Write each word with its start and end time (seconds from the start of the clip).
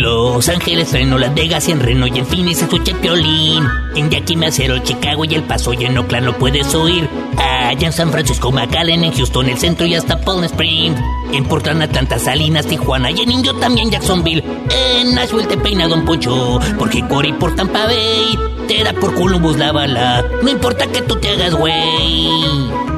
Los 0.00 0.48
Ángeles, 0.48 0.92
Reno, 0.92 1.18
Las 1.18 1.34
Vegas 1.34 1.68
y 1.68 1.72
en 1.72 1.80
Reno 1.80 2.06
y 2.06 2.18
en 2.18 2.26
Phoenix 2.26 2.62
escucha 2.62 2.94
Piolín. 3.00 3.66
En 3.96 4.10
Yakima, 4.10 4.46
Macero, 4.46 4.78
Chicago 4.78 5.24
y 5.24 5.34
El 5.34 5.42
Paso 5.42 5.72
y 5.72 5.84
en 5.84 5.98
Oakland 5.98 6.26
lo 6.26 6.38
puedes 6.38 6.74
oír. 6.74 7.08
Allá 7.36 7.86
en 7.86 7.92
San 7.92 8.10
Francisco, 8.10 8.52
McAllen, 8.52 9.04
en 9.04 9.12
Houston, 9.12 9.48
el 9.48 9.58
centro 9.58 9.86
y 9.86 9.94
hasta 9.94 10.20
Palm 10.20 10.44
Springs. 10.44 11.00
En 11.32 11.44
Portland, 11.44 11.82
Atlanta, 11.82 12.18
Salinas, 12.18 12.66
Tijuana 12.66 13.10
y 13.10 13.20
en 13.20 13.32
Indio 13.32 13.54
también 13.54 13.90
Jacksonville. 13.90 14.44
En 14.70 15.14
Nashville 15.14 15.48
te 15.48 15.56
peina 15.56 15.88
Don 15.88 16.04
Poncho, 16.04 16.60
porque 16.78 17.06
Cory 17.06 17.32
por 17.32 17.54
Tampa 17.56 17.86
Bay 17.86 18.38
te 18.68 18.84
da 18.84 18.92
por 18.92 19.14
Columbus 19.14 19.56
la 19.56 19.72
bala. 19.72 20.24
No 20.42 20.48
importa 20.48 20.86
que 20.86 21.02
tú 21.02 21.16
te 21.16 21.30
hagas 21.30 21.54
güey. 21.54 22.97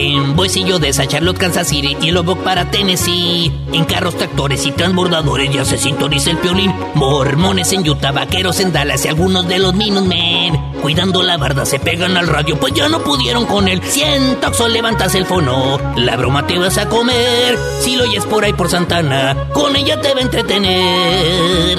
En 0.00 0.36
Boisillo 0.36 0.78
de 0.78 0.92
Charlotte, 0.92 1.38
Kansas 1.38 1.66
City 1.66 1.96
y 2.00 2.12
Lubbock 2.12 2.38
para 2.44 2.70
Tennessee. 2.70 3.50
En 3.72 3.84
carros, 3.84 4.16
tractores 4.16 4.64
y 4.64 4.70
transbordadores 4.70 5.52
ya 5.52 5.64
se 5.64 5.76
sintoniza 5.76 6.30
el 6.30 6.38
piolín. 6.38 6.72
Mormones 6.94 7.72
en 7.72 7.88
Utah, 7.88 8.12
vaqueros 8.12 8.60
en 8.60 8.72
Dallas 8.72 9.04
y 9.04 9.08
algunos 9.08 9.48
de 9.48 9.58
los 9.58 9.74
Minutemen. 9.74 10.56
Cuidando 10.80 11.24
la 11.24 11.36
barda 11.36 11.66
se 11.66 11.80
pegan 11.80 12.16
al 12.16 12.28
radio, 12.28 12.60
pues 12.60 12.74
ya 12.74 12.88
no 12.88 13.00
pudieron 13.00 13.44
con 13.46 13.66
él. 13.66 13.82
Siento 13.82 14.52
que 14.52 14.68
levantas 14.68 15.16
el 15.16 15.26
fono, 15.26 15.80
la 15.96 16.16
broma 16.16 16.46
te 16.46 16.60
vas 16.60 16.78
a 16.78 16.88
comer. 16.88 17.58
Si 17.80 17.96
lo 17.96 18.04
oyes 18.04 18.24
por 18.24 18.44
ahí 18.44 18.52
por 18.52 18.70
Santana, 18.70 19.48
con 19.52 19.74
ella 19.74 20.00
te 20.00 20.14
va 20.14 20.20
a 20.20 20.22
entretener. 20.22 21.78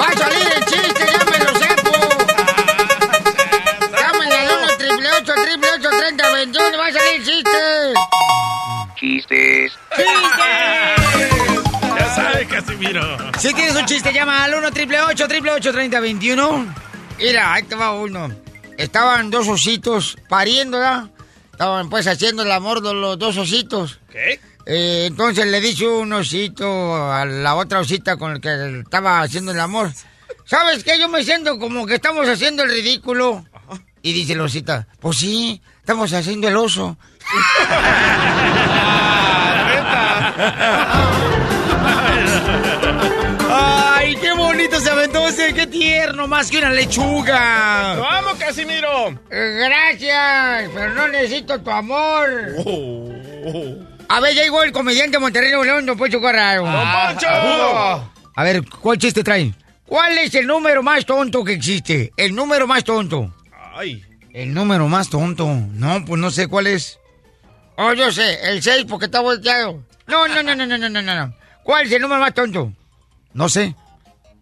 ¡Va 0.00 0.06
a 0.08 0.16
salir 0.16 0.52
el 0.56 0.64
chiste! 0.66 1.06
¡Ya 1.12 1.24
me 1.24 1.38
lo 1.38 1.58
sepo! 1.58 1.90
¡Llámenle 3.98 4.36
al 4.36 4.48
1 4.58 4.76
triple 4.78 5.08
8 5.20 5.34
triple 5.44 5.68
8 5.78 5.90
30 5.98 6.30
21! 6.30 6.78
¡Va 6.78 6.86
a 6.86 6.92
salir 6.92 7.14
el 7.16 7.24
chiste! 7.24 7.94
Chistes. 8.96 9.72
Ya 11.98 12.14
sabe, 12.14 12.46
Casimiro. 12.46 13.18
Si 13.38 13.52
tienes 13.54 13.76
un 13.76 13.86
chiste, 13.86 14.12
llama 14.12 14.44
al 14.44 14.54
1 14.54 14.70
triple 14.72 15.00
8 15.00 15.28
triple 15.28 15.52
8 15.52 15.72
30 15.72 16.00
21. 16.00 16.74
Mira, 17.18 17.52
ahí 17.52 17.62
te 17.62 17.74
va 17.74 17.92
uno. 17.92 18.30
Estaban 18.78 19.30
dos 19.30 19.48
ositos 19.48 20.16
pariendo, 20.28 20.78
¿verdad? 20.78 21.10
Estaban 21.52 21.88
pues 21.88 22.06
haciendo 22.06 22.42
el 22.42 22.52
amor 22.52 22.82
de 22.82 22.92
los 22.92 23.18
dos 23.18 23.36
ositos. 23.38 23.98
¿Qué? 24.10 24.38
Eh, 24.66 25.04
entonces 25.06 25.46
le 25.46 25.60
dice 25.60 25.86
un 25.86 26.12
osito 26.12 27.10
a 27.12 27.24
la 27.24 27.54
otra 27.54 27.78
osita 27.78 28.16
con 28.16 28.32
el 28.32 28.40
que 28.40 28.80
estaba 28.80 29.20
haciendo 29.20 29.52
el 29.52 29.60
amor. 29.60 29.92
¿Sabes 30.44 30.82
qué? 30.82 30.98
Yo 30.98 31.08
me 31.08 31.22
siento 31.22 31.58
como 31.58 31.86
que 31.86 31.94
estamos 31.94 32.28
haciendo 32.28 32.64
el 32.64 32.70
ridículo. 32.70 33.44
Y 34.02 34.12
dice 34.12 34.34
la 34.36 34.44
osita, 34.44 34.86
pues 35.00 35.18
sí, 35.18 35.60
estamos 35.80 36.12
haciendo 36.12 36.48
el 36.48 36.56
oso. 36.56 36.96
¡Ay, 43.50 44.16
qué 44.16 44.32
bonito 44.32 44.78
se 44.80 44.90
aventó 44.90 45.26
ese! 45.28 45.54
¡Qué 45.54 45.66
tierno! 45.66 46.26
Más 46.28 46.50
que 46.50 46.58
una 46.58 46.70
lechuga. 46.70 47.96
¡Vamos, 47.96 48.34
Casimiro! 48.34 49.08
Eh, 49.30 49.68
Gracias, 49.68 50.70
pero 50.74 50.94
no 50.94 51.08
necesito 51.08 51.60
tu 51.60 51.70
amor. 51.70 52.28
Oh, 52.64 53.12
A 54.08 54.20
ver, 54.20 54.34
ya 54.34 54.42
llegó 54.42 54.62
el 54.62 54.72
comediante 54.72 55.18
Monterrey 55.18 55.50
Nuevo 55.50 55.64
León, 55.64 55.86
don 55.86 55.98
Poncho 55.98 56.20
Corrado. 56.20 56.64
¡Don 56.64 56.92
Poncho! 56.92 58.12
A 58.34 58.42
ver, 58.42 58.62
¿cuál 58.68 58.98
chiste 58.98 59.24
trae? 59.24 59.52
¿Cuál 59.86 60.18
es 60.18 60.34
el 60.34 60.46
número 60.46 60.82
más 60.82 61.06
tonto 61.06 61.44
que 61.44 61.54
existe? 61.54 62.12
El 62.16 62.34
número 62.34 62.66
más 62.66 62.84
tonto. 62.84 63.34
Ay. 63.74 64.04
El 64.32 64.52
número 64.52 64.88
más 64.88 65.08
tonto. 65.08 65.46
No, 65.46 66.04
pues 66.04 66.20
no 66.20 66.30
sé 66.30 66.48
cuál 66.48 66.66
es. 66.66 66.98
Oh, 67.76 67.92
yo 67.92 68.10
sé, 68.12 68.38
el 68.50 68.62
6 68.62 68.86
porque 68.88 69.06
está 69.06 69.20
volteado. 69.20 69.82
No, 70.06 70.28
no, 70.28 70.42
no, 70.42 70.54
no, 70.54 70.66
no, 70.66 70.78
no, 70.78 70.88
no, 70.88 71.02
no. 71.02 71.34
¿Cuál 71.62 71.86
es 71.86 71.92
el 71.92 72.02
número 72.02 72.20
más 72.20 72.34
tonto? 72.34 72.72
No 73.32 73.48
sé. 73.48 73.74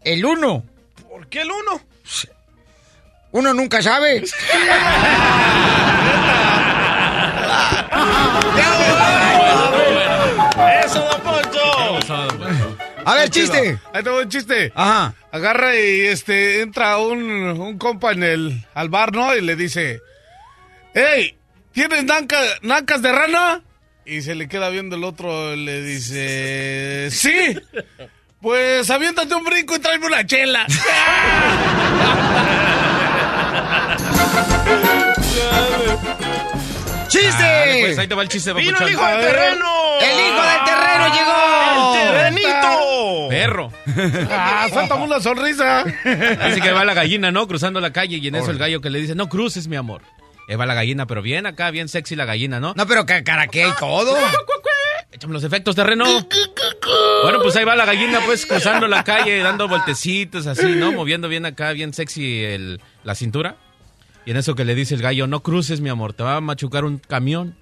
El 0.03 0.25
1. 0.25 0.65
¿Por 1.09 1.29
qué 1.29 1.43
el 1.43 1.51
uno? 1.51 1.81
Uno 3.33 3.55
nunca 3.55 3.83
sabe. 3.83 4.25
¡Eso, 10.84 11.00
don 11.00 11.21
Poncho! 11.22 11.99
A 13.06 13.15
ver, 13.15 13.31
chiste. 13.31 13.78
Ahí 13.93 14.03
tengo 14.03 14.19
un 14.21 14.28
chiste. 14.28 14.72
Ajá. 14.75 15.15
Agarra 15.33 15.77
y 15.77 16.00
este 16.03 16.62
entra 16.62 16.99
un, 16.99 17.22
un 17.22 17.78
compa 17.78 18.12
en 18.12 18.22
el 18.22 18.67
al 18.75 18.89
bar, 18.89 19.12
¿no? 19.12 19.34
Y 19.37 19.41
le 19.41 19.56
dice, 19.56 20.00
¡Ey! 20.94 21.37
¿Tienes 21.73 22.05
nanca- 22.05 22.59
nancas 22.62 23.03
de 23.03 23.12
rana? 23.12 23.62
Y 24.06 24.23
se 24.23 24.34
le 24.34 24.49
queda 24.49 24.69
viendo 24.69 24.97
el 24.97 25.05
otro, 25.05 25.56
le 25.56 25.83
dice, 25.83 27.09
¡Sí! 27.11 27.59
Pues 28.41 28.91
aviéntate 28.91 29.34
un 29.34 29.44
brinco 29.44 29.77
y 29.77 29.78
tráeme 29.78 30.06
una 30.06 30.27
chela. 30.27 30.67
¡Chiste! 37.09 37.79
Pues 37.81 37.99
ahí 37.99 38.07
te 38.09 38.15
va 38.15 38.23
el 38.23 38.29
chiste, 38.29 38.53
¡Vino 38.53 38.79
el 38.79 38.93
hijo 38.93 39.05
del 39.07 39.21
terreno! 39.21 39.67
¡El 40.01 40.21
hijo 40.21 40.43
del 40.43 40.65
terreno 40.65 41.15
llegó! 41.15 41.95
¡El 41.95 42.09
terrenito! 42.09 43.29
Perro. 43.29 43.73
¡Ah, 44.31 44.67
suéltame 44.73 45.05
una 45.05 45.21
sonrisa! 45.21 45.85
Dice 45.85 46.61
que 46.61 46.73
va 46.73 46.85
la 46.85 46.95
gallina, 46.95 47.31
¿no? 47.31 47.47
Cruzando 47.47 47.81
la 47.81 47.93
calle 47.93 48.17
y 48.19 48.29
en 48.29 48.35
eso 48.37 48.51
el 48.51 48.59
gallo 48.59 48.81
que 48.81 48.91
le 48.91 49.01
dice, 49.01 49.15
no 49.15 49.29
cruces, 49.29 49.69
mi 49.69 49.77
amor. 49.77 50.03
Ahí 50.49 50.57
va 50.57 50.67
la 50.67 50.75
gallina, 50.75 51.07
pero 51.07 51.23
bien 51.23 51.47
acá, 51.47 51.71
bien 51.71 51.89
sexy 51.89 52.17
la 52.17 52.27
gallina, 52.27 52.61
¿no? 52.61 52.75
No, 52.77 52.87
pero 52.87 53.07
ca- 53.07 53.25
caraquea 53.25 53.69
y 53.69 53.73
todo. 53.73 54.15
Échame 55.12 55.33
los 55.33 55.45
efectos, 55.45 55.75
terreno. 55.77 56.05
Bueno, 57.23 57.41
pues 57.41 57.55
ahí 57.57 57.65
va 57.65 57.77
la 57.77 57.85
gallina, 57.87 58.21
pues, 58.27 58.45
cruzando 58.45 58.87
la 58.89 59.05
calle, 59.05 59.39
dando 59.39 59.69
voltecitos 59.69 60.47
así, 60.47 60.67
¿no? 60.75 60.93
Moviendo 60.93 61.29
bien 61.29 61.47
acá, 61.47 61.71
bien 61.73 61.95
sexy 61.95 62.43
el- 62.45 62.81
la 63.05 63.15
cintura. 63.15 63.57
Y 64.26 64.31
en 64.31 64.37
eso 64.37 64.55
que 64.55 64.65
le 64.65 64.75
dice 64.75 64.94
el 64.94 65.03
gallo, 65.03 65.26
no 65.26 65.41
cruces, 65.43 65.81
mi 65.81 65.88
amor, 65.91 66.12
te 66.15 66.23
va 66.23 66.37
a 66.37 66.41
machucar 66.41 66.85
un 66.85 66.99
camión. 66.99 67.56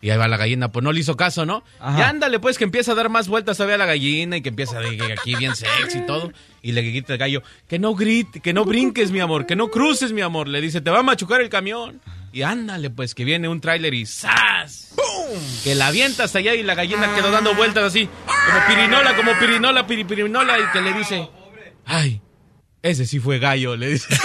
Y 0.00 0.10
ahí 0.10 0.16
va 0.16 0.28
la 0.28 0.36
gallina, 0.36 0.70
pues 0.70 0.84
no 0.84 0.92
le 0.92 1.00
hizo 1.00 1.16
caso, 1.16 1.44
¿no? 1.44 1.64
Y 1.98 2.00
ándale, 2.02 2.38
pues, 2.38 2.56
que 2.56 2.62
empieza 2.62 2.92
a 2.92 2.94
dar 2.94 3.08
más 3.08 3.26
vueltas 3.26 3.56
todavía 3.56 3.74
a 3.74 3.78
la 3.78 3.86
gallina 3.86 4.36
y 4.36 4.42
que 4.42 4.50
empieza 4.50 4.78
a 4.78 4.80
decir 4.80 5.02
aquí 5.02 5.34
bien 5.34 5.56
sexy 5.56 5.98
y 5.98 6.06
todo. 6.06 6.30
Y 6.62 6.70
le 6.70 6.82
grita 6.82 7.14
el 7.14 7.18
gallo, 7.18 7.42
que 7.68 7.80
no 7.80 7.96
grite, 7.96 8.38
que 8.40 8.52
no 8.52 8.64
brinques, 8.64 9.10
mi 9.10 9.18
amor, 9.18 9.44
que 9.44 9.56
no 9.56 9.70
cruces, 9.70 10.12
mi 10.12 10.20
amor. 10.20 10.46
Le 10.46 10.60
dice, 10.60 10.80
te 10.80 10.90
va 10.90 11.00
a 11.00 11.02
machucar 11.02 11.40
el 11.40 11.48
camión. 11.48 12.00
Y 12.32 12.42
ándale, 12.42 12.90
pues, 12.90 13.12
que 13.16 13.24
viene 13.24 13.48
un 13.48 13.60
tráiler 13.60 13.92
y 13.92 14.06
¡zas! 14.06 14.94
Que 15.64 15.74
la 15.74 15.88
avienta 15.88 16.24
hasta 16.24 16.38
allá 16.38 16.54
y 16.54 16.62
la 16.62 16.76
gallina 16.76 17.12
quedó 17.16 17.32
dando 17.32 17.54
vueltas 17.56 17.82
así, 17.84 18.06
como 18.06 18.66
pirinola, 18.68 19.16
como 19.16 19.32
pirinola, 19.40 19.84
piri- 19.84 20.06
pirinola, 20.06 20.58
y 20.60 20.72
que 20.72 20.80
le 20.80 20.92
dice, 20.92 21.28
ay, 21.86 22.20
ese 22.82 23.06
sí 23.06 23.18
fue 23.18 23.38
gallo, 23.38 23.76
le 23.76 23.88
dice. 23.88 24.06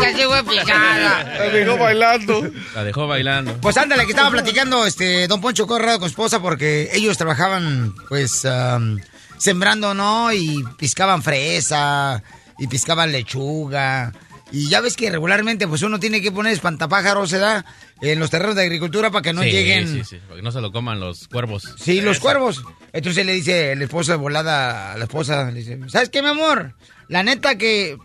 ¡Esa 0.00 0.16
sí 0.16 0.22
fue 0.24 0.44
picada. 0.44 1.24
La 1.38 1.44
dejó 1.50 1.76
bailando. 1.76 2.50
La 2.74 2.84
dejó 2.84 3.06
bailando. 3.06 3.54
Pues 3.60 3.76
ándale, 3.76 4.04
que 4.04 4.10
estaba 4.12 4.30
platicando 4.30 4.86
este 4.86 5.26
Don 5.28 5.40
Poncho 5.40 5.66
Corrado 5.66 5.98
con 5.98 6.08
su 6.08 6.12
esposa 6.12 6.40
porque 6.40 6.90
ellos 6.92 7.18
trabajaban, 7.18 7.94
pues, 8.08 8.44
am, 8.44 8.98
sembrando, 9.38 9.94
¿no? 9.94 10.32
Y 10.32 10.64
piscaban 10.78 11.22
fresa, 11.22 12.22
y 12.58 12.66
piscaban 12.66 13.10
lechuga. 13.10 14.12
Y 14.52 14.68
ya 14.68 14.80
ves 14.80 14.96
que 14.96 15.10
regularmente, 15.10 15.68
pues, 15.68 15.82
uno 15.82 16.00
tiene 16.00 16.20
que 16.20 16.32
poner 16.32 16.52
espantapájaros, 16.52 17.30
¿se 17.30 17.38
da? 17.38 17.64
En 18.02 18.18
los 18.18 18.30
terrenos 18.30 18.56
de 18.56 18.62
agricultura 18.62 19.10
para 19.10 19.22
que 19.22 19.32
no 19.32 19.42
Sí, 19.42 19.50
lleguen... 19.50 19.86
Sí, 19.88 20.04
sí, 20.04 20.16
para 20.26 20.36
que 20.36 20.42
no 20.42 20.50
se 20.50 20.60
lo 20.60 20.72
coman 20.72 20.98
los 20.98 21.28
cuervos. 21.28 21.74
Sí, 21.78 22.00
los 22.00 22.18
cuervos. 22.18 22.62
Entonces 22.92 23.24
le 23.24 23.32
dice 23.32 23.72
el 23.72 23.82
esposo 23.82 24.12
de 24.12 24.18
volada 24.18 24.92
a 24.92 24.98
la 24.98 25.04
esposa, 25.04 25.50
le 25.50 25.60
dice, 25.60 25.78
¿sabes 25.88 26.08
qué, 26.08 26.22
mi 26.22 26.28
amor? 26.28 26.74
La 27.08 27.22
neta 27.22 27.56
que 27.56 27.96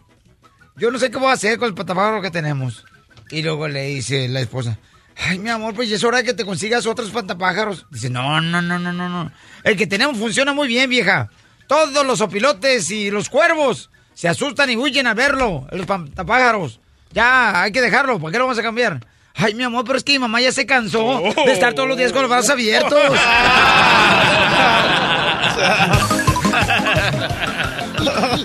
yo 0.78 0.92
no 0.92 1.00
sé 1.00 1.10
qué 1.10 1.18
voy 1.18 1.30
a 1.30 1.34
hacer 1.34 1.58
con 1.58 1.70
el 1.70 1.74
patapájaro 1.74 2.22
que 2.22 2.32
tenemos. 2.32 2.86
Y 3.32 3.42
luego 3.42 3.68
le 3.68 3.86
dice 3.88 4.28
la 4.28 4.42
esposa, 4.42 4.78
ay, 5.18 5.40
mi 5.40 5.50
amor, 5.50 5.74
pues 5.74 5.90
ya 5.90 5.96
es 5.96 6.04
hora 6.04 6.20
de 6.20 6.26
que 6.26 6.34
te 6.34 6.46
consigas 6.46 6.86
otros 6.86 7.10
pantapájaros. 7.10 7.88
Dice, 7.90 8.10
no, 8.10 8.40
no, 8.42 8.62
no, 8.62 8.78
no, 8.78 8.94
no, 8.94 9.10
no. 9.10 9.32
El 9.64 9.78
que 9.78 9.88
tenemos 9.88 10.18
funciona 10.18 10.54
muy 10.54 10.68
bien, 10.68 10.90
vieja. 10.90 11.30
Todos 11.68 12.06
los 12.06 12.22
opilotes 12.22 12.92
y 12.92 13.10
los 13.10 13.30
cuervos 13.30 13.90
se 14.16 14.28
asustan 14.28 14.70
y 14.72 14.78
huyen 14.78 15.06
a 15.06 15.14
verlo, 15.14 15.68
los 15.72 15.86
pantapájaros. 15.86 16.80
Ya, 17.12 17.62
hay 17.62 17.72
que 17.72 17.82
dejarlo, 17.82 18.20
¿para 18.20 18.32
qué 18.32 18.38
lo 18.40 18.46
vamos 18.46 18.58
a 18.58 18.64
cambiar? 18.64 19.06
Ay, 19.36 19.54
mi 19.54 19.64
amor, 19.64 19.84
pero 19.86 19.98
es 19.98 20.04
que 20.04 20.14
mi 20.14 20.20
mamá 20.20 20.40
ya 20.42 20.52
se 20.52 20.66
cansó 20.66 21.22
de 21.46 21.52
estar 21.52 21.74
todos 21.74 21.90
los 21.90 21.98
días 21.98 22.14
con 22.14 22.22
los 22.22 22.32
brazos 22.32 22.50
abiertos. 22.52 23.00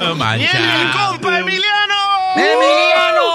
No 0.01 0.15
mancha. 0.17 0.49
compa 0.93 1.39
Emiliano! 1.39 1.95
¡Emiliano! 2.37 3.31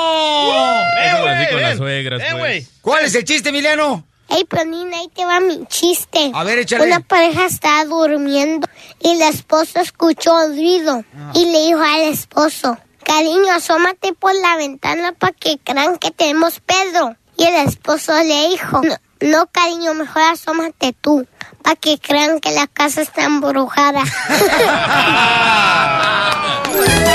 Eso 1.06 1.28
así 1.28 1.52
con 1.52 1.62
las 1.62 1.78
suegras, 1.78 2.22
pues. 2.38 2.70
¿Cuál 2.82 3.06
es 3.06 3.16
el 3.16 3.24
chiste, 3.24 3.50
Emiliano? 3.50 4.06
Ey, 4.30 4.44
Piolín, 4.46 4.94
ahí 4.94 5.10
te 5.14 5.26
va 5.26 5.40
mi 5.40 5.66
chiste. 5.68 6.32
A 6.34 6.44
ver, 6.44 6.60
échale. 6.60 6.86
Una 6.86 7.00
pareja 7.00 7.46
estaba 7.46 7.86
durmiendo 7.86 8.68
y 9.00 9.16
la 9.16 9.30
esposa 9.30 9.82
escuchó 9.82 10.36
un 10.36 10.56
ruido 10.56 11.04
y 11.34 11.46
le 11.46 11.66
dijo 11.66 11.82
al 11.82 12.02
esposo, 12.02 12.78
cariño, 13.04 13.52
asómate 13.52 14.14
por 14.14 14.34
la 14.36 14.58
ventana 14.58 15.12
para 15.12 15.34
que 15.34 15.60
crean 15.64 15.98
que 15.98 16.12
tenemos 16.12 16.60
Pedro. 16.60 17.16
Y 17.38 17.44
el 17.44 17.68
esposo 17.68 18.14
le 18.24 18.50
dijo, 18.50 18.82
no, 18.82 18.96
no, 19.22 19.48
cariño, 19.52 19.94
mejor 19.94 20.24
asómate 20.24 20.94
tú 20.94 21.28
para 21.62 21.76
que 21.76 22.00
crean 22.00 22.40
que 22.40 22.52
la 22.52 22.68
casa 22.68 23.02
está 23.02 23.24
embrujada. 23.24 24.04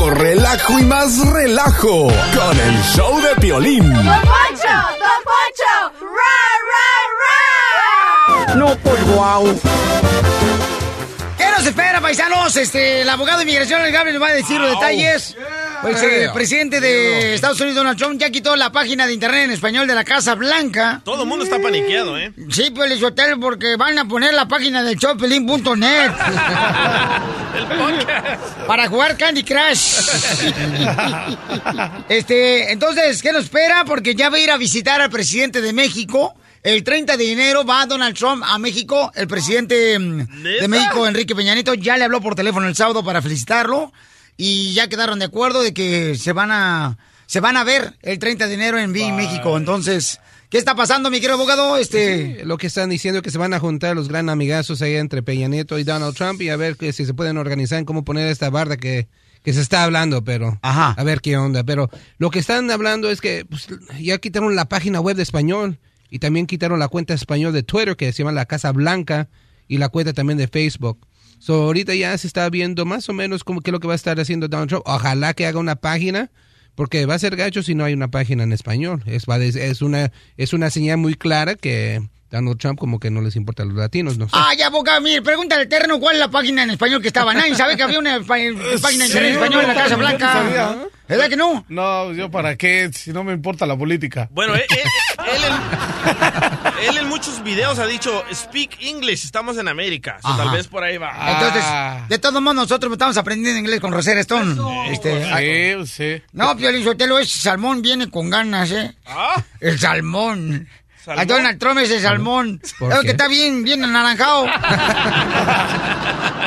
Relajo, 0.00 0.10
relajo 0.14 0.78
y 0.78 0.84
más 0.84 1.18
relajo 1.28 2.08
con 2.08 2.58
el 2.58 2.82
show 2.84 3.20
de 3.20 3.36
Piolín. 3.38 3.82
¡Don 3.92 4.02
Poncho! 4.02 4.74
¡Don 4.98 5.20
Poncho! 5.28 5.72
¡Ra, 6.00 6.38
ra, 6.70 8.46
ra! 8.46 8.54
No, 8.54 8.74
pues 8.76 9.04
guau. 9.14 9.44
¿Qué 11.70 11.76
nos 11.76 11.84
espera, 11.84 12.00
paisanos? 12.00 12.56
Este, 12.56 13.02
el 13.02 13.08
abogado 13.08 13.38
de 13.38 13.44
inmigración 13.44 13.80
legal 13.80 14.12
nos 14.12 14.20
va 14.20 14.28
a 14.28 14.32
decir 14.32 14.60
los 14.60 14.70
detalles. 14.70 15.36
Pues 15.82 16.02
eh, 16.02 16.24
el 16.24 16.32
presidente 16.32 16.80
de 16.80 17.34
Estados 17.34 17.60
Unidos, 17.60 17.76
Donald 17.76 17.96
Trump, 17.96 18.20
ya 18.20 18.28
quitó 18.30 18.56
la 18.56 18.72
página 18.72 19.06
de 19.06 19.12
internet 19.12 19.44
en 19.44 19.52
español 19.52 19.86
de 19.86 19.94
la 19.94 20.02
Casa 20.02 20.34
Blanca. 20.34 21.00
Todo 21.04 21.22
el 21.22 21.28
mundo 21.28 21.44
está 21.44 21.60
paniqueado, 21.60 22.18
¿eh? 22.18 22.32
Sí, 22.50 22.72
pues 22.74 23.00
hotel 23.00 23.38
porque 23.40 23.76
van 23.76 23.96
a 24.00 24.04
poner 24.04 24.34
la 24.34 24.48
página 24.48 24.82
del 24.82 24.96
shopelín.net 24.96 26.10
para 28.66 28.88
jugar 28.88 29.16
Candy 29.16 29.44
Crush. 29.44 30.00
Este, 32.08 32.72
entonces, 32.72 33.22
¿qué 33.22 33.32
nos 33.32 33.44
espera? 33.44 33.84
Porque 33.84 34.16
ya 34.16 34.28
va 34.28 34.38
a 34.38 34.40
ir 34.40 34.50
a 34.50 34.56
visitar 34.56 35.00
al 35.00 35.10
presidente 35.10 35.60
de 35.60 35.72
México. 35.72 36.34
El 36.62 36.84
30 36.84 37.16
de 37.16 37.32
enero 37.32 37.64
va 37.64 37.86
Donald 37.86 38.16
Trump 38.16 38.42
a 38.46 38.58
México. 38.58 39.10
El 39.14 39.26
presidente 39.26 39.98
mm, 39.98 40.42
de 40.60 40.68
México, 40.68 41.06
Enrique 41.06 41.34
Peña 41.34 41.54
Nieto, 41.54 41.74
ya 41.74 41.96
le 41.96 42.04
habló 42.04 42.20
por 42.20 42.34
teléfono 42.34 42.68
el 42.68 42.76
sábado 42.76 43.02
para 43.02 43.22
felicitarlo. 43.22 43.92
Y 44.36 44.72
ya 44.74 44.88
quedaron 44.88 45.18
de 45.18 45.26
acuerdo 45.26 45.62
de 45.62 45.72
que 45.72 46.14
se 46.16 46.32
van 46.32 46.50
a, 46.50 46.98
se 47.26 47.40
van 47.40 47.56
a 47.56 47.64
ver 47.64 47.94
el 48.02 48.18
30 48.18 48.46
de 48.46 48.54
enero 48.54 48.78
en 48.78 48.92
Vi 48.92 49.10
México. 49.12 49.56
Entonces, 49.56 50.20
¿qué 50.50 50.58
está 50.58 50.74
pasando, 50.74 51.10
mi 51.10 51.18
querido 51.20 51.34
abogado? 51.34 51.78
Este... 51.78 52.38
Sí, 52.40 52.44
lo 52.44 52.58
que 52.58 52.66
están 52.66 52.90
diciendo 52.90 53.18
es 53.18 53.22
que 53.22 53.30
se 53.30 53.38
van 53.38 53.54
a 53.54 53.60
juntar 53.60 53.96
los 53.96 54.08
gran 54.08 54.28
amigazos 54.28 54.82
ahí 54.82 54.96
entre 54.96 55.22
Peña 55.22 55.48
Nieto 55.48 55.78
y 55.78 55.84
Donald 55.84 56.14
Trump 56.14 56.40
y 56.42 56.50
a 56.50 56.56
ver 56.56 56.76
que 56.76 56.92
si 56.92 57.06
se 57.06 57.14
pueden 57.14 57.38
organizar 57.38 57.78
en 57.78 57.84
cómo 57.84 58.04
poner 58.04 58.28
esta 58.28 58.50
barda 58.50 58.76
que, 58.76 59.08
que 59.42 59.52
se 59.52 59.60
está 59.60 59.84
hablando, 59.84 60.24
pero 60.24 60.58
Ajá. 60.62 60.94
a 60.96 61.04
ver 61.04 61.20
qué 61.20 61.36
onda. 61.38 61.64
Pero 61.64 61.90
lo 62.18 62.30
que 62.30 62.38
están 62.38 62.70
hablando 62.70 63.10
es 63.10 63.20
que 63.22 63.46
pues, 63.46 63.68
ya 63.98 64.18
quitaron 64.18 64.56
la 64.56 64.66
página 64.66 65.00
web 65.00 65.16
de 65.16 65.22
español 65.22 65.78
y 66.10 66.18
también 66.18 66.46
quitaron 66.46 66.78
la 66.78 66.88
cuenta 66.88 67.14
español 67.14 67.52
de 67.52 67.62
Twitter 67.62 67.96
que 67.96 68.12
se 68.12 68.18
llama 68.18 68.32
La 68.32 68.46
Casa 68.46 68.72
Blanca 68.72 69.28
y 69.68 69.78
la 69.78 69.88
cuenta 69.88 70.12
también 70.12 70.36
de 70.38 70.48
Facebook. 70.48 71.06
So, 71.38 71.54
ahorita 71.62 71.94
ya 71.94 72.16
se 72.18 72.26
está 72.26 72.48
viendo 72.50 72.84
más 72.84 73.08
o 73.08 73.12
menos 73.14 73.44
cómo 73.44 73.60
qué 73.62 73.70
es 73.70 73.72
lo 73.72 73.80
que 73.80 73.86
va 73.86 73.94
a 73.94 73.96
estar 73.96 74.18
haciendo 74.20 74.48
Donald 74.48 74.68
Trump. 74.68 74.82
Ojalá 74.86 75.32
que 75.32 75.46
haga 75.46 75.58
una 75.58 75.76
página, 75.76 76.30
porque 76.74 77.06
va 77.06 77.14
a 77.14 77.18
ser 77.18 77.34
gacho 77.36 77.62
si 77.62 77.74
no 77.74 77.84
hay 77.84 77.94
una 77.94 78.10
página 78.10 78.42
en 78.42 78.52
español. 78.52 79.02
Es, 79.06 79.24
es, 79.56 79.80
una, 79.80 80.12
es 80.36 80.52
una 80.52 80.68
señal 80.70 80.98
muy 80.98 81.14
clara 81.14 81.54
que 81.54 82.02
Donald 82.30 82.58
Trump 82.58 82.78
como 82.78 83.00
que 83.00 83.10
no 83.10 83.22
les 83.22 83.36
importa 83.36 83.62
a 83.62 83.66
los 83.66 83.74
latinos, 83.74 84.18
no 84.18 84.26
sé. 84.28 84.32
Ay, 84.36 84.60
abogado, 84.62 85.00
mire, 85.00 85.22
pregúntale 85.22 85.62
al 85.62 85.66
Eterno 85.66 85.98
cuál 85.98 86.16
es 86.16 86.20
la 86.20 86.30
página 86.30 86.62
en 86.62 86.70
español 86.70 87.00
que 87.00 87.08
estaba. 87.08 87.32
Nadie 87.32 87.54
sabe 87.54 87.76
que 87.76 87.82
había 87.84 87.98
una 87.98 88.18
pa- 88.20 88.36
página 88.82 89.06
en 89.06 89.24
español 89.26 89.62
en 89.62 89.68
la 89.68 89.74
Casa 89.74 89.90
no 89.90 89.98
Blanca. 89.98 90.32
sabía. 90.32 90.86
¿Verdad 91.08 91.28
que 91.28 91.36
no? 91.36 91.64
No, 91.68 92.12
yo 92.12 92.30
para 92.30 92.54
qué, 92.56 92.90
si 92.92 93.12
no 93.12 93.24
me 93.24 93.32
importa 93.32 93.66
la 93.66 93.76
política. 93.76 94.28
Bueno, 94.30 94.54
él, 94.54 94.60
él- 94.70 94.78
él 95.24 95.42
en, 95.44 96.88
él 96.88 96.96
en 96.98 97.08
muchos 97.08 97.42
videos 97.42 97.78
ha 97.78 97.86
dicho, 97.86 98.22
speak 98.34 98.78
English, 98.80 99.24
estamos 99.24 99.56
en 99.58 99.68
América. 99.68 100.18
So, 100.22 100.36
tal 100.36 100.50
vez 100.50 100.66
por 100.68 100.82
ahí 100.82 100.96
va. 100.98 101.12
Entonces, 101.32 101.62
Ah. 101.64 102.04
de 102.08 102.18
todos 102.18 102.40
modos, 102.42 102.56
nosotros 102.56 102.92
estamos 102.92 103.16
aprendiendo 103.16 103.58
inglés 103.58 103.80
con 103.80 103.92
Rosera 103.92 104.20
Stone. 104.20 104.56
Este, 104.90 105.24
ah, 105.24 105.38
Sí, 105.38 105.86
sí. 105.86 106.22
no, 106.32 106.56
Piolín 106.56 106.84
Sotelo, 106.84 107.18
ese 107.18 107.38
salmón 107.38 107.82
viene 107.82 108.08
con 108.10 108.30
ganas, 108.30 108.70
¿eh? 108.70 108.94
Ah, 109.06 109.42
El 109.60 109.78
salmón. 109.78 110.68
¿Salmón? 111.04 111.22
A 111.22 111.24
Donald 111.24 111.58
Trump 111.58 111.78
ese 111.78 111.98
salmón. 112.00 112.60
¿Por 112.78 112.92
Es 112.92 113.00
que 113.00 113.10
está 113.12 113.26
bien, 113.28 113.62
bien 113.64 113.82
anaranjado. 113.84 114.46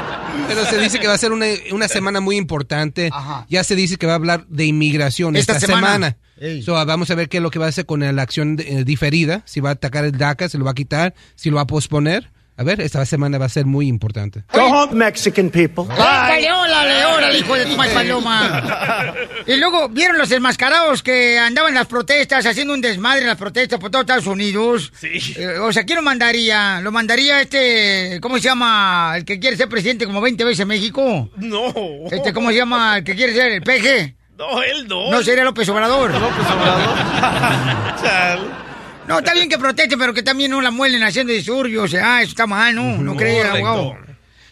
Pero 0.48 0.66
se 0.66 0.78
dice 0.78 1.00
que 1.00 1.08
va 1.08 1.14
a 1.14 1.18
ser 1.18 1.32
una, 1.32 1.46
una 1.72 1.88
semana 1.88 2.20
muy 2.20 2.38
importante. 2.38 3.10
Ajá. 3.12 3.46
Ya 3.50 3.64
se 3.64 3.76
dice 3.76 3.98
que 3.98 4.06
va 4.06 4.14
a 4.14 4.16
hablar 4.16 4.46
de 4.48 4.66
inmigración 4.66 5.36
Esta 5.36 5.54
esta, 5.54 5.68
semana. 5.68 6.18
So, 6.64 6.74
vamos 6.74 7.10
a 7.10 7.16
ver 7.16 7.30
qué 7.30 7.38
es 7.38 7.44
lo 7.44 7.52
que 7.52 7.60
va 7.60 7.68
a 7.68 7.70
hacer 7.70 7.86
con 7.86 8.02
la 8.02 8.22
acción 8.22 8.58
eh, 8.60 8.84
diferida. 8.84 9.44
Si 9.46 9.62
va 9.62 9.70
a 9.70 9.74
atacar 9.74 10.04
el 10.04 10.18
DACA, 10.18 10.50
si 10.50 10.58
lo 10.58 10.66
va 10.66 10.72
a 10.72 10.76
quitar, 10.76 11.14
si 11.36 11.50
lo 11.50 11.56
va 11.58 11.62
a 11.62 11.68
posponer. 11.68 12.33
A 12.56 12.64
ver, 12.64 12.82
esta 12.82 13.04
semana 13.06 13.40
va 13.40 13.46
a 13.46 13.50
ser 13.50 13.66
muy 13.66 13.88
importante. 13.88 14.44
Go 14.54 14.62
home, 14.62 14.94
Mexican 14.94 15.50
people. 15.50 15.86
¡Órale, 15.86 16.52
órale, 16.52 17.40
hijo 17.40 17.56
de 17.56 17.66
tu 17.66 17.76
paloma! 17.76 19.14
Y 19.46 19.58
luego, 19.58 19.90
¿vieron 19.90 20.18
los 20.18 20.32
enmascarados 20.32 21.04
que 21.04 21.38
andaban 21.38 21.70
en 21.72 21.76
las 21.76 21.88
protestas, 21.88 22.46
haciendo 22.46 22.74
un 22.74 22.80
desmadre 22.80 23.22
en 23.22 23.28
las 23.28 23.38
protestas 23.38 23.78
por 23.78 23.92
todo 23.92 24.02
Estados 24.02 24.26
Unidos? 24.26 24.94
Sí. 24.98 25.34
Eh, 25.36 25.58
o 25.60 25.74
sea, 25.74 25.84
¿quién 25.84 25.98
lo 25.98 26.02
mandaría? 26.02 26.80
¿Lo 26.80 26.94
mandaría 26.94 27.42
este, 27.42 28.20
cómo 28.22 28.38
se 28.38 28.44
llama, 28.44 29.14
el 29.18 29.26
que 29.26 29.40
quiere 29.40 29.58
ser 29.58 29.68
presidente 29.68 30.06
como 30.06 30.22
20 30.22 30.46
veces 30.46 30.62
en 30.62 30.68
México? 30.70 31.30
no. 31.36 31.74
Este, 32.10 32.32
¿cómo 32.32 32.52
se 32.52 32.58
llama, 32.58 33.00
el 33.00 33.04
que 33.04 33.16
quiere 33.16 33.34
ser 33.34 33.52
el 33.52 33.62
peje? 33.64 34.16
No, 34.38 34.64
él 34.64 34.88
no. 34.88 35.12
No, 35.12 35.22
sería 35.24 35.44
López 35.44 35.68
Obrador. 35.70 36.12
Chal. 38.02 38.63
No, 39.08 39.20
está 39.20 39.34
bien 39.34 39.50
que 39.50 39.58
proteste, 39.58 39.98
pero 39.98 40.14
que 40.14 40.24
también 40.24 40.52
no 40.52 40.62
la 40.62 40.72
muelen 40.72 41.04
haciendo 41.04 41.34
disturbios. 41.34 41.84
O 41.86 41.88
sea, 41.88 42.22
eso 42.22 42.30
está 42.32 42.48
mal, 42.48 42.74
¿no? 42.76 42.98
No 42.98 43.12
abogado. 43.12 43.96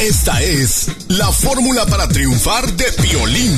Esta 0.02 0.42
es 0.42 0.90
la 1.08 1.30
fórmula 1.32 1.86
para 1.86 2.06
triunfar 2.08 2.70
de 2.72 2.84
Piolín. 3.02 3.54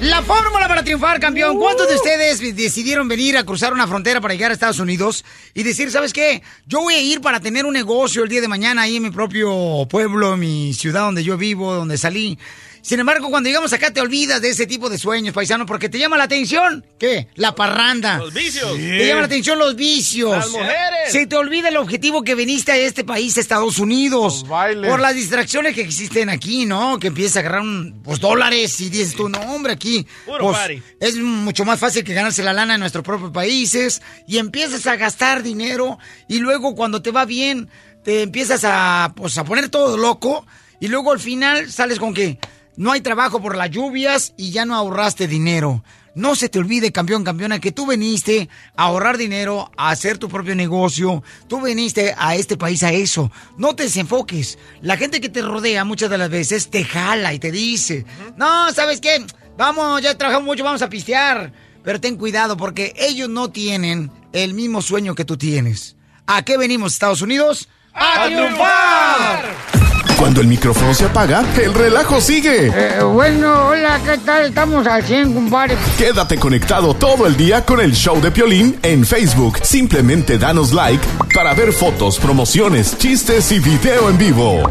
La 0.00 0.20
fórmula 0.20 0.68
para 0.68 0.84
triunfar, 0.84 1.18
campeón. 1.18 1.58
¿Cuántos 1.58 1.88
de 1.88 1.94
ustedes 1.94 2.40
decidieron 2.54 3.08
venir 3.08 3.38
a 3.38 3.44
cruzar 3.44 3.72
una 3.72 3.86
frontera 3.86 4.20
para 4.20 4.34
llegar 4.34 4.50
a 4.50 4.54
Estados 4.54 4.78
Unidos 4.78 5.24
y 5.54 5.62
decir, 5.62 5.90
¿sabes 5.90 6.12
qué? 6.12 6.42
Yo 6.66 6.82
voy 6.82 6.94
a 6.94 7.00
ir 7.00 7.22
para 7.22 7.40
tener 7.40 7.64
un 7.64 7.72
negocio 7.72 8.22
el 8.22 8.28
día 8.28 8.42
de 8.42 8.48
mañana 8.48 8.82
ahí 8.82 8.96
en 8.96 9.04
mi 9.04 9.10
propio 9.10 9.86
pueblo, 9.88 10.34
en 10.34 10.40
mi 10.40 10.74
ciudad 10.74 11.00
donde 11.00 11.24
yo 11.24 11.38
vivo, 11.38 11.74
donde 11.74 11.96
salí. 11.96 12.38
Sin 12.86 13.00
embargo, 13.00 13.30
cuando 13.30 13.48
llegamos 13.48 13.72
acá 13.72 13.92
te 13.92 14.00
olvidas 14.00 14.40
de 14.40 14.50
ese 14.50 14.64
tipo 14.64 14.88
de 14.88 14.96
sueños, 14.96 15.34
paisano, 15.34 15.66
porque 15.66 15.88
te 15.88 15.98
llama 15.98 16.16
la 16.16 16.22
atención. 16.22 16.86
¿Qué? 17.00 17.26
La 17.34 17.52
parranda. 17.52 18.18
Los 18.18 18.32
vicios. 18.32 18.76
Te 18.76 19.08
llama 19.08 19.22
la 19.22 19.26
atención 19.26 19.58
los 19.58 19.74
vicios. 19.74 20.30
Las 20.30 20.50
mujeres. 20.50 21.10
Se 21.10 21.26
te 21.26 21.34
olvida 21.34 21.68
el 21.68 21.78
objetivo 21.78 22.22
que 22.22 22.36
viniste 22.36 22.70
a 22.70 22.76
este 22.76 23.02
país, 23.02 23.38
Estados 23.38 23.80
Unidos. 23.80 24.46
bailes. 24.46 24.88
Por 24.88 25.00
las 25.00 25.16
distracciones 25.16 25.74
que 25.74 25.80
existen 25.80 26.30
aquí, 26.30 26.64
¿no? 26.64 27.00
Que 27.00 27.08
empiezas 27.08 27.38
a 27.38 27.40
agarrar 27.40 27.62
un, 27.62 28.02
pues, 28.04 28.20
dólares 28.20 28.80
y 28.80 28.88
dices 28.88 29.16
tú, 29.16 29.28
no, 29.28 29.40
hombre, 29.52 29.72
aquí. 29.72 30.06
Puro 30.24 30.44
pues, 30.44 30.56
party. 30.56 30.82
es 31.00 31.16
mucho 31.16 31.64
más 31.64 31.80
fácil 31.80 32.04
que 32.04 32.14
ganarse 32.14 32.44
la 32.44 32.52
lana 32.52 32.74
en 32.74 32.80
nuestros 32.80 33.04
propios 33.04 33.32
países. 33.32 34.00
Y 34.28 34.38
empiezas 34.38 34.86
a 34.86 34.94
gastar 34.94 35.42
dinero. 35.42 35.98
Y 36.28 36.38
luego, 36.38 36.76
cuando 36.76 37.02
te 37.02 37.10
va 37.10 37.24
bien, 37.24 37.68
te 38.04 38.22
empiezas 38.22 38.62
a, 38.62 39.12
pues, 39.16 39.36
a 39.38 39.44
poner 39.44 39.70
todo 39.70 39.96
loco. 39.96 40.46
Y 40.78 40.86
luego 40.86 41.10
al 41.10 41.18
final 41.18 41.72
sales 41.72 41.98
con 41.98 42.14
que 42.14 42.38
no 42.76 42.92
hay 42.92 43.00
trabajo 43.00 43.40
por 43.40 43.56
las 43.56 43.70
lluvias 43.70 44.34
y 44.36 44.50
ya 44.50 44.64
no 44.64 44.74
ahorraste 44.74 45.26
dinero. 45.26 45.82
No 46.14 46.34
se 46.34 46.48
te 46.48 46.58
olvide, 46.58 46.92
campeón, 46.92 47.24
campeona, 47.24 47.58
que 47.58 47.72
tú 47.72 47.86
viniste 47.86 48.48
a 48.74 48.84
ahorrar 48.84 49.18
dinero, 49.18 49.70
a 49.76 49.90
hacer 49.90 50.16
tu 50.16 50.28
propio 50.28 50.54
negocio. 50.54 51.22
Tú 51.46 51.60
viniste 51.60 52.14
a 52.16 52.34
este 52.34 52.56
país 52.56 52.82
a 52.82 52.92
eso. 52.92 53.30
No 53.58 53.76
te 53.76 53.82
desenfoques. 53.82 54.58
La 54.80 54.96
gente 54.96 55.20
que 55.20 55.28
te 55.28 55.42
rodea 55.42 55.84
muchas 55.84 56.08
de 56.08 56.16
las 56.18 56.30
veces 56.30 56.70
te 56.70 56.84
jala 56.84 57.34
y 57.34 57.38
te 57.38 57.50
dice, 57.52 58.06
no, 58.36 58.72
¿sabes 58.72 59.00
qué? 59.00 59.26
Vamos, 59.58 60.00
ya 60.00 60.16
trabajamos 60.16 60.46
mucho, 60.46 60.64
vamos 60.64 60.82
a 60.82 60.88
pistear. 60.88 61.52
Pero 61.84 62.00
ten 62.00 62.16
cuidado 62.16 62.56
porque 62.56 62.94
ellos 62.96 63.28
no 63.28 63.50
tienen 63.50 64.10
el 64.32 64.54
mismo 64.54 64.82
sueño 64.82 65.14
que 65.14 65.24
tú 65.24 65.36
tienes. 65.36 65.96
¿A 66.26 66.42
qué 66.42 66.56
venimos, 66.56 66.94
Estados 66.94 67.22
Unidos? 67.22 67.68
¡A, 67.92 68.26
triunfar! 68.26 69.85
Cuando 70.18 70.40
el 70.40 70.46
micrófono 70.46 70.94
se 70.94 71.04
apaga, 71.04 71.44
el 71.62 71.74
relajo 71.74 72.22
sigue. 72.22 72.72
Eh, 72.74 73.02
bueno, 73.02 73.68
hola, 73.68 74.00
¿qué 74.02 74.16
tal? 74.18 74.46
Estamos 74.46 74.86
al 74.86 75.04
100, 75.04 75.34
compadre. 75.34 75.76
Quédate 75.98 76.38
conectado 76.38 76.94
todo 76.94 77.26
el 77.26 77.36
día 77.36 77.66
con 77.66 77.80
el 77.80 77.92
show 77.92 78.18
de 78.20 78.30
Piolín 78.30 78.78
en 78.82 79.04
Facebook. 79.04 79.58
Simplemente 79.62 80.38
danos 80.38 80.72
like 80.72 81.06
para 81.34 81.52
ver 81.52 81.70
fotos, 81.70 82.18
promociones, 82.18 82.96
chistes 82.96 83.52
y 83.52 83.58
video 83.58 84.08
en 84.08 84.16
vivo. 84.16 84.70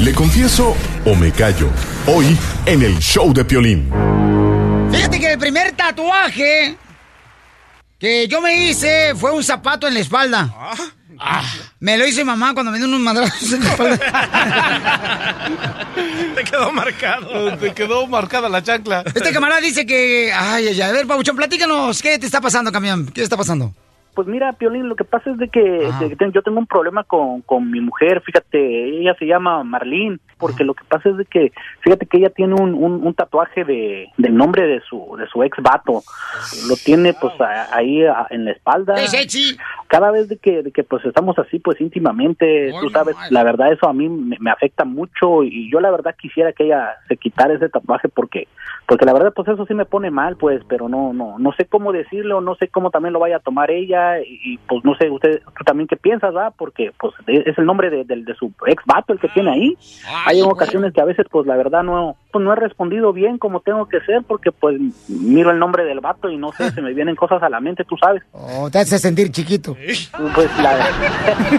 ¿Le 0.00 0.14
confieso 0.14 0.76
o 1.04 1.14
me 1.16 1.32
callo? 1.32 1.68
Hoy 2.06 2.38
en 2.66 2.82
el 2.82 2.98
show 3.00 3.32
de 3.32 3.44
Piolín. 3.44 3.90
Fíjate 4.92 5.18
que 5.18 5.32
el 5.32 5.38
primer 5.38 5.72
tatuaje 5.72 6.76
que 7.98 8.28
yo 8.28 8.40
me 8.40 8.68
hice 8.68 9.14
fue 9.16 9.32
un 9.32 9.42
zapato 9.42 9.88
en 9.88 9.94
la 9.94 10.00
espalda. 10.00 10.54
Ah, 10.56 10.74
me 11.80 11.98
lo 11.98 12.06
hizo 12.06 12.20
mi 12.20 12.24
mamá 12.26 12.54
cuando 12.54 12.70
me 12.72 12.78
dio 12.78 12.86
unos 12.86 13.00
madrazos 13.00 13.52
en 13.52 13.64
la 13.64 13.70
espalda. 13.70 13.98
Te 16.34 16.44
quedó 16.44 16.72
marcado. 16.72 17.56
Te 17.58 17.72
quedó 17.74 18.06
marcada 18.06 18.48
la 18.48 18.62
chancla. 18.62 19.02
Este 19.06 19.32
camarada 19.32 19.60
dice 19.60 19.86
que... 19.86 20.32
Ay, 20.32 20.68
ay, 20.68 20.80
ay. 20.80 20.88
A 20.88 20.92
ver, 20.92 21.06
Pabuchón, 21.06 21.36
platícanos. 21.36 22.02
¿Qué 22.02 22.18
te 22.18 22.26
está 22.26 22.40
pasando, 22.40 22.72
camión? 22.72 23.06
¿Qué 23.12 23.22
está 23.22 23.36
pasando? 23.36 23.72
Pues 24.14 24.26
mira, 24.26 24.52
Piolín, 24.52 24.88
lo 24.88 24.96
que 24.96 25.04
pasa 25.04 25.30
es 25.30 25.38
de 25.38 25.48
que, 25.48 25.60
de 25.60 26.08
que 26.08 26.16
ten- 26.16 26.32
yo 26.32 26.42
tengo 26.42 26.58
un 26.58 26.66
problema 26.66 27.04
con, 27.04 27.42
con 27.42 27.70
mi 27.70 27.80
mujer, 27.80 28.20
fíjate, 28.26 28.98
ella 29.00 29.14
se 29.18 29.24
llama 29.24 29.62
Marlene, 29.62 30.18
porque 30.40 30.64
lo 30.64 30.74
que 30.74 30.84
pasa 30.84 31.10
es 31.10 31.16
de 31.18 31.24
que, 31.26 31.52
fíjate 31.80 32.06
que 32.06 32.16
ella 32.18 32.30
tiene 32.30 32.54
un, 32.54 32.74
un, 32.74 33.06
un 33.06 33.14
tatuaje 33.14 33.64
de, 33.64 34.08
del 34.16 34.34
nombre 34.34 34.66
de 34.66 34.80
su, 34.80 35.16
de 35.18 35.26
su 35.28 35.42
ex 35.42 35.56
vato, 35.62 36.02
lo 36.68 36.76
tiene 36.76 37.12
pues 37.14 37.38
a- 37.40 37.68
ahí 37.76 38.02
a- 38.04 38.26
en 38.30 38.46
la 38.46 38.52
espalda. 38.52 38.94
¡Qué 38.96 39.06
sexy! 39.08 39.56
Cada 39.88 40.10
vez 40.10 40.28
de 40.28 40.38
que, 40.38 40.62
de 40.62 40.72
que 40.72 40.82
pues 40.84 41.04
estamos 41.04 41.38
así 41.38 41.58
pues 41.58 41.80
íntimamente, 41.80 42.72
tú 42.80 42.90
sabes, 42.90 43.16
la 43.30 43.42
verdad 43.44 43.72
eso 43.72 43.88
a 43.88 43.92
mí 43.92 44.08
me, 44.08 44.36
me 44.40 44.50
afecta 44.50 44.84
mucho 44.84 45.42
y 45.44 45.70
yo 45.70 45.80
la 45.80 45.90
verdad 45.90 46.14
quisiera 46.18 46.52
que 46.52 46.64
ella 46.64 46.96
se 47.08 47.16
quitara 47.16 47.54
ese 47.54 47.68
tatuaje 47.68 48.08
porque, 48.08 48.48
porque 48.90 49.04
la 49.06 49.12
verdad 49.12 49.32
pues 49.36 49.46
eso 49.46 49.64
sí 49.66 49.72
me 49.74 49.84
pone 49.84 50.10
mal 50.10 50.34
pues, 50.36 50.62
pero 50.68 50.88
no, 50.88 51.12
no, 51.12 51.38
no 51.38 51.52
sé 51.52 51.64
cómo 51.66 51.92
decirlo, 51.92 52.40
no 52.40 52.56
sé 52.56 52.66
cómo 52.66 52.90
también 52.90 53.12
lo 53.12 53.20
vaya 53.20 53.36
a 53.36 53.40
tomar 53.40 53.70
ella 53.70 54.18
y, 54.20 54.40
y, 54.44 54.58
pues 54.58 54.84
no 54.84 54.96
sé 54.96 55.08
usted, 55.08 55.40
tú 55.56 55.62
también 55.64 55.86
qué 55.86 55.96
piensas, 55.96 56.34
¿va? 56.34 56.50
Porque 56.50 56.90
pues 56.98 57.14
es 57.28 57.56
el 57.56 57.66
nombre 57.66 57.88
de, 57.88 58.04
del- 58.04 58.24
de 58.24 58.34
su 58.34 58.52
ex 58.66 58.82
vato 58.86 59.12
el 59.12 59.20
que 59.20 59.28
tiene 59.28 59.52
ahí. 59.52 59.78
Hay 60.26 60.42
ocasiones 60.42 60.92
que 60.92 61.00
a 61.00 61.04
veces 61.04 61.24
pues 61.30 61.46
la 61.46 61.56
verdad 61.56 61.84
no, 61.84 62.16
pues 62.32 62.44
no 62.44 62.52
he 62.52 62.56
respondido 62.56 63.12
bien 63.12 63.38
como 63.38 63.60
tengo 63.60 63.86
que 63.88 64.00
ser 64.00 64.24
porque 64.26 64.50
pues 64.50 64.80
miro 65.08 65.52
el 65.52 65.60
nombre 65.60 65.84
del 65.84 66.00
vato 66.00 66.28
y 66.28 66.36
no 66.36 66.50
sé, 66.50 66.70
se 66.72 66.82
me 66.82 66.92
vienen 66.92 67.14
cosas 67.14 67.40
a 67.44 67.48
la 67.48 67.60
mente, 67.60 67.84
tú 67.84 67.96
sabes. 67.96 68.24
Oh, 68.32 68.68
te 68.70 68.78
hace 68.80 68.98
sentir 68.98 69.30
chiquito. 69.30 69.74
Pues 70.34 70.50
la, 70.60 70.72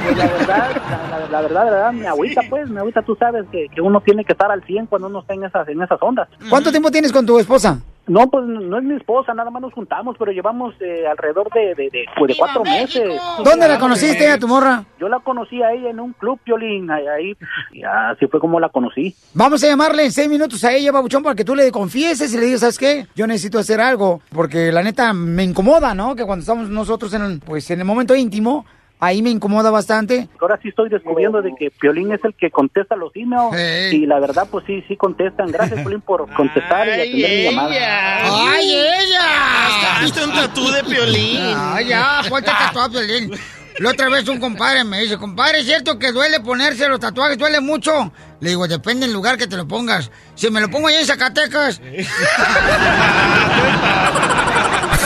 pues, 0.03 0.17
la 0.17 0.27
verdad, 0.27 0.69
la, 0.89 1.19
la- 1.19 1.27
la 1.31 1.41
verdad, 1.41 1.63
la 1.65 1.71
verdad, 1.71 1.93
me 1.93 2.07
agüita, 2.07 2.41
pues, 2.50 2.69
me 2.69 2.79
agüita, 2.81 3.01
tú 3.03 3.15
sabes 3.15 3.45
que, 3.53 3.67
que 3.69 3.79
uno 3.79 4.01
tiene 4.01 4.25
que 4.25 4.33
estar 4.33 4.51
al 4.51 4.61
100 4.63 4.88
cuando 4.88 5.07
uno 5.07 5.19
está 5.21 5.33
en 5.33 5.45
esas, 5.45 5.65
en 5.69 5.81
esas 5.81 5.97
ondas. 6.01 6.27
¿Cuánto 6.50 6.71
tiempo 6.71 6.91
tienes 6.91 7.13
con 7.13 7.20
tu 7.25 7.39
esposa? 7.39 7.79
No, 8.07 8.29
pues 8.29 8.43
no 8.45 8.77
es 8.77 8.83
mi 8.83 8.95
esposa, 8.95 9.33
nada 9.33 9.51
más 9.51 9.61
nos 9.61 9.73
juntamos, 9.73 10.15
pero 10.17 10.31
llevamos 10.31 10.73
eh, 10.81 11.07
alrededor 11.07 11.49
de, 11.53 11.75
de, 11.75 11.89
de, 11.91 12.05
pues, 12.17 12.29
de 12.29 12.35
cuatro 12.37 12.63
meses. 12.63 13.21
¿Dónde 13.43 13.67
la 13.67 13.79
conociste 13.79 14.27
a 14.27 14.39
tu 14.39 14.47
morra? 14.47 14.83
Yo 14.99 15.07
la 15.07 15.19
conocí 15.19 15.61
a 15.61 15.71
ella 15.71 15.91
en 15.91 15.99
un 15.99 16.11
club, 16.13 16.39
Piolín, 16.43 16.89
ahí, 16.89 17.07
ahí, 17.07 17.37
y 17.71 17.83
así 17.83 18.25
fue 18.27 18.39
como 18.39 18.59
la 18.59 18.69
conocí. 18.69 19.15
Vamos 19.33 19.63
a 19.63 19.67
llamarle 19.67 20.05
en 20.05 20.11
seis 20.11 20.27
minutos 20.27 20.63
a 20.63 20.73
ella, 20.73 20.91
babuchón, 20.91 21.23
para 21.23 21.35
que 21.35 21.45
tú 21.45 21.55
le 21.55 21.71
confieses 21.71 22.33
y 22.33 22.37
le 22.37 22.47
digas, 22.47 22.61
¿sabes 22.61 22.79
qué? 22.79 23.07
Yo 23.15 23.27
necesito 23.27 23.59
hacer 23.59 23.79
algo, 23.79 24.19
porque 24.33 24.71
la 24.71 24.81
neta 24.83 25.13
me 25.13 25.43
incomoda, 25.43 25.93
¿no? 25.93 26.15
Que 26.15 26.25
cuando 26.25 26.41
estamos 26.41 26.69
nosotros 26.69 27.13
en 27.13 27.39
pues, 27.39 27.69
en 27.69 27.79
el 27.79 27.85
momento 27.85 28.15
íntimo, 28.15 28.65
ahí 29.01 29.22
me 29.22 29.31
incomoda 29.31 29.72
bastante. 29.72 30.29
Ahora 30.39 30.58
sí 30.62 30.70
estoy 30.70 30.88
descubriendo 30.88 31.41
de 31.41 31.53
que 31.60 31.72
Piolín 31.72 32.13
es 32.13 32.24
el 32.24 32.34
que 32.36 32.51
contesta 32.51 32.96
los 32.96 33.12
emails 33.15 33.91
y 33.91 34.05
la 34.05 34.20
verdad, 34.20 34.48
pues 34.50 34.63
sí, 34.65 34.84
sí 34.88 34.96
contestan. 34.96 35.51
Gracias, 35.51 35.81
Piolín, 35.81 36.01
por 36.01 36.31
contestar 36.36 36.88
y 36.88 36.91
atender 36.91 37.29
mi 37.29 37.43
llamada. 37.43 38.53
¡Ay, 38.53 38.72
ella! 38.72 40.01
¿Viste 40.03 40.24
un 40.24 40.31
tatú 40.31 40.72
de 40.72 40.84
Piolín? 40.84 41.53
¡Ay, 41.58 41.88
ya! 41.88 42.22
¿Cuál 42.29 42.43
te 42.43 42.51
tatuó, 42.51 42.89
Piolín? 42.89 43.31
La 43.79 43.89
otra 43.89 44.10
vez 44.10 44.27
un 44.27 44.39
compadre 44.39 44.84
me 44.84 45.00
dice, 45.00 45.17
compadre, 45.17 45.60
¿es 45.60 45.65
cierto 45.65 45.98
que 45.98 46.12
duele 46.12 46.39
ponerse 46.41 46.88
los 46.88 47.00
tatuajes? 47.00 47.38
¿Duele 47.38 47.62
mucho? 47.62 48.12
Le 48.39 48.50
digo, 48.50 48.67
depende 48.67 49.08
del 49.08 49.13
lugar 49.13 49.38
que 49.38 49.48
te 49.48 49.58
lo 49.58 49.67
pongas. 49.67 50.12
Si 50.36 50.51
me 50.51 50.62
lo 50.62 50.70
pongo 50.70 50.89
allá 50.89 51.00
en 51.00 51.08
Zacatecas... 51.08 51.81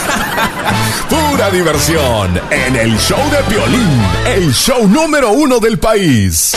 Pura 1.10 1.50
diversión 1.50 2.40
en 2.50 2.76
el 2.76 2.98
show 2.98 3.20
de 3.32 3.38
Piolín, 3.44 4.02
el 4.26 4.54
show 4.54 4.88
número 4.88 5.32
uno 5.32 5.60
del 5.60 5.78
país. 5.78 6.54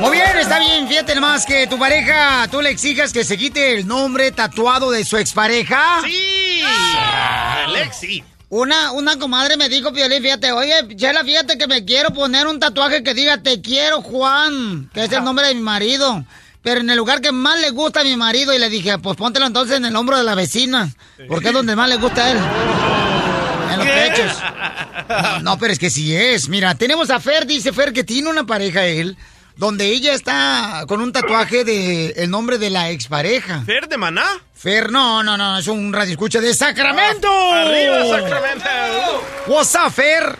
Muy 0.00 0.12
bien, 0.12 0.38
está 0.38 0.58
bien. 0.58 0.88
Fíjate 0.88 1.14
nomás 1.14 1.44
que 1.44 1.66
tu 1.66 1.78
pareja, 1.78 2.46
tú 2.50 2.60
le 2.60 2.70
exijas 2.70 3.12
que 3.12 3.24
se 3.24 3.36
quite 3.36 3.74
el 3.74 3.86
nombre 3.86 4.30
tatuado 4.32 4.90
de 4.90 5.04
su 5.04 5.16
expareja. 5.16 6.00
Sí. 6.04 6.62
Alexi. 7.66 8.24
Una, 8.50 8.92
una 8.92 9.18
comadre 9.18 9.58
me 9.58 9.68
dijo, 9.68 9.92
Piolín, 9.92 10.22
fíjate, 10.22 10.52
oye, 10.52 10.96
Chela, 10.96 11.22
fíjate 11.22 11.58
que 11.58 11.66
me 11.66 11.84
quiero 11.84 12.10
poner 12.14 12.46
un 12.46 12.58
tatuaje 12.58 13.02
que 13.02 13.12
diga 13.12 13.42
Te 13.42 13.60
quiero, 13.60 14.00
Juan, 14.00 14.88
que 14.94 15.04
es 15.04 15.12
el 15.12 15.22
nombre 15.22 15.48
de 15.48 15.54
mi 15.54 15.60
marido. 15.60 16.24
Pero 16.68 16.82
en 16.82 16.90
el 16.90 16.98
lugar 16.98 17.22
que 17.22 17.32
más 17.32 17.58
le 17.60 17.70
gusta 17.70 18.02
a 18.02 18.04
mi 18.04 18.14
marido, 18.14 18.52
y 18.52 18.58
le 18.58 18.68
dije, 18.68 18.98
pues 18.98 19.16
póntelo 19.16 19.46
entonces 19.46 19.78
en 19.78 19.86
el 19.86 19.96
hombro 19.96 20.18
de 20.18 20.22
la 20.22 20.34
vecina, 20.34 20.92
porque 21.26 21.48
es 21.48 21.54
donde 21.54 21.74
más 21.74 21.88
le 21.88 21.96
gusta 21.96 22.26
a 22.26 22.30
él. 22.30 22.38
En 23.72 23.78
los 23.78 23.88
pechos. 23.88 24.36
No, 25.08 25.40
no, 25.40 25.58
pero 25.58 25.72
es 25.72 25.78
que 25.78 25.88
sí 25.88 26.14
es. 26.14 26.50
Mira, 26.50 26.74
tenemos 26.74 27.08
a 27.08 27.20
Fer, 27.20 27.46
dice 27.46 27.72
Fer, 27.72 27.94
que 27.94 28.04
tiene 28.04 28.28
una 28.28 28.44
pareja 28.44 28.84
él, 28.84 29.16
donde 29.56 29.86
ella 29.86 30.12
está 30.12 30.84
con 30.86 31.00
un 31.00 31.10
tatuaje 31.10 31.64
de 31.64 32.10
el 32.18 32.28
nombre 32.28 32.58
de 32.58 32.68
la 32.68 32.90
expareja. 32.90 33.62
¿Fer 33.64 33.88
de 33.88 33.96
Maná? 33.96 34.26
Fer, 34.54 34.92
no, 34.92 35.22
no, 35.22 35.38
no, 35.38 35.56
es 35.56 35.68
un 35.68 35.90
radio 35.90 36.12
escucha 36.12 36.38
de 36.38 36.52
Sacramento. 36.52 37.30
¡Arriba, 37.30 38.04
Sacramento! 38.10 38.68
What's 39.46 39.74
up, 39.74 39.90
Fer? 39.90 40.38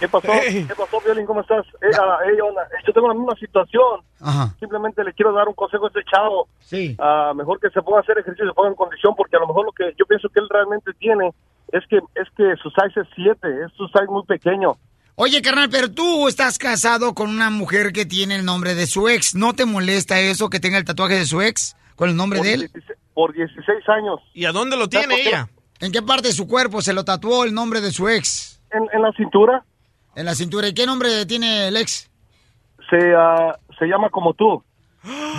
¿Qué 0.00 0.08
pasó? 0.08 0.28
¿Qué 0.28 0.74
pasó, 0.76 1.00
Violín? 1.04 1.26
¿Cómo 1.26 1.40
estás? 1.40 1.66
Eh, 1.82 1.90
ah, 2.00 2.18
eh, 2.26 2.40
hola. 2.40 2.66
Yo 2.86 2.92
tengo 2.92 3.08
la 3.08 3.14
misma 3.14 3.34
situación. 3.36 4.00
Ajá. 4.20 4.54
Simplemente 4.58 5.04
le 5.04 5.12
quiero 5.12 5.32
dar 5.32 5.48
un 5.48 5.54
consejo 5.54 5.86
a 5.86 5.88
este 5.88 6.04
chavo. 6.10 6.48
Sí. 6.60 6.96
Ah, 6.98 7.32
mejor 7.34 7.60
que 7.60 7.70
se 7.70 7.82
ponga 7.82 7.98
a 7.98 8.00
hacer 8.02 8.18
ejercicio, 8.18 8.48
se 8.48 8.54
ponga 8.54 8.70
en 8.70 8.74
condición, 8.74 9.14
porque 9.16 9.36
a 9.36 9.40
lo 9.40 9.46
mejor 9.46 9.66
lo 9.66 9.72
que 9.72 9.92
yo 9.98 10.06
pienso 10.06 10.28
que 10.28 10.40
él 10.40 10.48
realmente 10.50 10.92
tiene 10.98 11.30
es 11.72 11.82
que 11.88 11.96
es 11.96 12.28
que 12.36 12.54
su 12.62 12.70
size 12.70 13.00
es 13.00 13.08
7, 13.14 13.64
es 13.64 13.72
su 13.76 13.86
size 13.88 14.06
muy 14.08 14.24
pequeño. 14.24 14.76
Oye, 15.16 15.40
carnal, 15.42 15.68
pero 15.70 15.92
tú 15.92 16.26
estás 16.26 16.58
casado 16.58 17.14
con 17.14 17.30
una 17.30 17.48
mujer 17.48 17.92
que 17.92 18.04
tiene 18.04 18.34
el 18.34 18.44
nombre 18.44 18.74
de 18.74 18.86
su 18.86 19.08
ex. 19.08 19.34
¿No 19.34 19.54
te 19.54 19.64
molesta 19.64 20.18
eso 20.18 20.50
que 20.50 20.58
tenga 20.58 20.76
el 20.76 20.84
tatuaje 20.84 21.14
de 21.14 21.26
su 21.26 21.40
ex 21.40 21.76
con 21.94 22.08
el 22.08 22.16
nombre 22.16 22.40
Por 22.40 22.46
de 22.46 22.54
él? 22.54 22.60
16 22.72 22.98
por 23.14 23.32
16 23.32 23.88
años. 23.88 24.20
¿Y 24.34 24.44
a 24.44 24.52
dónde 24.52 24.76
lo 24.76 24.88
tiene 24.88 25.14
ella? 25.20 25.48
¿En 25.80 25.92
qué 25.92 26.02
parte 26.02 26.28
de 26.28 26.34
su 26.34 26.48
cuerpo 26.48 26.82
se 26.82 26.92
lo 26.92 27.04
tatuó 27.04 27.44
el 27.44 27.54
nombre 27.54 27.80
de 27.80 27.92
su 27.92 28.08
ex? 28.08 28.60
En, 28.72 28.88
en 28.92 29.02
la 29.02 29.12
cintura. 29.12 29.64
En 30.16 30.24
la 30.26 30.34
cintura. 30.34 30.68
¿Y 30.68 30.74
qué 30.74 30.86
nombre 30.86 31.26
tiene 31.26 31.68
el 31.68 31.76
ex? 31.76 32.08
Se, 32.90 33.14
ah, 33.16 33.58
se 33.78 33.86
llama 33.86 34.10
como 34.10 34.34
tú. 34.34 34.62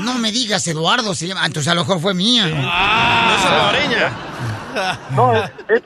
No 0.03 0.15
me 0.19 0.31
digas, 0.31 0.67
Eduardo. 0.67 1.15
Se 1.15 1.27
llama... 1.27 1.41
Ah, 1.43 1.47
Entonces 1.47 1.71
a 1.71 1.75
lo 1.75 1.81
mejor 1.81 1.99
fue 1.99 2.13
mía. 2.13 2.45
No 2.47 3.35
es 3.35 3.41
salvadoreña. 3.41 4.11
No, 5.15 5.35
eh, 5.35 5.51
eh, 5.69 5.81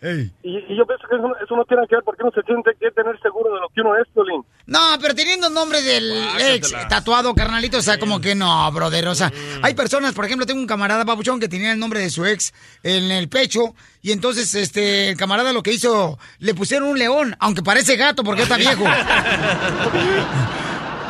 Y, 0.00 0.30
y 0.42 0.76
yo 0.76 0.86
pienso 0.86 1.08
que 1.08 1.16
eso, 1.16 1.26
eso 1.44 1.56
no 1.56 1.64
tiene 1.64 1.84
que 1.88 1.96
ver 1.96 2.04
porque 2.04 2.22
uno 2.22 2.30
se 2.32 2.42
tiene 2.42 2.62
que 2.78 2.90
tener 2.92 3.20
seguro 3.20 3.52
de 3.52 3.60
lo 3.60 3.68
que 3.68 3.80
uno 3.80 3.96
es, 3.96 4.06
Piolín. 4.14 4.44
No, 4.66 4.78
pero 5.00 5.12
teniendo 5.14 5.48
el 5.48 5.54
nombre 5.54 5.82
del 5.82 6.12
ex 6.38 6.72
tatuado, 6.88 7.34
carnalito, 7.34 7.78
o 7.78 7.82
sea, 7.82 7.98
como 7.98 8.20
que 8.20 8.36
no, 8.36 8.70
brother. 8.70 9.08
O 9.08 9.14
sea, 9.14 9.32
hay 9.62 9.74
personas, 9.74 10.14
por 10.14 10.24
ejemplo, 10.24 10.46
tengo 10.46 10.60
un 10.60 10.68
camarada 10.68 11.04
papuchón 11.04 11.40
que 11.40 11.48
tenía 11.48 11.72
el 11.72 11.80
nombre 11.80 12.00
de 12.00 12.10
su 12.10 12.24
ex 12.24 12.54
en 12.84 13.10
el 13.10 13.28
pecho. 13.28 13.74
Y 14.00 14.12
entonces, 14.12 14.54
este, 14.54 15.10
el 15.10 15.16
camarada 15.16 15.52
lo 15.52 15.64
que 15.64 15.72
hizo, 15.72 16.16
le 16.38 16.54
pusieron 16.54 16.88
un 16.88 16.98
león, 16.98 17.34
aunque 17.40 17.64
parece 17.64 17.96
gato 17.96 18.22
porque 18.22 18.42
está 18.42 18.56
viejo. 18.56 18.84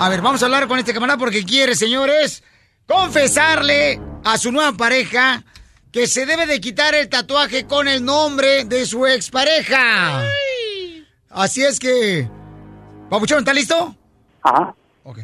A 0.01 0.09
ver, 0.09 0.23
vamos 0.23 0.41
a 0.43 0.47
hablar 0.47 0.69
con 0.69 0.79
este 0.79 0.95
camarada 0.95 1.19
porque 1.19 1.45
quiere, 1.45 1.75
señores, 1.75 2.45
confesarle 2.87 4.01
a 4.25 4.39
su 4.39 4.53
nueva 4.53 4.73
pareja 4.73 5.43
que 5.93 6.07
se 6.07 6.27
debe 6.27 6.47
de 6.47 6.61
quitar 6.61 6.95
el 6.95 7.09
tatuaje 7.09 7.67
con 7.67 7.89
el 7.89 8.05
nombre 8.05 8.65
de 8.65 8.85
su 8.85 9.07
expareja. 9.07 10.23
Así 11.31 11.65
es 11.65 11.79
que... 11.79 12.29
Papuchón, 13.09 13.39
¿está 13.39 13.55
listo? 13.55 13.95
Ajá. 14.43 14.75
Ok. 15.05 15.19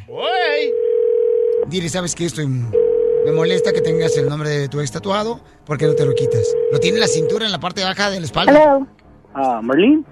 Dile, 1.67 1.89
¿sabes 1.89 2.15
qué? 2.15 2.27
Estoy... 2.27 2.47
Me 2.47 3.33
molesta 3.33 3.73
que 3.73 3.81
tengas 3.81 4.17
el 4.19 4.29
nombre 4.29 4.51
de 4.51 4.69
tu 4.69 4.81
ex 4.81 4.93
tatuado. 4.93 5.41
¿Por 5.65 5.79
qué 5.79 5.87
no 5.87 5.95
te 5.95 6.05
lo 6.05 6.15
quitas? 6.15 6.55
Lo 6.71 6.79
tiene 6.79 6.97
en 6.97 7.01
la 7.01 7.07
cintura, 7.07 7.47
en 7.47 7.53
la 7.53 7.61
parte 7.61 7.83
baja 7.83 8.11
de 8.11 8.21
la 8.21 8.27
espalda. 8.27 8.53
Hello. 8.53 8.87
Ah, 9.35 9.61
Marlene. 9.63 10.03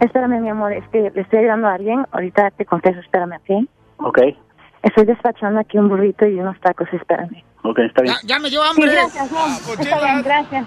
Espérame, 0.00 0.40
mi 0.40 0.48
amor, 0.48 0.72
es 0.72 0.86
que 0.90 1.10
le 1.14 1.20
estoy 1.20 1.40
ayudando 1.40 1.68
a 1.68 1.74
alguien. 1.74 2.06
Ahorita 2.10 2.50
te 2.52 2.64
contesto, 2.64 3.00
espérame, 3.00 3.36
¿ok? 3.36 3.68
Ok, 3.98 4.18
Estoy 4.82 5.04
despachando 5.04 5.60
aquí 5.60 5.78
un 5.78 5.88
burrito 5.88 6.26
y 6.26 6.40
unos 6.40 6.58
tacos, 6.60 6.88
espérame. 6.92 7.42
ok, 7.62 7.78
está 7.80 8.02
bien. 8.02 8.14
Ya 8.24 8.38
me 8.38 8.48
dio 8.48 8.62
Sí, 8.62 8.68
hambre. 8.70 8.92
gracias, 8.92 9.30
no. 9.32 9.46
Está 9.82 9.98
bien, 10.04 10.22
gracias. 10.22 10.66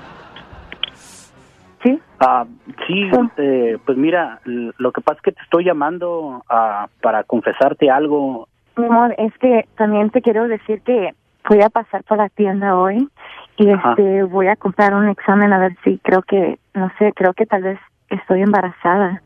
Ah, 2.20 2.46
sí, 2.88 3.10
eh, 3.38 3.78
pues 3.86 3.98
mira, 3.98 4.40
lo 4.46 4.92
que 4.94 5.02
pasa 5.02 5.18
es 5.18 5.22
que 5.24 5.32
te 5.34 5.42
estoy 5.42 5.66
llamando 5.66 6.42
ah, 6.50 6.88
para 7.02 7.24
confesarte 7.26 7.90
algo. 7.92 8.48
Mi 8.78 8.86
amor, 8.86 9.14
es 9.18 9.38
que 9.40 9.68
también 9.76 10.10
te 10.10 10.22
quiero 10.22 10.48
decir 10.48 10.82
que 10.84 11.14
voy 11.50 11.62
a 11.62 11.68
pasar 11.70 12.04
por 12.06 12.18
la 12.20 12.30
tienda 12.30 12.78
hoy 12.78 13.10
y 13.58 13.70
Ajá. 13.70 13.90
este 13.92 14.24
voy 14.24 14.48
a 14.48 14.56
comprar 14.56 14.94
un 14.94 15.10
examen 15.10 15.52
a 15.52 15.60
ver 15.60 15.76
si 15.84 15.98
creo 16.00 16.22
que, 16.22 16.58
no 16.74 16.90
sé, 16.98 17.12
creo 17.14 17.34
que 17.34 17.46
tal 17.46 17.64
vez 17.64 17.80
estoy 18.10 18.42
embarazada. 18.44 19.22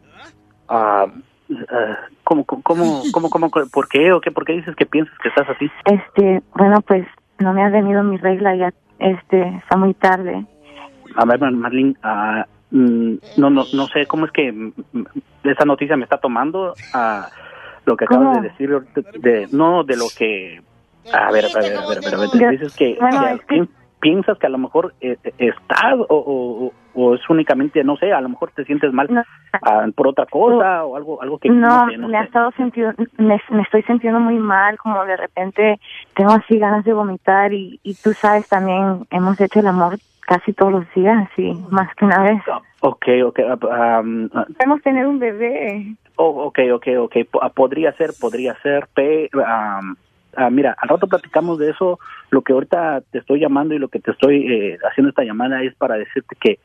Ah, 0.68 1.06
ah, 1.06 1.06
¿cómo, 2.24 2.46
cómo, 2.46 3.06
cómo, 3.12 3.50
por 3.50 3.88
qué 3.88 4.12
o 4.12 4.22
qué, 4.22 4.32
por 4.32 4.46
qué 4.46 4.54
dices 4.54 4.76
que 4.76 4.86
piensas 4.86 5.18
que 5.20 5.30
estás 5.30 5.50
así? 5.50 5.70
Este, 5.86 6.42
bueno, 6.56 6.82
pues 6.82 7.06
no 7.40 7.54
me 7.54 7.64
ha 7.64 7.70
venido 7.70 8.04
mi 8.04 8.18
regla 8.18 8.56
ya, 8.56 8.72
este, 9.00 9.48
está 9.58 9.78
muy 9.78 9.94
tarde. 9.94 10.46
A 11.16 11.26
ver, 11.26 11.40
Mar- 11.40 11.52
Marlene, 11.54 11.94
ah, 12.04 12.46
mm, 12.72 13.14
no, 13.36 13.50
no, 13.50 13.68
no 13.72 13.88
sé 13.90 14.06
cómo 14.08 14.26
es 14.26 14.32
que 14.32 14.52
mm, 14.52 14.74
mm, 14.92 15.04
esa 15.44 15.66
noticia 15.66 15.96
me 15.98 16.04
está 16.04 16.18
tomando. 16.18 16.78
ah, 16.94 17.30
lo 17.86 17.96
que 17.96 18.04
acabas 18.04 18.28
¿Cómo? 18.28 18.42
de 18.42 18.50
decir, 18.50 18.70
de, 19.22 19.48
no, 19.52 19.84
de 19.86 19.96
lo 19.96 20.10
que. 20.10 20.62
A 21.14 21.32
ver, 21.32 21.46
a 21.46 21.50
ver, 21.50 21.66
a 21.82 21.86
ver, 21.88 21.98
a 22.00 22.02
ver, 22.02 22.16
a 22.16 22.18
ver, 22.18 22.30
dices 22.52 22.74
que, 22.74 22.98
bueno, 23.00 23.22
que 23.22 23.32
es 23.34 23.42
que- 23.46 23.60
pi- 23.62 23.70
piensas 24.00 24.38
que 24.38 24.48
a 24.48 24.50
lo 24.50 24.58
mejor 24.58 24.94
eh, 25.02 25.18
estás 25.38 25.94
o, 25.94 26.06
o, 26.10 26.72
o- 26.94 27.14
es 27.16 27.22
únicamente, 27.30 27.84
no 27.84 27.96
sé, 27.98 28.12
a 28.12 28.22
lo 28.22 28.30
mejor 28.30 28.52
te 28.52 28.66
sientes 28.66 28.92
mal 28.92 29.08
ah, 29.62 29.86
por 29.96 30.08
otra 30.08 30.26
cosa 30.26 30.84
o 30.86 30.96
algo, 30.96 31.22
algo 31.22 31.38
que 31.38 31.50
No, 31.50 31.86
no 31.86 31.92
sé, 31.92 31.98
no 31.98 32.08
me 32.08 32.18
ha 32.18 32.24
estado 32.24 32.52
sintiendo, 32.58 32.94
me, 33.18 33.40
me 33.50 33.62
estoy 33.62 33.84
sintiendo 33.84 34.20
muy 34.20 34.36
mal, 34.36 34.78
como 34.78 35.04
de 35.06 35.16
repente 35.18 35.78
tengo 36.16 36.32
así 36.34 36.58
ganas 36.58 36.84
de 36.86 36.94
vomitar 36.94 37.54
y, 37.54 37.80
y 37.84 37.96
tú 37.96 38.14
sabes 38.22 38.48
también, 38.50 39.06
hemos 39.12 39.40
hecho 39.40 39.60
el 39.60 39.68
amor 39.68 40.00
casi 40.22 40.54
todos 40.54 40.72
los 40.74 40.94
días 40.94 41.30
y 41.38 41.54
más 41.70 41.94
que 41.96 42.06
una 42.06 42.22
vez. 42.24 42.42
Ok, 42.82 43.06
ok, 43.26 43.40
ah, 43.72 44.02
um, 44.04 44.30
ah, 44.34 44.46
Podemos 44.58 44.82
tener 44.82 45.08
un 45.08 45.20
bebé. 45.20 45.96
Oh, 46.18 46.46
ok, 46.46 46.60
ok, 46.74 46.88
ok. 47.00 47.16
Po- 47.32 47.44
ah, 47.44 47.50
Podría 47.50 47.94
ser, 47.94 48.14
podría 48.20 48.56
ser. 48.62 48.88
Pe, 48.94 49.30
am, 49.46 49.96
ah, 50.38 50.50
mira, 50.50 50.76
al 50.80 50.90
rato 50.90 51.08
platicamos 51.08 51.60
de 51.60 51.72
eso. 51.72 52.00
Lo 52.30 52.42
que 52.42 52.54
ahorita 52.54 53.02
te 53.12 53.20
estoy 53.20 53.40
llamando 53.40 53.74
y 53.74 53.80
lo 53.80 53.90
que 53.90 54.00
te 54.00 54.12
estoy 54.12 54.52
eh, 54.52 54.78
haciendo 54.90 55.10
esta 55.10 55.24
llamada 55.24 55.62
es 55.64 55.76
para 55.76 55.96
decirte 55.96 56.36
que 56.40 56.60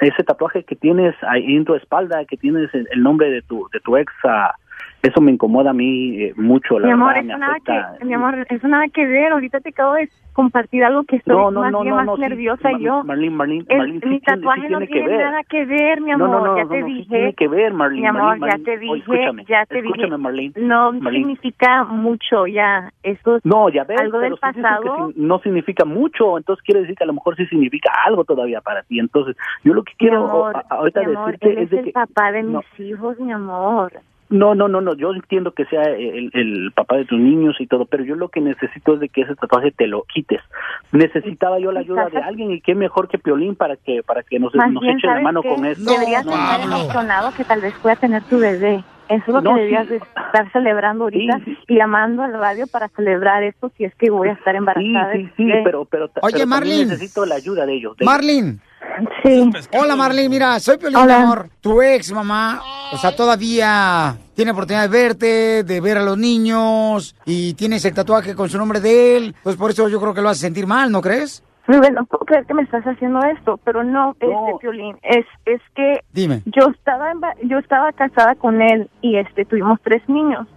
ese 0.00 0.24
tatuaje 0.24 0.64
que 0.64 0.76
tienes 0.76 1.14
ahí 1.22 1.56
en 1.56 1.64
tu 1.64 1.74
espalda, 1.74 2.24
que 2.24 2.36
tienes 2.36 2.70
el 2.74 3.02
nombre 3.02 3.30
de 3.30 3.42
tu 3.42 3.68
de 3.72 3.80
tu 3.80 3.96
ex, 3.96 4.12
ah, 4.24 4.54
eso 5.02 5.20
me 5.20 5.32
incomoda 5.32 5.70
a 5.70 5.74
mí 5.74 6.22
eh, 6.22 6.32
mucho. 6.36 6.78
La 6.78 6.86
mi 6.86 6.92
amor, 6.92 7.14
verdad, 7.14 7.22
eso 7.24 7.32
me 7.32 7.38
nada 7.38 7.56
que, 7.98 8.04
mi 8.04 8.14
amor, 8.14 8.46
eso 8.48 8.68
nada 8.68 8.88
que 8.88 9.06
ver. 9.06 9.32
Ahorita 9.32 9.60
te 9.60 9.70
acabo 9.70 9.94
de 9.94 10.08
compartir 10.32 10.82
algo 10.84 11.04
que 11.04 11.16
estoy 11.16 11.34
No, 11.36 11.50
no, 11.50 11.60
más 11.60 11.72
no, 11.72 11.80
bien 11.82 11.90
no, 11.90 11.96
más 11.96 12.06
no, 12.06 12.14
sí, 12.16 12.22
nerviosa 12.22 12.70
Mar- 12.70 12.80
yo. 12.80 13.04
Marlene, 13.04 13.36
Marlene, 13.36 13.64
El- 13.68 13.78
Marlene, 13.78 14.00
sí 14.00 14.06
mi 14.06 14.20
tiene- 14.20 14.36
sí 14.38 14.40
tatuaje 14.42 14.60
no 14.62 14.66
tiene 14.68 14.86
que 14.86 14.92
tiene 14.94 15.08
ver. 15.08 15.20
nada 15.26 15.42
que 15.44 15.64
ver, 15.66 16.00
mi 16.00 16.10
amor. 16.12 16.56
ya 16.56 16.62
no, 16.64 16.68
te 16.70 16.80
no, 16.80 16.86
sí 16.86 16.92
dije. 16.94 17.08
tiene 17.10 17.34
que 17.34 17.48
ver, 17.48 17.74
Marlene, 17.74 18.00
Mi 18.00 18.06
amor, 18.06 18.38
Marlene, 18.38 18.58
ya 18.58 18.64
te 18.64 18.78
dije, 18.78 18.96
escúchame, 18.98 19.44
ya 19.48 19.66
te 19.66 19.78
escúchame, 19.80 20.04
dije. 20.06 20.18
Marlene, 20.18 20.52
No 20.56 20.92
significa 20.92 21.84
mucho 21.84 22.46
ya. 22.46 22.90
Eso 23.02 23.36
es 23.36 23.44
No, 23.44 23.68
ya 23.68 23.84
ves, 23.84 24.00
algo 24.00 24.20
del 24.20 24.34
que 24.34 24.40
pasado. 24.40 25.12
no 25.16 25.38
significa 25.40 25.84
mucho, 25.84 26.38
entonces 26.38 26.62
quiere 26.64 26.80
decir 26.82 26.96
que 26.96 27.04
a 27.04 27.08
lo 27.08 27.12
mejor 27.14 27.36
sí 27.36 27.44
significa 27.46 27.92
algo 28.06 28.24
todavía 28.24 28.60
para 28.60 28.82
ti. 28.84 28.98
Entonces, 29.00 29.36
yo 29.64 29.74
lo 29.74 29.82
que 29.82 29.92
quiero 29.98 30.24
amor, 30.24 30.64
ahorita 30.70 31.00
decirte 31.00 31.50
él 31.50 31.58
es 31.58 31.70
de 31.70 31.78
el 31.80 31.84
que 31.86 31.92
papá 31.92 32.32
de 32.32 32.42
mis 32.44 32.80
hijos, 32.80 33.18
mi 33.18 33.32
amor. 33.32 33.92
No, 34.32 34.54
no, 34.54 34.66
no, 34.68 34.80
no, 34.80 34.94
yo 34.94 35.12
entiendo 35.12 35.52
que 35.52 35.64
sea 35.66 35.82
el, 35.84 36.30
el 36.34 36.72
papá 36.74 36.96
de 36.96 37.04
tus 37.04 37.18
niños 37.20 37.56
y 37.60 37.66
todo, 37.66 37.84
pero 37.86 38.02
yo 38.04 38.14
lo 38.16 38.28
que 38.28 38.40
necesito 38.40 38.94
es 38.94 39.00
de 39.00 39.08
que 39.08 39.22
ese 39.22 39.34
tatuaje 39.36 39.70
te 39.70 39.86
lo 39.86 40.02
quites. 40.04 40.40
Necesitaba 40.90 41.58
yo 41.58 41.72
la 41.72 41.80
ayuda 41.80 42.08
de 42.10 42.18
alguien 42.18 42.50
y 42.52 42.60
qué 42.60 42.74
mejor 42.74 43.08
que 43.08 43.18
Piolín 43.18 43.54
para 43.56 43.76
que 43.76 44.02
para 44.02 44.22
que 44.22 44.38
nos, 44.38 44.54
nos 44.54 44.80
bien, 44.80 44.96
eche 44.96 45.06
la 45.06 45.12
¿sabes 45.14 45.24
mano 45.24 45.42
con 45.42 45.64
esto. 45.64 45.90
Deberías 45.90 46.26
estar 46.26 46.60
emocionado 46.60 47.32
que 47.32 47.44
tal 47.44 47.60
vez 47.60 47.74
pueda 47.80 47.96
tener 47.96 48.24
tu 48.24 48.38
bebé. 48.38 48.82
Eso 49.08 49.24
es 49.26 49.28
lo 49.28 49.40
No, 49.42 49.50
que 49.50 49.56
sí. 49.56 49.60
deberías 49.66 49.88
de 49.88 49.96
estar 49.96 50.52
celebrando 50.52 51.04
ahorita 51.04 51.40
y 51.68 51.74
llamando 51.76 52.22
al 52.22 52.32
radio 52.32 52.66
para 52.66 52.88
celebrar 52.88 53.42
esto 53.42 53.70
si 53.76 53.84
es 53.84 53.94
que 53.96 54.10
voy 54.10 54.28
a 54.28 54.32
estar 54.32 54.54
Sí, 54.54 54.58
embarazada. 54.58 55.12
sí, 55.12 55.28
sí, 55.36 55.50
pero 55.64 55.84
pero, 55.84 56.10
Oye, 56.22 56.32
pero 56.34 56.46
Marlene. 56.46 56.86
necesito 56.86 57.26
la 57.26 57.34
ayuda 57.34 57.66
de 57.66 57.74
ellos. 57.74 57.96
de- 57.96 58.04
Marlene. 58.06 58.58
Sí. 59.22 59.50
Hola, 59.78 59.96
Marlene. 59.96 60.28
Mira, 60.28 60.58
soy 60.60 60.76
Piolín, 60.78 60.98
mi 60.98 61.04
Hola. 61.04 61.22
amor. 61.22 61.48
Tu 61.60 61.80
ex, 61.82 62.12
mamá. 62.12 62.60
O 62.92 62.96
sea, 62.98 63.14
todavía 63.16 64.16
tiene 64.34 64.50
oportunidad 64.50 64.82
de 64.82 64.88
verte, 65.02 65.64
de 65.64 65.80
ver 65.80 65.98
a 65.98 66.02
los 66.04 66.18
niños. 66.18 67.14
Y 67.24 67.54
tienes 67.54 67.84
el 67.84 67.94
tatuaje 67.94 68.34
con 68.34 68.48
su 68.48 68.58
nombre 68.58 68.80
de 68.80 69.16
él. 69.16 69.34
Pues 69.42 69.56
por 69.56 69.70
eso 69.70 69.88
yo 69.88 70.00
creo 70.00 70.12
que 70.14 70.20
lo 70.22 70.28
hace 70.28 70.40
sentir 70.40 70.66
mal, 70.66 70.90
¿no 70.92 71.00
crees? 71.00 71.42
Rubén, 71.66 71.94
no 71.94 72.04
puedo 72.06 72.24
creer 72.24 72.44
que 72.44 72.54
me 72.54 72.62
estás 72.62 72.82
haciendo 72.84 73.20
esto, 73.22 73.58
pero 73.64 73.84
no, 73.84 74.16
este 74.18 74.26
Piolín, 74.60 74.96
es 75.02 75.24
es 75.46 75.60
que 75.76 76.00
Dime. 76.12 76.42
yo 76.44 76.66
estaba 76.76 77.12
emba- 77.12 77.36
yo 77.44 77.58
estaba 77.58 77.92
casada 77.92 78.34
con 78.34 78.60
él 78.60 78.90
y 79.00 79.16
este 79.16 79.44
tuvimos 79.44 79.78
tres 79.84 80.02
niños 80.08 80.48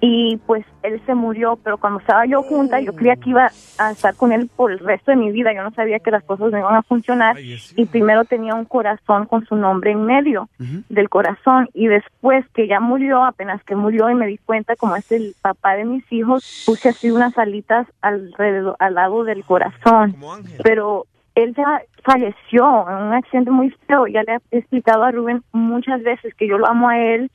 y 0.00 0.38
pues 0.46 0.64
él 0.82 1.00
se 1.04 1.14
murió, 1.14 1.58
pero 1.62 1.76
cuando 1.76 2.00
estaba 2.00 2.24
yo 2.24 2.42
junta 2.42 2.80
yo 2.80 2.94
creía 2.94 3.16
que 3.16 3.30
iba 3.30 3.50
a 3.78 3.90
estar 3.90 4.16
con 4.16 4.32
él 4.32 4.48
por 4.54 4.72
el 4.72 4.78
resto 4.78 5.10
de 5.10 5.16
mi 5.18 5.30
vida, 5.30 5.52
yo 5.52 5.62
no 5.62 5.72
sabía 5.72 5.98
que 5.98 6.10
las 6.10 6.24
cosas 6.24 6.50
no 6.50 6.58
iban 6.58 6.74
a 6.74 6.82
funcionar 6.82 7.36
y 7.38 7.84
primero 7.86 8.24
tenía 8.24 8.54
un 8.54 8.64
corazón 8.64 9.26
con 9.26 9.44
su 9.44 9.56
nombre 9.56 9.92
en 9.92 10.04
medio 10.04 10.48
del 10.88 11.08
corazón 11.10 11.68
y 11.74 11.86
después 11.88 12.46
que 12.54 12.66
ya 12.66 12.80
murió, 12.80 13.22
apenas 13.22 13.62
que 13.64 13.76
murió 13.76 14.08
y 14.10 14.14
me 14.14 14.26
di 14.26 14.38
cuenta 14.38 14.74
como 14.76 14.96
es 14.96 15.10
el 15.12 15.34
papá 15.42 15.74
de 15.74 15.84
mis 15.84 16.10
hijos, 16.10 16.64
puse 16.66 16.88
así 16.88 17.10
unas 17.10 17.36
alitas 17.36 17.86
alrededor 18.00 18.76
al 18.78 18.94
lado 18.94 19.24
del 19.24 19.44
corazón, 19.44 20.16
pero 20.62 21.06
él 21.34 21.54
ya 21.54 21.82
falleció 22.04 22.88
en 22.88 22.96
un 22.96 23.12
accidente 23.12 23.50
muy 23.50 23.70
feo, 23.86 24.06
ya 24.06 24.22
le 24.22 24.38
he 24.50 24.58
explicado 24.58 25.04
a 25.04 25.10
Rubén 25.10 25.42
muchas 25.52 26.02
veces 26.02 26.34
que 26.34 26.48
yo 26.48 26.58
lo 26.58 26.66
amo 26.66 26.88
a 26.88 26.98
él. 26.98 27.30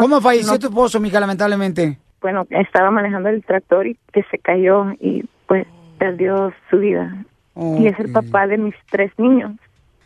¿Cómo 0.00 0.20
falleció 0.20 0.52
no- 0.52 0.58
tu 0.58 0.66
esposo, 0.68 1.00
mija, 1.00 1.20
lamentablemente? 1.20 1.98
bueno, 2.20 2.46
estaba 2.50 2.90
manejando 2.90 3.28
el 3.30 3.44
tractor 3.44 3.86
y 3.86 3.98
que 4.12 4.22
se 4.30 4.38
cayó 4.38 4.92
y 5.00 5.24
pues 5.48 5.66
perdió 5.98 6.52
su 6.70 6.78
vida. 6.78 7.24
Y 7.56 7.86
es 7.86 7.98
el 7.98 8.12
papá 8.12 8.46
de 8.46 8.58
mis 8.58 8.74
tres 8.90 9.12
niños. 9.18 9.52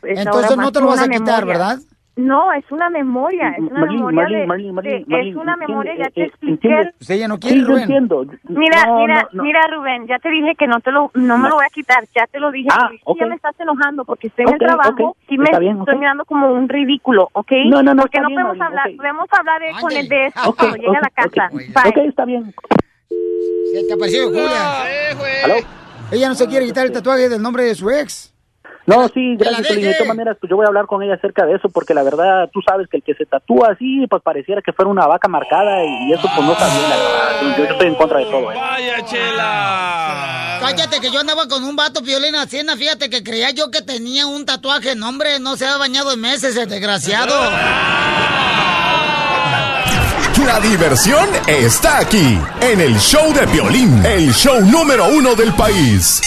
Es 0.02 0.18
Entonces 0.20 0.56
no 0.56 0.72
te 0.72 0.80
lo 0.80 0.86
vas 0.86 1.00
a 1.00 1.08
quitar, 1.08 1.44
memoria. 1.44 1.44
¿verdad? 1.44 1.78
Marlene, 2.16 3.04
memoria 3.04 3.52
Marlene, 3.60 4.40
de, 4.40 4.46
Marlene, 4.46 4.72
Marlene, 4.72 4.98
de- 4.98 5.04
Marlene, 5.06 5.30
es 5.30 5.36
una 5.36 5.56
memoria, 5.56 5.94
ya 5.96 6.04
eh, 6.06 6.10
te 6.14 6.20
eh, 6.22 6.24
expliqué. 6.26 6.90
Pues 6.98 7.10
ella 7.10 7.28
no 7.28 7.34
Sí, 7.34 7.40
quiere, 7.42 7.60
yo 7.60 7.66
Rubén. 7.66 7.82
entiendo. 7.82 8.26
Mira, 8.48 8.86
No, 8.86 8.96
mira, 8.98 9.22
no, 9.22 9.28
no. 9.32 9.42
mira, 9.42 9.60
Rubén, 9.70 10.06
ya 10.06 10.18
te 10.18 10.30
dije 10.30 10.54
que 10.58 10.66
no 10.66 10.80
te 10.80 10.90
lo, 10.92 11.10
no 11.14 11.36
me 11.36 11.42
No. 11.44 11.48
lo 11.50 11.54
voy 11.56 11.64
a 11.66 11.70
quitar, 11.70 12.04
ya 12.14 12.26
te 12.26 12.40
lo 12.40 12.50
dije. 12.50 12.68
Ah, 12.72 12.90
ok. 13.04 13.18
Ya 13.20 13.26
me 13.26 13.34
estás 13.36 13.58
enojando 13.60 14.04
porque 14.04 14.28
estoy 14.28 14.46
en 14.46 14.52
el 14.54 14.58
trabajo 14.58 15.10
ok, 15.10 15.16
y 15.28 15.38
me 15.38 15.44
está 15.44 15.58
bien, 15.58 15.78
estoy 15.78 15.96
mirando 15.96 16.24
como 16.24 16.50
un 16.52 16.68
ridículo, 16.68 17.28
¿ok? 17.32 17.52
No, 17.66 17.82
no, 17.82 17.94
no, 17.94 18.02
Porque 18.02 18.20
no 18.20 18.28
bien, 18.28 18.40
podemos 18.40 18.58
Marlene, 18.58 18.80
hablar, 18.80 18.96
podemos 18.96 19.28
hablar 19.38 19.60
de, 19.60 19.80
con 19.80 19.92
el 19.92 20.08
de 20.08 20.26
esto 20.26 20.54
cuando 20.56 20.76
llegue 20.76 20.96
a 20.96 21.00
la 21.00 21.10
casa. 21.10 21.50
ok. 21.52 21.96
Está 21.98 22.24
bien. 22.24 22.54
Se 23.72 23.84
te 23.84 23.92
apareció 23.92 24.26
Julia. 24.28 24.82
¿Aló? 25.44 25.54
Ella 26.12 26.28
no 26.28 26.34
se 26.34 26.46
quiere 26.46 26.64
quitar 26.66 26.86
el 26.86 26.92
tatuaje 26.92 27.28
del 27.28 27.42
nombre 27.42 27.64
de 27.64 27.74
su 27.74 27.90
ex. 27.90 28.32
No, 28.86 29.08
sí, 29.08 29.36
gracias, 29.36 29.66
Piolín. 29.66 29.86
De 29.86 29.94
todas 29.94 30.08
maneras, 30.08 30.36
pues 30.40 30.48
yo 30.48 30.56
voy 30.56 30.64
a 30.64 30.68
hablar 30.68 30.86
con 30.86 31.02
ella 31.02 31.14
acerca 31.14 31.44
de 31.44 31.56
eso, 31.56 31.68
porque 31.68 31.92
la 31.92 32.04
verdad, 32.04 32.48
tú 32.52 32.60
sabes 32.62 32.88
que 32.88 32.98
el 32.98 33.02
que 33.02 33.14
se 33.14 33.26
tatúa 33.26 33.72
así, 33.72 34.06
pues 34.08 34.22
pareciera 34.22 34.62
que 34.62 34.72
fuera 34.72 34.90
una 34.90 35.06
vaca 35.06 35.26
marcada 35.26 35.84
y 35.84 36.12
eso 36.12 36.28
pues 36.34 36.46
no 36.46 36.52
está 36.52 36.66
bien, 36.66 36.88
la 36.88 36.96
verdad. 36.96 37.56
Yo, 37.56 37.64
yo 37.64 37.72
estoy 37.72 37.86
en 37.88 37.94
contra 37.96 38.18
de 38.18 38.24
todo, 38.26 38.52
¿eh? 38.52 38.56
¡Vaya, 38.56 39.04
Chela! 39.04 40.58
Cállate 40.60 41.00
que 41.00 41.10
yo 41.10 41.20
andaba 41.20 41.48
con 41.48 41.64
un 41.64 41.74
vato 41.74 42.00
violín 42.00 42.36
hacienda, 42.36 42.76
fíjate 42.76 43.10
que 43.10 43.22
creía 43.22 43.50
yo 43.50 43.70
que 43.70 43.82
tenía 43.82 44.26
un 44.26 44.46
tatuaje, 44.46 44.94
no 44.94 45.08
hombre, 45.08 45.40
no 45.40 45.56
se 45.56 45.66
ha 45.66 45.76
bañado 45.76 46.12
en 46.12 46.20
meses, 46.20 46.56
el 46.56 46.68
desgraciado. 46.68 47.34
La 50.46 50.60
diversión 50.60 51.28
está 51.48 51.98
aquí, 51.98 52.38
en 52.60 52.80
el 52.80 52.96
show 53.00 53.32
de 53.32 53.46
violín, 53.46 54.04
el 54.06 54.32
show 54.32 54.60
número 54.60 55.08
uno 55.08 55.34
del 55.34 55.52
país. 55.54 56.20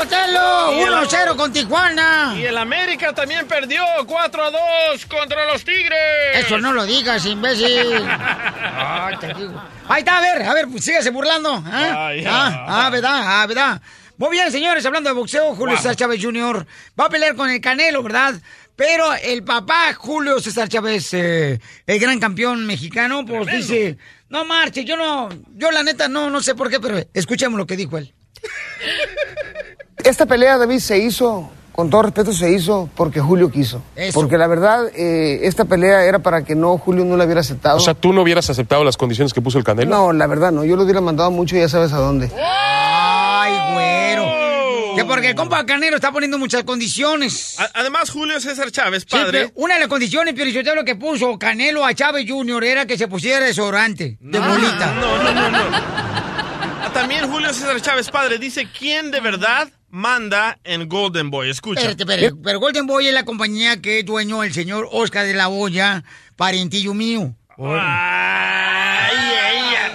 Sotelo, 0.00 0.72
Y 0.72 0.80
el- 0.80 0.92
1-0 0.94 1.36
con 1.36 1.52
Tijuana. 1.52 2.34
Y 2.36 2.44
el 2.44 2.56
América 2.56 3.12
también 3.14 3.46
perdió 3.46 3.82
4 4.06 4.44
a 4.44 4.50
2 4.50 5.06
contra 5.06 5.46
los 5.52 5.62
Tigres. 5.64 5.98
Eso 6.34 6.58
no 6.58 6.72
lo 6.72 6.86
digas, 6.86 7.26
imbécil. 7.26 8.02
Ay, 8.08 9.16
te 9.20 9.34
digo. 9.34 9.62
Ahí 9.88 10.00
está, 10.00 10.18
a 10.18 10.20
ver, 10.20 10.42
a 10.42 10.54
ver, 10.54 10.68
pues 10.68 10.84
síguese 10.84 11.10
burlando. 11.10 11.62
¿ah? 11.66 12.06
Ay, 12.08 12.24
ah, 12.26 12.64
ah. 12.66 12.86
ah, 12.86 12.90
verdad, 12.90 13.22
ah, 13.24 13.46
verdad. 13.46 13.82
Muy 14.16 14.30
bien, 14.30 14.50
señores, 14.50 14.84
hablando 14.86 15.10
de 15.10 15.14
boxeo, 15.14 15.54
Julio 15.54 15.76
César 15.76 15.96
Chávez 15.96 16.22
Jr. 16.22 16.66
va 16.98 17.06
a 17.06 17.08
pelear 17.08 17.34
con 17.34 17.50
el 17.50 17.60
Canelo, 17.60 18.02
¿verdad? 18.02 18.34
Pero 18.76 19.14
el 19.14 19.42
papá, 19.44 19.92
Julio 19.94 20.40
César 20.40 20.68
Chávez, 20.68 21.12
eh, 21.12 21.60
el 21.86 21.98
gran 21.98 22.18
campeón 22.18 22.66
mexicano, 22.66 23.24
pues 23.26 23.46
dice, 23.50 23.98
no 24.30 24.44
marche, 24.44 24.84
yo 24.84 24.96
no, 24.96 25.28
yo 25.54 25.70
la 25.70 25.82
neta 25.82 26.08
no, 26.08 26.30
no 26.30 26.40
sé 26.40 26.54
por 26.54 26.70
qué, 26.70 26.80
pero 26.80 26.98
escuchemos 27.12 27.58
lo 27.58 27.66
que 27.66 27.76
dijo 27.76 27.98
él. 27.98 28.14
Esta 30.04 30.26
pelea, 30.26 30.58
David, 30.58 30.78
se 30.78 30.98
hizo, 30.98 31.50
con 31.72 31.90
todo 31.90 32.02
respeto, 32.02 32.32
se 32.32 32.50
hizo 32.50 32.88
porque 32.96 33.20
Julio 33.20 33.50
quiso. 33.50 33.82
Eso. 33.96 34.12
Porque 34.18 34.36
la 34.38 34.46
verdad, 34.46 34.86
eh, 34.94 35.40
esta 35.44 35.64
pelea 35.64 36.04
era 36.04 36.18
para 36.18 36.42
que 36.42 36.54
no 36.54 36.76
Julio 36.78 37.04
no 37.04 37.16
la 37.16 37.24
hubiera 37.24 37.40
aceptado. 37.40 37.76
O 37.76 37.80
sea, 37.80 37.94
tú 37.94 38.12
no 38.12 38.22
hubieras 38.22 38.48
aceptado 38.50 38.84
las 38.84 38.96
condiciones 38.96 39.32
que 39.32 39.40
puso 39.40 39.58
el 39.58 39.64
Canelo. 39.64 39.90
no, 39.90 40.12
la 40.12 40.26
verdad 40.26 40.52
no. 40.52 40.64
Yo 40.64 40.76
lo 40.76 40.82
hubiera 40.84 41.00
mandado 41.00 41.30
mucho, 41.30 41.56
ya 41.56 41.68
sabes 41.68 41.92
a 41.92 41.98
dónde. 41.98 42.30
Ay, 42.42 43.72
güero. 43.74 44.96
Que 44.96 45.04
porque 45.04 45.28
el 45.30 45.34
compa 45.36 45.64
Canelo 45.64 45.96
está 45.96 46.10
poniendo 46.12 46.36
muchas 46.38 46.64
condiciones. 46.64 47.58
A- 47.60 47.70
Además, 47.74 48.10
Julio 48.10 48.40
César 48.40 48.70
Chávez, 48.70 49.02
Sí, 49.04 49.08
padre. 49.16 49.30
pero 49.48 49.52
una 49.54 49.74
de 49.74 49.80
las 49.80 49.88
condiciones, 49.88 50.34
lo 50.74 50.84
que 50.84 50.96
puso 50.96 51.38
Canelo 51.38 51.84
a 51.86 51.94
Chávez 51.94 52.26
Jr. 52.28 52.64
era 52.64 52.86
que 52.86 52.98
se 52.98 53.06
pusiera 53.08 53.44
desodorante 53.46 54.18
de 54.20 54.38
bolita. 54.38 54.92
No, 55.00 55.22
no, 55.22 55.32
no, 55.32 55.50
no. 55.50 55.60
También 56.92 57.30
Julio 57.30 57.52
César 57.54 57.80
Chávez, 57.80 58.10
padre, 58.10 58.38
dice 58.38 58.66
quién 58.76 59.10
de 59.12 59.20
verdad 59.20 59.68
manda 59.90 60.58
en 60.64 60.88
Golden 60.88 61.30
Boy. 61.30 61.50
Escucha. 61.50 61.80
Espérate, 61.80 62.02
espérate. 62.04 62.36
Pero 62.42 62.60
Golden 62.60 62.86
Boy 62.86 63.08
es 63.08 63.14
la 63.14 63.24
compañía 63.24 63.80
que 63.80 64.00
es 64.00 64.06
dueño 64.06 64.42
el 64.42 64.52
señor 64.52 64.88
Oscar 64.90 65.26
de 65.26 65.34
la 65.34 65.48
Hoya, 65.48 66.04
parentillo 66.36 66.94
mío. 66.94 67.34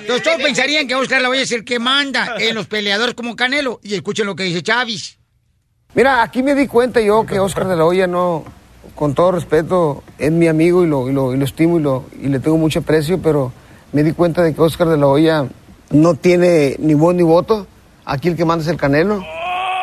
Entonces 0.02 0.24
todos 0.24 0.42
pensarían 0.42 0.88
que 0.88 0.96
Oscar 0.96 1.18
de 1.18 1.24
la 1.24 1.30
Hoya 1.30 1.42
es 1.42 1.52
el 1.52 1.64
que 1.64 1.80
manda 1.80 2.36
en 2.38 2.54
los 2.54 2.68
peleadores 2.68 3.16
como 3.16 3.36
Canelo. 3.36 3.80
Y 3.82 3.96
escuchen 3.96 4.28
lo 4.28 4.36
que 4.36 4.44
dice 4.44 4.62
Chávez. 4.62 5.18
Mira, 5.96 6.22
aquí 6.22 6.44
me 6.44 6.54
di 6.54 6.68
cuenta 6.68 7.02
yo 7.02 7.26
que 7.26 7.40
Oscar 7.40 7.68
de 7.68 7.76
la 7.76 7.86
Hoya 7.86 8.06
no, 8.06 8.44
con 8.96 9.16
todo 9.16 9.32
respeto, 9.32 10.04
es 10.18 10.32
mi 10.32 10.48
amigo 10.48 10.84
y 10.84 10.88
lo, 10.88 11.10
y 11.10 11.14
lo, 11.14 11.34
y 11.34 11.38
lo 11.38 11.46
estimo 11.46 11.80
y, 11.80 11.82
lo, 11.82 12.06
y 12.22 12.28
le 12.28 12.40
tengo 12.40 12.58
mucho 12.58 12.80
aprecio, 12.80 13.22
pero 13.22 13.54
me 13.94 14.04
di 14.04 14.12
cuenta 14.12 14.44
de 14.44 14.54
que 14.54 14.62
Oscar 14.62 14.90
de 14.90 14.98
la 14.98 15.08
Hoya 15.08 15.48
no 15.92 16.16
tiene 16.16 16.76
ni 16.80 16.94
voz 16.94 17.16
ni 17.16 17.24
voto. 17.24 17.66
Aquí 18.04 18.28
el 18.28 18.36
que 18.36 18.46
manda 18.46 18.64
es 18.64 18.70
el 18.70 18.78
Canelo. 18.78 19.24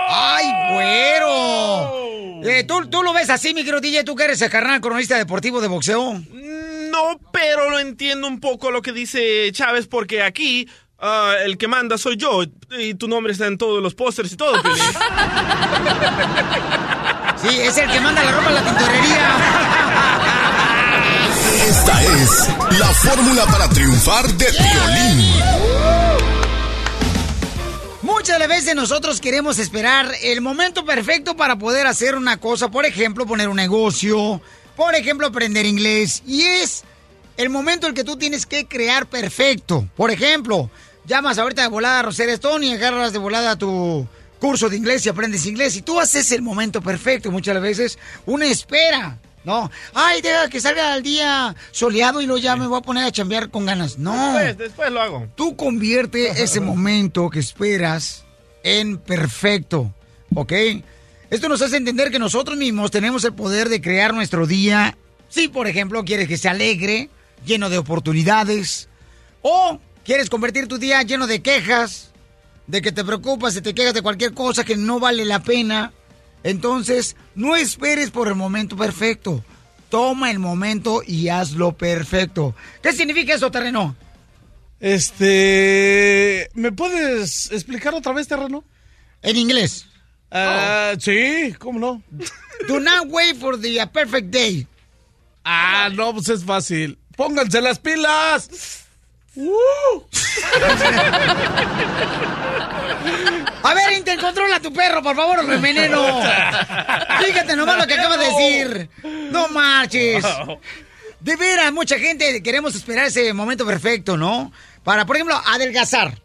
¡Ay, 0.08 0.46
güero! 0.72 2.42
Eh, 2.44 2.64
¿tú, 2.64 2.86
tú 2.88 3.02
lo 3.02 3.12
ves 3.12 3.30
así, 3.30 3.54
mi 3.54 3.62
querido 3.62 3.80
DJ, 3.80 4.04
tú 4.04 4.16
que 4.16 4.24
eres 4.24 4.42
el 4.42 4.50
carnal 4.50 4.80
cronista 4.80 5.16
deportivo 5.16 5.60
de 5.60 5.68
boxeo. 5.68 6.20
No, 6.32 7.20
pero 7.32 7.70
lo 7.70 7.78
entiendo 7.78 8.26
un 8.26 8.40
poco 8.40 8.70
lo 8.70 8.82
que 8.82 8.92
dice 8.92 9.50
Chávez, 9.52 9.86
porque 9.86 10.22
aquí 10.22 10.68
ah, 10.98 11.34
el 11.44 11.56
que 11.56 11.68
manda 11.68 11.96
soy 11.98 12.16
yo. 12.16 12.42
Y 12.78 12.94
tu 12.94 13.08
nombre 13.08 13.32
está 13.32 13.46
en 13.46 13.58
todos 13.58 13.82
los 13.82 13.94
pósters 13.94 14.32
y 14.32 14.36
todo. 14.36 14.60
Sí, 17.42 17.48
es 17.60 17.76
el 17.76 17.90
que 17.90 18.00
manda 18.00 18.22
la 18.22 18.30
ropa 18.30 18.48
a 18.50 18.52
la 18.52 18.62
tintorería. 18.62 19.36
Esta 21.68 22.02
es 22.04 22.48
la 22.78 22.86
fórmula 22.86 23.46
para 23.46 23.68
triunfar 23.68 24.28
de 24.28 24.46
violín. 24.46 25.81
Muchas 28.22 28.48
veces 28.48 28.76
nosotros 28.76 29.20
queremos 29.20 29.58
esperar 29.58 30.12
el 30.22 30.40
momento 30.40 30.85
perfecto 30.85 31.37
para 31.37 31.56
poder 31.56 31.88
hacer 31.88 32.14
una 32.14 32.37
cosa, 32.37 32.70
por 32.70 32.87
ejemplo, 32.87 33.26
poner 33.26 33.48
un 33.48 33.56
negocio, 33.56 34.40
por 34.76 34.94
ejemplo, 34.94 35.26
aprender 35.26 35.66
inglés, 35.66 36.22
y 36.24 36.42
es 36.42 36.85
el 37.37 37.50
momento 37.50 37.88
en 37.88 37.94
que 37.94 38.04
tú 38.04 38.16
tienes 38.16 38.46
que 38.46 38.68
crear 38.68 39.06
perfecto. 39.06 39.88
Por 39.96 40.12
ejemplo, 40.12 40.70
llamas 41.04 41.38
ahorita 41.38 41.62
de 41.62 41.68
volada 41.68 41.98
a 41.98 42.02
Roser 42.02 42.28
Stone 42.28 42.64
y 42.64 42.74
agarras 42.74 43.12
de 43.12 43.18
volada 43.18 43.56
tu 43.56 44.06
curso 44.38 44.68
de 44.68 44.76
inglés 44.76 45.04
y 45.04 45.08
aprendes 45.08 45.44
inglés, 45.44 45.74
y 45.74 45.82
tú 45.82 45.98
haces 45.98 46.30
el 46.30 46.42
momento 46.42 46.80
perfecto. 46.80 47.32
Muchas 47.32 47.61
veces 47.61 47.98
uno 48.24 48.44
espera. 48.44 49.18
No, 49.44 49.70
ay, 49.92 50.22
deja 50.22 50.48
que 50.48 50.61
salga 50.61 50.96
el 50.96 51.02
día 51.02 51.55
soleado 51.72 52.20
y 52.20 52.26
luego 52.26 52.40
ya 52.40 52.55
me 52.57 52.66
voy 52.66 52.78
a 52.78 52.83
poner 52.83 53.05
a 53.05 53.11
chambear 53.11 53.50
con 53.50 53.66
ganas. 53.66 53.98
No. 53.98 54.35
Después, 54.35 54.59
después 54.59 54.92
lo 54.92 55.02
hago. 55.02 55.28
Tú 55.35 55.57
convierte 55.57 56.28
ese 56.42 56.61
momento 56.61 57.28
que 57.28 57.40
esperas 57.40 58.24
en 58.62 58.98
perfecto, 58.98 59.92
¿ok? 60.35 60.52
Esto 61.31 61.48
nos 61.48 61.62
hace 61.62 61.78
entender 61.78 62.11
que 62.11 62.18
nosotros 62.18 62.57
mismos 62.57 62.90
tenemos 62.90 63.24
el 63.24 63.33
poder 63.33 63.68
de 63.68 63.81
crear 63.81 64.14
nuestro 64.14 64.46
día. 64.46 64.96
Si, 65.28 65.48
por 65.48 65.66
ejemplo, 65.66 66.05
quieres 66.05 66.28
que 66.28 66.37
sea 66.37 66.50
alegre, 66.50 67.09
lleno 67.46 67.70
de 67.70 67.78
oportunidades, 67.78 68.88
o 69.40 69.81
quieres 70.05 70.28
convertir 70.28 70.68
tu 70.68 70.78
día 70.78 71.02
lleno 71.02 71.26
de 71.26 71.40
quejas, 71.40 72.11
de 72.66 72.83
que 72.83 72.92
te 72.92 73.05
preocupas, 73.05 73.55
de 73.55 73.62
te 73.62 73.74
quejas 73.74 73.94
de 73.94 74.02
cualquier 74.02 74.35
cosa 74.35 74.64
que 74.64 74.76
no 74.76 75.00
vale 75.00 75.24
la 75.24 75.42
pena. 75.42 75.92
Entonces, 76.44 77.16
no 77.35 77.57
esperes 77.57 78.11
por 78.11 78.28
el 78.28 78.35
momento 78.35 78.76
perfecto. 78.76 79.44
Toma 79.88 80.31
el 80.31 80.38
momento 80.38 81.02
y 81.07 81.28
hazlo 81.28 81.76
perfecto. 81.76 82.55
¿Qué 82.83 82.92
significa 82.92 83.35
eso, 83.35 83.50
terreno? 83.50 83.94
Este. 84.81 86.50
¿Me 86.55 86.72
puedes 86.72 87.50
explicar 87.52 87.94
otra 87.94 88.12
vez, 88.12 88.26
terreno? 88.26 88.64
En 89.22 89.37
inglés. 89.37 89.87
Ah, 90.31 90.94
Sí, 90.98 91.55
¿cómo 91.59 91.78
no? 91.78 92.02
Do 92.68 92.81
not 92.81 93.07
wait 93.09 93.37
for 93.37 93.61
the 93.61 93.83
uh, 93.83 93.87
perfect 93.87 94.31
day. 94.31 94.66
Ah, 95.44 95.90
no, 95.92 96.14
pues 96.14 96.28
es 96.28 96.44
fácil. 96.44 96.98
¡Pónganse 97.16 97.61
las 97.61 97.78
pilas! 97.78 98.81
¡Uh! 99.34 100.02
A 103.62 103.74
ver, 103.74 103.92
Inter, 103.96 104.18
controla 104.20 104.56
a 104.56 104.60
tu 104.60 104.72
perro, 104.72 105.02
por 105.02 105.14
favor, 105.16 105.46
veneno. 105.60 106.20
Fíjate 107.24 107.56
nomás 107.56 107.78
lo 107.78 107.86
que 107.86 107.94
acaba 107.94 108.16
de 108.16 108.26
decir. 108.26 108.90
No 109.30 109.48
marches. 109.48 110.24
De 111.20 111.36
veras, 111.36 111.72
mucha 111.72 111.98
gente 111.98 112.42
queremos 112.42 112.74
esperar 112.74 113.06
ese 113.06 113.32
momento 113.32 113.64
perfecto, 113.64 114.16
¿no? 114.16 114.52
Para, 114.82 115.06
por 115.06 115.16
ejemplo, 115.16 115.40
adelgazar. 115.46 116.20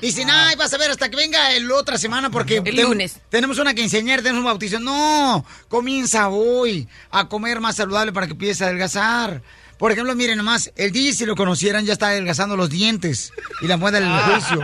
Dicen, 0.00 0.28
ay, 0.30 0.54
vas 0.56 0.72
a 0.72 0.78
ver 0.78 0.90
hasta 0.92 1.08
que 1.10 1.16
venga 1.16 1.52
el 1.54 1.70
otra 1.72 1.98
semana 1.98 2.30
porque... 2.30 2.58
El 2.58 2.64
ten- 2.76 2.82
lunes. 2.84 3.18
Tenemos 3.30 3.58
una 3.58 3.74
quinceañera, 3.74 4.22
tenemos 4.22 4.40
un 4.40 4.44
bautizo. 4.46 4.78
No, 4.78 5.44
comienza 5.68 6.28
hoy 6.28 6.86
a 7.10 7.28
comer 7.28 7.60
más 7.60 7.76
saludable 7.76 8.12
para 8.12 8.26
que 8.26 8.32
empieces 8.32 8.62
a 8.62 8.66
adelgazar. 8.66 9.42
Por 9.82 9.90
ejemplo, 9.90 10.14
miren 10.14 10.38
nomás, 10.38 10.70
el 10.76 10.92
DJ, 10.92 11.12
si 11.12 11.26
lo 11.26 11.34
conocieran, 11.34 11.84
ya 11.84 11.94
está 11.94 12.06
adelgazando 12.06 12.56
los 12.56 12.70
dientes 12.70 13.32
y 13.62 13.66
la 13.66 13.76
muela 13.76 13.98
del 13.98 14.08
juicio. 14.10 14.60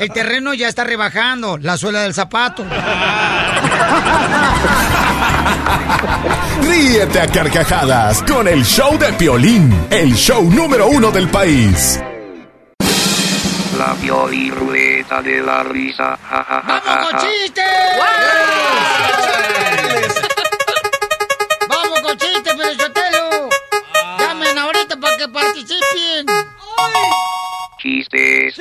El 0.00 0.10
terreno 0.10 0.52
ya 0.52 0.66
está 0.66 0.82
rebajando, 0.82 1.58
la 1.58 1.76
suela 1.76 2.00
del 2.00 2.12
zapato. 2.12 2.64
Ríete 6.60 7.20
a 7.20 7.28
carcajadas 7.28 8.20
con 8.24 8.48
el 8.48 8.64
show 8.64 8.98
de 8.98 9.12
Piolín, 9.12 9.86
el 9.90 10.12
show 10.16 10.42
número 10.50 10.88
uno 10.88 11.12
del 11.12 11.28
país. 11.28 12.00
La 13.78 13.94
Pioli 13.94 14.50
Ruleta 14.50 15.22
de 15.22 15.40
la 15.40 15.62
Risa. 15.62 16.18
¡Vamos 16.28 17.10
con 17.10 17.20
chistes! 17.20 17.62
Chistes. 27.86 28.60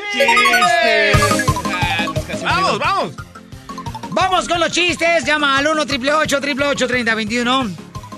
¡Vamos, 2.44 2.78
vamos! 2.78 3.14
Vamos 4.12 4.48
con 4.48 4.60
los 4.60 4.72
chistes. 4.72 5.26
Llama 5.26 5.58
al 5.58 5.66
1 5.66 5.82
888 5.82 6.88
3021 6.88 7.72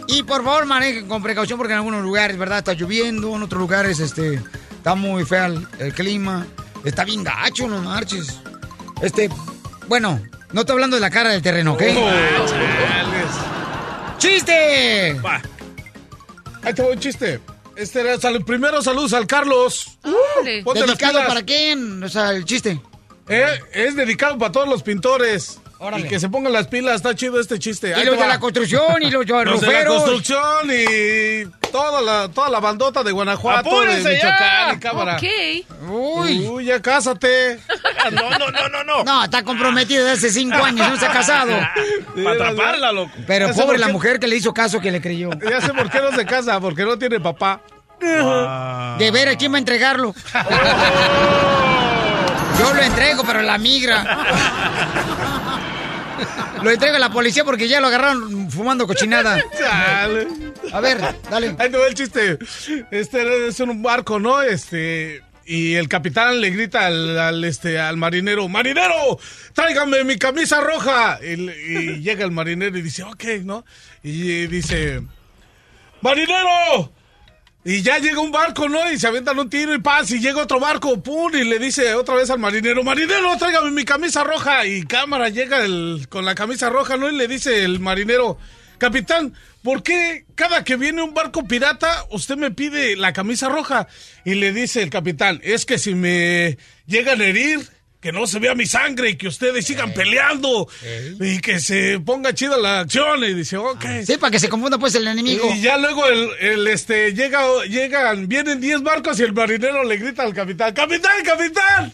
Y 0.10 0.24
por 0.24 0.44
favor, 0.44 0.66
manejen 0.66 1.08
con 1.08 1.24
precaución 1.24 1.58
porque 1.58 1.72
en 1.72 1.78
algunos 1.78 2.04
lugares, 2.04 2.38
¿verdad? 2.38 2.58
Está 2.58 2.74
lloviendo. 2.74 3.38
En 3.38 3.44
otros 3.44 3.62
lugares, 3.62 4.02
este, 4.02 4.42
está 4.76 4.96
muy 4.96 5.24
feo 5.24 5.46
el, 5.46 5.68
el 5.80 5.94
clima. 5.94 6.46
Está 6.84 7.06
bien 7.06 7.24
gacho, 7.24 7.70
no 7.70 7.82
marches. 7.82 8.42
Este, 9.02 9.30
bueno, 9.88 10.22
no 10.52 10.60
estoy 10.60 10.74
hablando 10.74 10.98
de 10.98 11.02
la 11.02 11.10
cara 11.10 11.30
del 11.30 11.42
terreno, 11.42 11.76
¿ok? 11.76 11.84
¡Chiste! 14.18 15.14
Va. 15.26 15.42
Ahí 16.64 16.74
te 16.74 16.82
un 16.82 17.00
chiste. 17.00 17.40
Este 17.78 18.02
era, 18.02 18.20
sal- 18.20 18.44
primero 18.44 18.82
saludos 18.82 19.14
al 19.14 19.28
Carlos. 19.28 19.98
Las 20.04 20.74
¿Dedicado 20.88 21.20
para 21.28 21.44
quién? 21.44 22.04
O 22.04 22.10
sea, 22.10 22.32
el 22.32 22.44
chiste. 22.46 22.82
Eh, 23.30 23.60
es 23.74 23.96
dedicado 23.96 24.38
para 24.38 24.52
todos 24.52 24.68
los 24.68 24.84
pintores. 24.84 25.60
Órale. 25.80 26.06
Y 26.06 26.10
que 26.10 26.20
se 26.20 26.28
pongan 26.30 26.52
las 26.54 26.68
pilas, 26.68 26.96
está 26.96 27.14
chido 27.16 27.40
este 27.40 27.60
chiste. 27.60 27.90
Y 27.90 27.94
Ahí 27.94 28.06
los 28.06 28.16
de 28.16 28.22
va. 28.22 28.28
la 28.28 28.40
construcción, 28.40 29.02
y 29.02 29.12
los 29.12 29.26
de 29.26 29.34
Los 29.46 29.62
de 29.62 29.72
la 29.74 29.86
construcción 29.86 30.70
y 30.72 31.46
toda 31.72 32.02
la, 32.02 32.30
toda 32.30 32.50
la 32.50 32.60
bandota 32.60 33.04
de 33.04 33.12
Guanajuato, 33.12 33.70
¡Apúrense 33.70 34.10
de 34.10 34.16
Michoacán 34.16 34.70
ya! 34.70 34.74
y 34.74 34.80
cámara. 34.80 35.20
Uy. 35.90 36.48
Uy, 36.48 36.66
ya 36.66 36.82
cásate. 36.82 37.60
No, 38.12 38.30
no, 38.40 38.50
no, 38.50 38.70
no, 38.70 38.84
no. 38.86 39.04
No, 39.04 39.24
está 39.26 39.44
comprometido 39.44 40.06
desde 40.06 40.28
hace 40.28 40.40
cinco 40.40 40.64
años, 40.64 40.88
no 40.90 40.96
se 40.98 41.06
ha 41.06 41.12
casado. 41.12 41.52
Para 42.24 42.32
atraparla, 42.36 42.92
loco. 42.94 43.12
Pero 43.28 43.48
Ya 43.48 43.54
pobre 43.54 43.78
la 43.78 43.88
qué- 43.88 43.92
mujer 43.94 44.20
que 44.20 44.28
le 44.28 44.38
hizo 44.38 44.54
caso 44.54 44.80
que 44.80 44.92
le 44.92 45.02
creyó. 45.02 45.30
Ya 45.50 45.60
sé 45.60 45.74
por 45.74 45.90
qué 45.90 46.00
no 46.00 46.12
se 46.14 46.26
casa, 46.26 46.58
porque 46.62 46.84
no 46.86 46.98
tiene 46.98 47.20
papá. 47.20 47.60
De 48.00 49.12
ver, 49.12 49.38
¿quién 49.38 49.52
va 49.52 49.58
a 49.58 49.60
entregarlo? 49.60 50.14
Yo 52.60 52.74
lo 52.74 52.82
entrego, 52.82 53.24
pero 53.26 53.42
la 53.42 53.58
migra. 53.58 54.18
Lo 56.64 56.72
entrego 56.72 56.96
a 56.96 57.00
la 57.00 57.12
policía 57.12 57.44
porque 57.44 57.68
ya 57.68 57.80
lo 57.80 57.88
agarraron 57.88 58.50
fumando 58.52 58.88
cochinada. 58.88 59.42
Chale. 59.58 60.28
A 60.72 60.80
ver, 60.82 60.98
dale. 61.30 61.56
Ahí 61.58 61.70
te 61.70 61.78
va 61.78 61.88
el 61.88 61.94
chiste. 61.94 62.38
Este 62.92 63.48
es 63.48 63.60
un 63.60 63.82
barco, 63.82 64.20
¿no? 64.20 64.42
Este. 64.42 65.24
Y 65.46 65.76
el 65.76 65.88
capitán 65.88 66.42
le 66.42 66.50
grita 66.50 66.88
al, 66.88 67.18
al, 67.18 67.44
este, 67.46 67.80
al 67.80 67.96
marinero, 67.96 68.50
¡Marinero! 68.50 69.18
¡Tráigame 69.54 70.04
mi 70.04 70.18
camisa 70.18 70.60
roja! 70.60 71.20
Y, 71.24 71.50
y 71.50 72.02
llega 72.02 72.26
el 72.26 72.32
marinero 72.32 72.78
y 72.78 72.82
dice, 72.82 73.04
ok, 73.04 73.24
¿no? 73.44 73.64
Y 74.04 74.48
dice, 74.48 75.02
¡Marinero! 76.02 76.92
Y 77.70 77.82
ya 77.82 77.98
llega 78.00 78.22
un 78.22 78.32
barco, 78.32 78.70
¿no? 78.70 78.90
Y 78.90 78.98
se 78.98 79.08
avientan 79.08 79.38
un 79.38 79.50
tiro 79.50 79.76
y 79.76 79.80
paz. 79.80 80.10
Y 80.12 80.22
llega 80.22 80.42
otro 80.42 80.58
barco, 80.58 81.04
¡pum! 81.04 81.36
Y 81.36 81.44
le 81.44 81.60
dice 81.60 81.96
otra 81.96 82.16
vez 82.16 82.30
al 82.30 82.40
marinero, 82.40 82.82
¡Marinero, 82.82 83.36
tráigame 83.38 83.72
mi 83.72 83.84
camisa 83.84 84.24
roja! 84.24 84.66
Y 84.66 84.84
cámara 84.84 85.28
llega 85.28 85.66
el, 85.66 86.08
con 86.08 86.24
la 86.24 86.34
camisa 86.34 86.70
roja, 86.70 86.96
¿no? 86.96 87.10
Y 87.10 87.18
le 87.18 87.28
dice 87.28 87.66
el 87.66 87.82
marinero, 87.82 88.38
Capitán, 88.78 89.34
¿por 89.64 89.84
qué 89.84 90.24
cada 90.36 90.64
que 90.64 90.78
viene 90.78 91.02
un 91.02 91.14
barco 91.14 91.46
pirata 91.46 92.06
usted 92.10 92.38
me 92.38 92.52
pide 92.52 92.96
la 92.96 93.12
camisa 93.12 93.50
roja? 93.50 93.90
Y 94.24 94.36
le 94.36 94.54
dice 94.54 94.82
el 94.82 94.90
capitán, 94.90 95.42
es 95.44 95.66
que 95.66 95.78
si 95.78 95.94
me 95.94 96.58
llegan 96.86 97.20
a 97.20 97.26
herir, 97.26 97.68
que 98.08 98.14
no 98.14 98.26
se 98.26 98.40
vea 98.40 98.56
mi 98.56 98.66
sangre 98.66 99.10
y 99.10 99.16
que 99.18 99.28
ustedes 99.28 99.66
sigan 99.66 99.94
peleando 99.94 100.66
y 101.20 101.40
que 101.42 101.60
se 101.60 102.00
ponga 102.00 102.34
chida 102.34 102.56
la 102.56 102.80
acción. 102.80 103.22
Y 103.26 103.34
dice, 103.34 103.58
ok. 103.58 103.84
Sí, 104.06 104.16
para 104.16 104.32
que 104.32 104.40
se 104.40 104.48
confunda 104.48 104.78
pues 104.78 104.96
el 104.96 105.06
enemigo. 105.10 105.54
Y 105.54 105.60
ya 105.60 105.78
luego 105.78 106.08
el, 106.08 106.30
el, 106.40 106.68
este 106.70 107.12
llega 107.14 107.66
llegan 107.66 108.30
vienen 108.30 108.62
10 108.62 108.84
barcos 108.84 109.20
y 109.20 109.24
el 109.24 109.34
marinero 109.34 109.84
le 109.84 109.98
grita 109.98 110.24
al 110.24 110.34
capitán, 110.34 110.74
"Capitán, 110.74 111.22
capitán, 111.26 111.94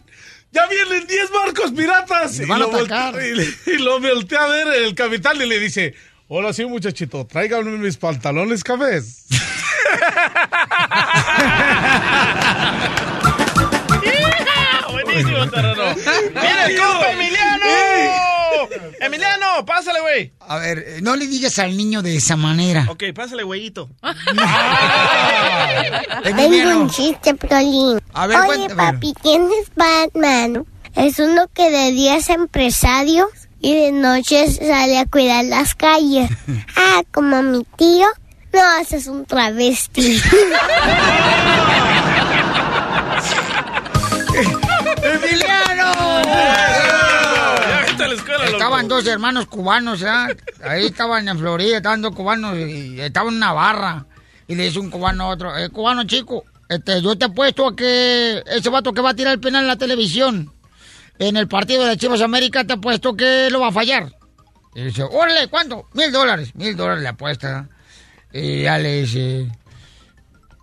ya 0.52 0.68
vienen 0.68 1.08
10 1.08 1.32
barcos 1.32 1.72
piratas." 1.72 2.38
Me 2.38 2.46
van 2.46 2.62
a 2.62 2.66
lo 2.66 2.72
volte- 2.72 2.94
atacar. 2.94 3.20
y, 3.26 3.34
le- 3.34 3.48
y 3.66 3.78
lo 3.80 4.00
voltea 4.00 4.44
a 4.44 4.48
ver 4.50 4.68
el 4.84 4.94
capitán 4.94 5.38
y 5.42 5.48
le 5.48 5.58
dice, 5.58 5.96
"Hola, 6.28 6.54
sí, 6.54 6.64
muchachito, 6.68 7.26
tráiganme 7.26 7.76
mis 7.80 7.98
pantalones 7.98 8.64
cafés." 8.64 9.26
Buenísimo, 15.14 15.50
terreno. 15.50 15.84
¡Viene 15.96 16.66
el 16.68 16.78
compa 16.80 17.12
Emiliano! 17.12 17.66
Emiliano, 19.00 19.66
pásale, 19.66 20.00
güey. 20.02 20.34
A 20.40 20.58
ver, 20.58 20.80
eh, 20.80 21.00
no 21.02 21.16
le 21.16 21.28
digas 21.28 21.60
al 21.60 21.76
niño 21.76 22.02
de 22.02 22.16
esa 22.16 22.36
manera. 22.36 22.88
Ok, 22.90 23.04
pásale, 23.14 23.44
güeyito. 23.44 23.90
Tengo 26.24 26.80
un 26.82 26.90
chiste, 26.90 27.36
Prolín. 27.36 28.00
A 28.14 28.28
ver, 28.28 28.38
Oye, 28.40 28.48
cuéntame. 28.68 28.94
papi, 28.94 29.14
¿quién 29.22 29.44
es 29.62 29.70
Batman? 29.76 30.66
Es 30.96 31.20
uno 31.20 31.48
que 31.54 31.70
de 31.70 31.92
día 31.92 32.18
es 32.18 32.30
empresario 32.30 33.28
y 33.60 33.76
de 33.76 33.92
noche 33.92 34.50
sale 34.52 35.00
a 35.00 35.06
cuidar 35.06 35.46
las 35.46 35.76
calles. 35.76 36.30
Ah, 36.76 37.02
como 37.12 37.42
mi 37.44 37.66
tío. 37.78 38.08
No, 38.54 38.62
ese 38.82 38.98
es 38.98 39.08
un 39.08 39.26
travesti. 39.26 40.22
¡Emiliano! 45.14 45.94
Ya 47.98 48.08
la 48.08 48.14
escuela. 48.14 48.46
Estaban 48.46 48.88
dos 48.88 49.06
hermanos 49.08 49.46
cubanos, 49.46 50.02
¿verdad? 50.02 50.38
Ahí 50.64 50.88
estaban 50.88 51.28
en 51.28 51.38
Florida, 51.38 51.78
estaban 51.78 52.02
dos 52.02 52.16
cubanos 52.16 52.58
y 52.58 53.00
estaban 53.00 53.30
en 53.30 53.38
una 53.38 53.54
barra. 53.54 54.06
Y 54.48 54.56
le 54.56 54.64
dice 54.64 54.80
un 54.80 54.90
cubano 54.90 55.26
a 55.26 55.28
otro, 55.28 55.58
eh, 55.58 55.70
cubano 55.70 56.04
chico, 56.04 56.44
este, 56.68 57.02
yo 57.02 57.18
te 57.18 57.26
apuesto 57.26 57.68
a 57.68 57.76
que 57.76 58.44
ese 58.46 58.70
vato 58.70 58.94
que 58.94 59.02
va 59.02 59.12
a 59.12 59.16
tirar 59.16 59.34
el 59.34 59.40
penal 59.40 59.62
en 59.62 59.68
la 59.68 59.78
televisión, 59.78 60.52
en 61.20 61.38
el 61.38 61.48
partido 61.48 61.86
de 61.86 61.98
Chivas 61.98 62.22
América, 62.22 62.66
te 62.66 62.74
apuesto 62.74 63.16
que 63.16 63.50
lo 63.52 63.60
va 63.60 63.68
a 63.68 63.72
fallar. 63.72 64.12
Y 64.76 64.84
dice, 64.86 65.04
órale, 65.04 65.48
¿cuánto? 65.48 65.88
Mil 65.94 66.12
dólares. 66.12 66.56
Mil 66.56 66.76
dólares 66.76 67.04
le 67.04 67.10
apuesta. 67.10 67.70
Y 68.32 68.64
ya 68.64 68.80
le 68.80 69.02
dice, 69.02 69.52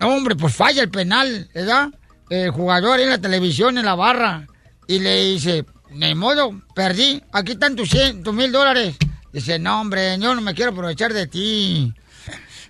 hombre, 0.00 0.34
pues 0.34 0.54
falla 0.54 0.82
el 0.82 0.90
penal, 0.90 1.48
¿verdad? 1.54 1.90
El 2.30 2.50
jugador 2.50 3.00
en 3.00 3.10
la 3.10 3.18
televisión, 3.18 3.76
en 3.76 3.84
la 3.84 3.94
barra. 3.96 4.46
Y 4.86 4.98
le 5.00 5.16
dice, 5.24 5.64
ni 5.90 6.14
modo, 6.14 6.52
perdí. 6.74 7.22
Aquí 7.32 7.52
están 7.52 7.76
tus, 7.76 7.90
cien, 7.90 8.22
tus 8.22 8.32
mil 8.32 8.50
dólares. 8.52 8.96
Dice, 9.32 9.58
no, 9.58 9.80
hombre, 9.80 10.16
yo 10.18 10.34
no 10.34 10.40
me 10.40 10.54
quiero 10.54 10.70
aprovechar 10.72 11.12
de 11.12 11.26
ti. 11.26 11.92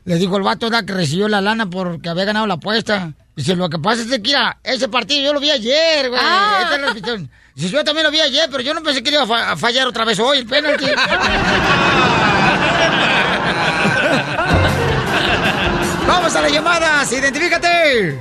Le 0.04 0.14
dijo 0.16 0.36
el 0.38 0.42
vato 0.42 0.70
da 0.70 0.84
que 0.84 0.92
recibió 0.94 1.28
la 1.28 1.40
lana 1.42 1.68
porque 1.68 2.08
había 2.08 2.24
ganado 2.24 2.46
la 2.46 2.54
apuesta. 2.54 3.12
Dice, 3.36 3.54
lo 3.54 3.68
que 3.68 3.78
pasa 3.78 4.02
es 4.02 4.08
que, 4.08 4.18
mira, 4.18 4.58
ese 4.64 4.88
partido 4.88 5.22
yo 5.22 5.32
lo 5.34 5.40
vi 5.40 5.50
ayer, 5.50 6.08
güey. 6.08 6.20
Ah. 6.22 6.60
Esta 6.62 6.74
es 6.76 6.80
la 6.80 6.86
repetición. 6.88 7.30
Dice, 7.54 7.68
yo 7.70 7.84
también 7.84 8.04
lo 8.06 8.10
vi 8.10 8.20
ayer, 8.20 8.48
pero 8.50 8.62
yo 8.62 8.72
no 8.74 8.82
pensé 8.82 9.02
que 9.02 9.10
iba 9.10 9.22
a, 9.22 9.26
fa- 9.26 9.52
a 9.52 9.56
fallar 9.56 9.86
otra 9.86 10.04
vez 10.04 10.18
hoy 10.18 10.38
el 10.38 10.46
penalti. 10.46 10.86
Vamos 16.06 16.34
a 16.34 16.40
las 16.42 16.52
llamadas, 16.52 17.12
identifícate. 17.12 18.18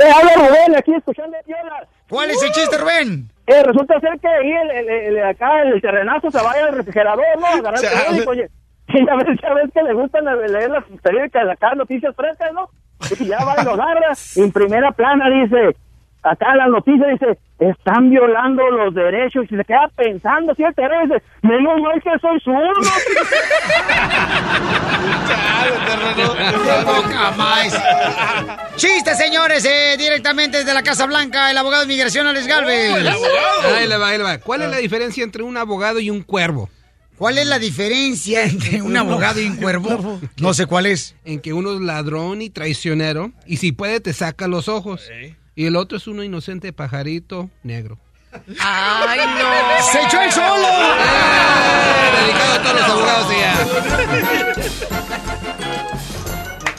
Te 0.00 0.10
habla 0.10 0.32
Rubén, 0.36 0.76
aquí 0.76 0.94
escuchando 0.94 1.36
violas. 1.46 1.88
¿Cuál 2.08 2.30
es 2.30 2.42
el 2.42 2.50
chiste, 2.52 2.78
Rubén? 2.78 3.28
Eh, 3.46 3.62
resulta 3.62 4.00
ser 4.00 4.18
que 4.20 4.28
ahí 4.28 4.50
el, 4.50 4.70
el- 4.70 4.88
el- 5.18 5.24
acá 5.24 5.62
el 5.62 5.80
terrenazo 5.82 6.30
se 6.30 6.42
vaya 6.42 6.66
al 6.66 6.74
refrigerador, 6.76 7.24
¿no? 7.38 7.46
A 7.46 7.50
Agarrar 7.50 7.84
el 7.84 7.90
periódico, 7.90 8.30
oye. 8.30 8.48
Y 8.88 9.06
ya 9.06 9.14
ves, 9.16 9.38
ya 9.42 9.54
ves 9.54 9.70
que 9.74 9.82
le 9.82 9.92
gustan 9.92 10.24
leer 10.24 10.70
las 10.70 10.84
periódicas, 11.02 11.48
acá 11.50 11.74
noticias 11.74 12.16
frescas, 12.16 12.50
¿no? 12.54 12.70
Y 13.18 13.26
ya 13.26 13.44
va 13.44 13.56
y 13.60 13.64
lo 13.64 13.72
agarra, 13.74 14.12
en 14.36 14.52
primera 14.52 14.90
plana 14.92 15.28
dice, 15.28 15.76
acá 16.22 16.54
la 16.56 16.66
noticia 16.68 17.06
dice, 17.08 17.38
están 17.60 18.08
violando 18.08 18.68
los 18.70 18.94
derechos, 18.94 19.44
y 19.50 19.56
se 19.56 19.64
queda 19.64 19.90
pensando, 19.94 20.54
si 20.54 20.62
el 20.62 20.74
terreno 20.74 21.02
dice, 21.14 21.22
menos 21.42 21.80
mal 21.80 22.02
que 22.02 22.10
soy 22.18 22.40
zurdo. 22.40 22.90
Chiste, 28.76 29.14
señores, 29.14 29.64
eh, 29.64 29.96
directamente 29.98 30.58
desde 30.58 30.72
la 30.72 30.82
Casa 30.82 31.06
Blanca, 31.06 31.50
el 31.50 31.58
abogado 31.58 31.84
de 31.84 31.92
inmigración 31.92 32.26
Alex 32.26 32.46
Galvez. 32.46 32.94
Ahí 33.76 33.86
le 33.86 33.96
va, 33.98 34.08
ahí 34.08 34.18
le 34.18 34.24
va. 34.24 34.38
¿Cuál 34.38 34.62
es 34.62 34.70
la 34.70 34.78
diferencia 34.78 35.22
entre 35.22 35.42
un 35.42 35.56
abogado 35.56 36.00
y 36.00 36.08
un 36.10 36.22
cuervo? 36.22 36.70
¿Cuál 37.18 37.36
es 37.36 37.46
la 37.46 37.58
diferencia 37.58 38.44
entre 38.44 38.80
un 38.80 38.96
abogado 38.96 39.38
y 39.42 39.46
un 39.46 39.56
cuervo? 39.60 40.18
No 40.38 40.54
sé 40.54 40.64
cuál 40.64 40.86
es. 40.86 41.14
En 41.26 41.40
que 41.40 41.52
uno 41.52 41.74
es 41.74 41.80
ladrón 41.82 42.40
y 42.40 42.48
traicionero, 42.48 43.32
y 43.46 43.58
si 43.58 43.72
puede 43.72 44.00
te 44.00 44.14
saca 44.14 44.48
los 44.48 44.68
ojos. 44.68 45.10
Y 45.60 45.66
el 45.66 45.76
otro 45.76 45.98
es 45.98 46.06
uno 46.06 46.24
inocente 46.24 46.72
pajarito 46.72 47.50
negro. 47.62 47.98
¡Ay, 48.60 49.20
no! 49.26 49.92
¡Se 49.92 50.00
echó 50.00 50.22
el 50.22 50.32
solo! 50.32 50.68
Dedicado 52.16 52.54
a 52.54 52.62
todos 52.62 52.80
los 52.80 52.88
abogados 52.88 53.26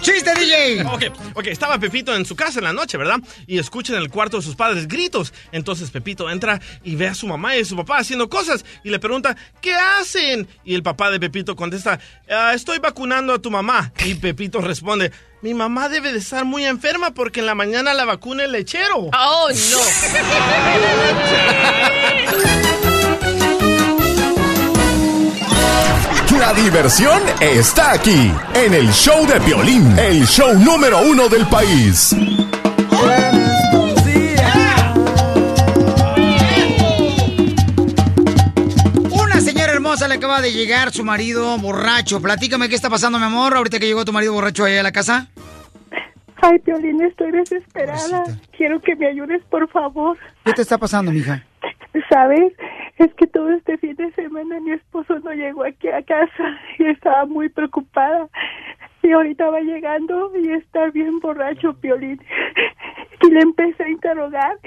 ¡Chiste, 0.02 0.34
DJ! 0.34 0.84
Ok, 0.86 1.04
ok, 1.36 1.48
estaba 1.48 1.78
Pepito 1.78 2.16
en 2.16 2.26
su 2.26 2.36
casa 2.36 2.60
en 2.60 2.66
la 2.66 2.74
noche, 2.74 2.98
¿verdad? 2.98 3.20
Y 3.46 3.60
escucha 3.60 3.94
en 3.94 4.00
el 4.02 4.10
cuarto 4.10 4.38
de 4.38 4.44
sus 4.44 4.56
padres 4.56 4.88
gritos. 4.88 5.32
Entonces 5.52 5.92
Pepito 5.92 6.30
entra 6.30 6.60
y 6.84 6.96
ve 6.96 7.08
a 7.08 7.14
su 7.14 7.28
mamá 7.28 7.56
y 7.56 7.62
a 7.62 7.66
su 7.66 7.76
papá 7.76 8.00
haciendo 8.00 8.28
cosas 8.30 8.66
y 8.84 8.90
le 8.90 9.00
pregunta, 9.00 9.36
¿qué 9.62 9.76
hacen? 9.76 10.48
Y 10.66 10.74
el 10.74 10.82
papá 10.84 11.12
de 11.12 11.20
Pepito 11.20 11.56
contesta, 11.56 12.00
"Ah, 12.30 12.54
estoy 12.56 12.80
vacunando 12.80 13.34
a 13.34 13.40
tu 13.40 13.52
mamá. 13.52 13.94
Y 14.04 14.16
Pepito 14.16 14.60
responde, 14.60 15.12
mi 15.44 15.54
mamá 15.54 15.88
debe 15.88 16.12
de 16.12 16.20
estar 16.20 16.46
muy 16.46 16.66
enferma 16.66 17.12
porque 17.12 17.42
en 17.42 17.46
la 17.46 17.56
mañana 17.56 17.94
la 17.94 18.06
vacuna 18.06 18.44
el 18.46 18.52
lechero. 18.54 19.10
¡Oh, 19.18 19.50
La 26.42 26.56
diversión 26.56 27.22
está 27.40 27.92
aquí, 27.92 28.32
en 28.56 28.74
el 28.74 28.92
show 28.92 29.28
de 29.28 29.38
violín, 29.38 29.96
el 30.00 30.26
show 30.26 30.58
número 30.58 31.00
uno 31.02 31.30
del 31.30 31.46
país. 31.46 32.16
le 40.08 40.16
acaba 40.16 40.42
de 40.42 40.52
llegar 40.52 40.92
su 40.92 41.04
marido 41.04 41.56
borracho. 41.60 42.20
Platícame 42.20 42.70
qué 42.70 42.76
está 42.76 42.90
pasando, 42.90 43.20
mi 43.20 43.26
amor, 43.26 43.56
ahorita 43.56 43.78
que 43.78 43.86
llegó 43.86 44.04
tu 44.04 44.12
marido 44.12 44.34
borracho 44.34 44.66
allá 44.66 44.80
a 44.80 44.84
la 44.84 44.92
casa. 44.92 45.28
Ay, 46.42 46.58
Piolín, 46.66 47.04
estoy 47.04 47.32
desesperada. 47.32 48.24
Quiero 48.58 48.82
que 48.82 48.96
me 48.96 49.06
ayudes, 49.06 49.44
por 49.52 49.70
favor. 49.70 50.18
¿Qué 50.44 50.54
te 50.54 50.64
está 50.64 50.80
pasando, 50.80 51.12
mija? 51.12 51.46
¿Sabes? 52.10 52.54
Es 52.98 53.14
que 53.16 53.28
todo 53.28 53.50
este 53.50 53.78
fin 53.78 53.96
de 53.96 54.12
semana 54.14 54.60
mi 54.60 54.72
esposo 54.72 55.20
no 55.20 55.32
llegó 55.32 55.66
aquí 55.66 55.90
a 55.90 56.02
casa 56.04 56.58
y 56.80 56.86
estaba 56.86 57.26
muy 57.26 57.50
preocupada. 57.50 58.28
Y 59.04 59.12
ahorita 59.12 59.50
va 59.50 59.62
llegando 59.62 60.32
y 60.38 60.52
está 60.52 60.90
bien 60.92 61.20
borracho, 61.20 61.74
Piolín. 61.74 62.22
Y 63.24 63.32
le 63.32 63.42
empecé 63.42 63.84
a 63.84 63.90
interrogar 63.90 64.58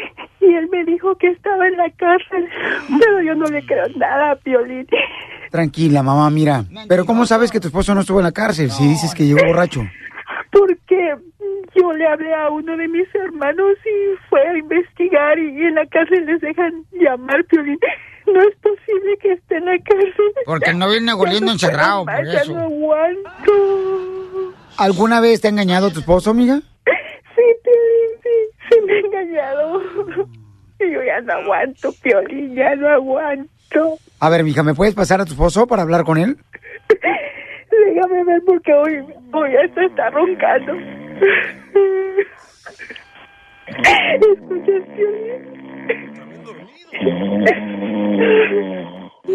y 0.41 0.55
él 0.55 0.69
me 0.71 0.85
dijo 0.85 1.17
que 1.17 1.29
estaba 1.29 1.67
en 1.69 1.77
la 1.77 1.91
cárcel. 1.91 2.49
Pero 3.01 3.23
yo 3.23 3.35
no 3.35 3.47
le 3.47 3.65
creo 3.65 3.87
nada, 3.97 4.37
Piolín. 4.37 4.87
Tranquila, 5.51 6.03
mamá, 6.03 6.29
mira. 6.31 6.65
Pero 6.89 7.05
¿cómo 7.07 7.27
sabes 7.27 7.53
que 7.53 7.61
tu 7.61 7.69
esposo 7.69 7.95
no 7.95 8.01
estuvo 8.01 8.19
en 8.19 8.25
la 8.25 8.33
cárcel 8.33 8.71
si 8.71 8.89
dices 8.89 9.15
que 9.15 9.25
llegó 9.25 9.47
borracho? 9.47 9.83
Porque 10.55 11.17
yo 11.75 11.93
le 11.93 12.07
hablé 12.07 12.33
a 12.33 12.49
uno 12.49 12.77
de 12.77 12.87
mis 12.87 13.13
hermanos 13.15 13.77
y 13.85 14.29
fue 14.29 14.41
a 14.41 14.57
investigar 14.57 15.37
y 15.39 15.65
en 15.65 15.75
la 15.75 15.85
cárcel 15.87 16.25
les 16.27 16.41
dejan 16.41 16.85
llamar, 16.93 17.45
Piolín. 17.47 17.79
No 18.27 18.41
es 18.41 18.57
posible 18.57 19.19
que 19.21 19.33
esté 19.33 19.57
en 19.57 19.67
la 19.67 19.79
cárcel. 19.79 20.33
Porque 20.47 20.73
no 20.73 20.89
viene 20.89 21.13
goliendo 21.13 21.53
encerrado, 21.53 22.05
por 22.05 22.15
más, 22.15 22.33
ya 22.33 22.41
eso. 22.41 22.55
no 22.55 22.61
aguanto. 22.61 24.53
¿Alguna 24.79 25.21
vez 25.21 25.41
te 25.41 25.49
ha 25.49 25.51
engañado 25.51 25.91
tu 25.91 25.99
esposo, 26.01 26.31
amiga? 26.31 26.61
Sí, 27.35 27.43
Piolín, 27.65 28.23
sí, 28.23 28.31
sí 28.71 28.77
me 28.87 28.93
ha 28.95 28.99
engañado. 29.01 29.83
Y 30.81 30.93
yo 30.93 31.03
ya 31.03 31.21
no 31.21 31.33
aguanto, 31.35 31.93
Piolín, 32.03 32.55
ya 32.55 32.75
no 32.77 32.89
aguanto. 32.89 33.99
A 34.21 34.31
ver, 34.31 34.45
mija, 34.45 34.63
¿me 34.63 34.75
puedes 34.75 34.95
pasar 34.95 35.21
a 35.21 35.25
tu 35.25 35.33
esposo 35.33 35.67
para 35.67 35.83
hablar 35.83 36.05
con 36.05 36.17
él? 36.19 36.37
Déjame 37.95 38.25
ver 38.25 38.43
porque 38.45 38.73
hoy, 38.73 38.97
hasta 39.65 39.85
está 39.85 40.11
roncando. 40.11 40.73
¿Escuchas, 44.33 44.83
Piolín? 44.97 45.43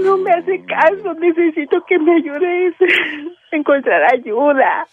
No 0.04 0.18
me 0.18 0.32
hace 0.32 0.62
caso, 0.66 1.14
necesito 1.20 1.82
que 1.88 2.00
me 2.00 2.16
ayudes 2.18 2.76
a 3.52 3.56
encontrar 3.56 4.02
ayuda. 4.14 4.86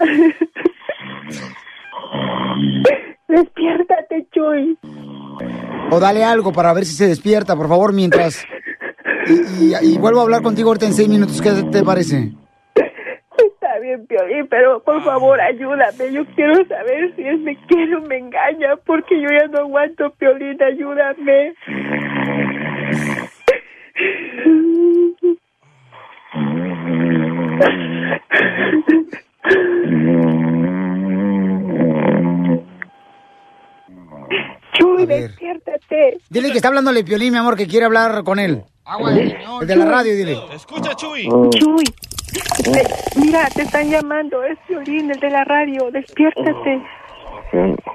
Despiértate, 3.28 4.26
Chuy. 4.32 4.78
O 5.90 5.98
dale 6.00 6.24
algo 6.24 6.52
para 6.52 6.72
ver 6.72 6.84
si 6.84 6.94
se 6.94 7.08
despierta, 7.08 7.56
por 7.56 7.68
favor, 7.68 7.92
mientras... 7.92 8.44
Y, 9.26 9.72
y- 9.72 9.94
y 9.94 9.98
vuelvo 9.98 10.20
a 10.20 10.22
hablar 10.22 10.42
contigo 10.42 10.68
ahorita 10.68 10.86
en 10.86 10.92
seis 10.94 11.08
minutos, 11.08 11.42
¿qué 11.42 11.50
te 11.72 11.82
parece? 11.82 12.30
Bien, 13.86 14.04
Piolín, 14.04 14.48
pero 14.48 14.82
por 14.82 15.00
favor 15.04 15.40
ayúdame. 15.40 16.12
Yo 16.12 16.26
quiero 16.34 16.54
saber 16.66 17.14
si 17.14 17.22
él 17.22 17.38
me 17.38 17.56
quiere 17.68 17.94
o 17.94 18.00
me 18.00 18.18
engaña, 18.18 18.74
porque 18.84 19.14
yo 19.22 19.28
ya 19.30 19.46
no 19.46 19.58
aguanto, 19.58 20.10
Piolín, 20.18 20.60
ayúdame. 20.60 21.54
Chuy, 34.72 35.06
despiértate. 35.06 36.18
Dile 36.28 36.50
que 36.50 36.56
está 36.56 36.66
hablándole 36.66 37.04
Piolín, 37.04 37.30
mi 37.30 37.38
amor, 37.38 37.56
que 37.56 37.68
quiere 37.68 37.86
hablar 37.86 38.24
con 38.24 38.40
él. 38.40 38.64
El 39.60 39.66
de 39.66 39.76
la 39.76 39.84
radio, 39.84 40.16
dile. 40.16 40.38
Escucha, 40.54 40.94
Chuy. 40.94 41.28
Chuy, 41.58 41.84
mira, 43.16 43.46
te 43.54 43.62
están 43.62 43.90
llamando, 43.90 44.42
es 44.44 44.58
Piolín, 44.66 45.10
el 45.10 45.20
de 45.20 45.30
la 45.30 45.44
radio, 45.44 45.90
despiértate. 45.90 46.82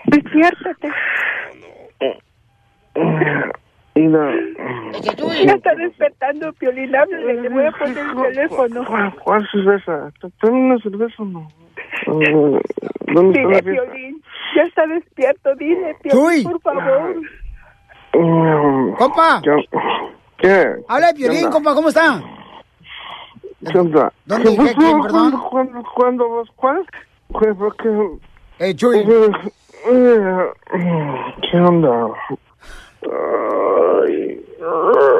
Despiértate. 0.05 0.89
Ya 5.45 5.53
está 5.53 5.75
despertando, 5.75 6.53
Piolín, 6.53 6.95
háblale, 6.95 7.41
le 7.41 7.49
voy 7.49 7.65
a 7.65 7.71
poner 7.71 7.97
el 7.97 8.33
teléfono. 8.33 8.85
¿Cuál, 8.85 9.15
cuál 9.15 9.49
cerveza? 9.51 10.11
¿Tengo 10.41 10.57
una 10.57 10.77
cerveza 10.79 11.15
o 11.19 11.25
no? 11.25 11.47
Eh, 12.07 12.61
¿Dónde 13.13 13.39
Dile? 13.39 13.63
Piolín, 13.63 14.21
ya 14.55 14.63
está 14.63 14.87
despierto, 14.87 15.55
dile. 15.55 15.95
Piolín, 16.01 16.43
por 16.43 16.61
favor. 16.61 17.15
Mm, 18.13 18.93
¡Compa! 18.93 19.41
¿Qué? 20.37 20.75
Habla 20.87 21.07
de 21.07 21.13
¿Qué 21.13 21.19
Piolín, 21.23 21.49
compa, 21.49 21.73
¿cómo 21.73 21.89
está? 21.89 22.21
¿Qué 23.69 23.77
onda? 23.77 24.11
¿Dónde? 24.25 24.49
¿Qué 24.57 24.73
quién, 24.75 25.01
perdón? 25.01 25.39
¿Cuándo, 25.49 25.83
cuándo, 25.95 26.29
vas? 26.29 26.47
¿Cuál? 26.55 26.85
¿Qué? 27.39 27.53
Eh, 28.59 28.75
Chuy. 28.75 28.99
Eh, 28.99 30.51
¿Qué 31.51 31.57
onda? 31.57 32.07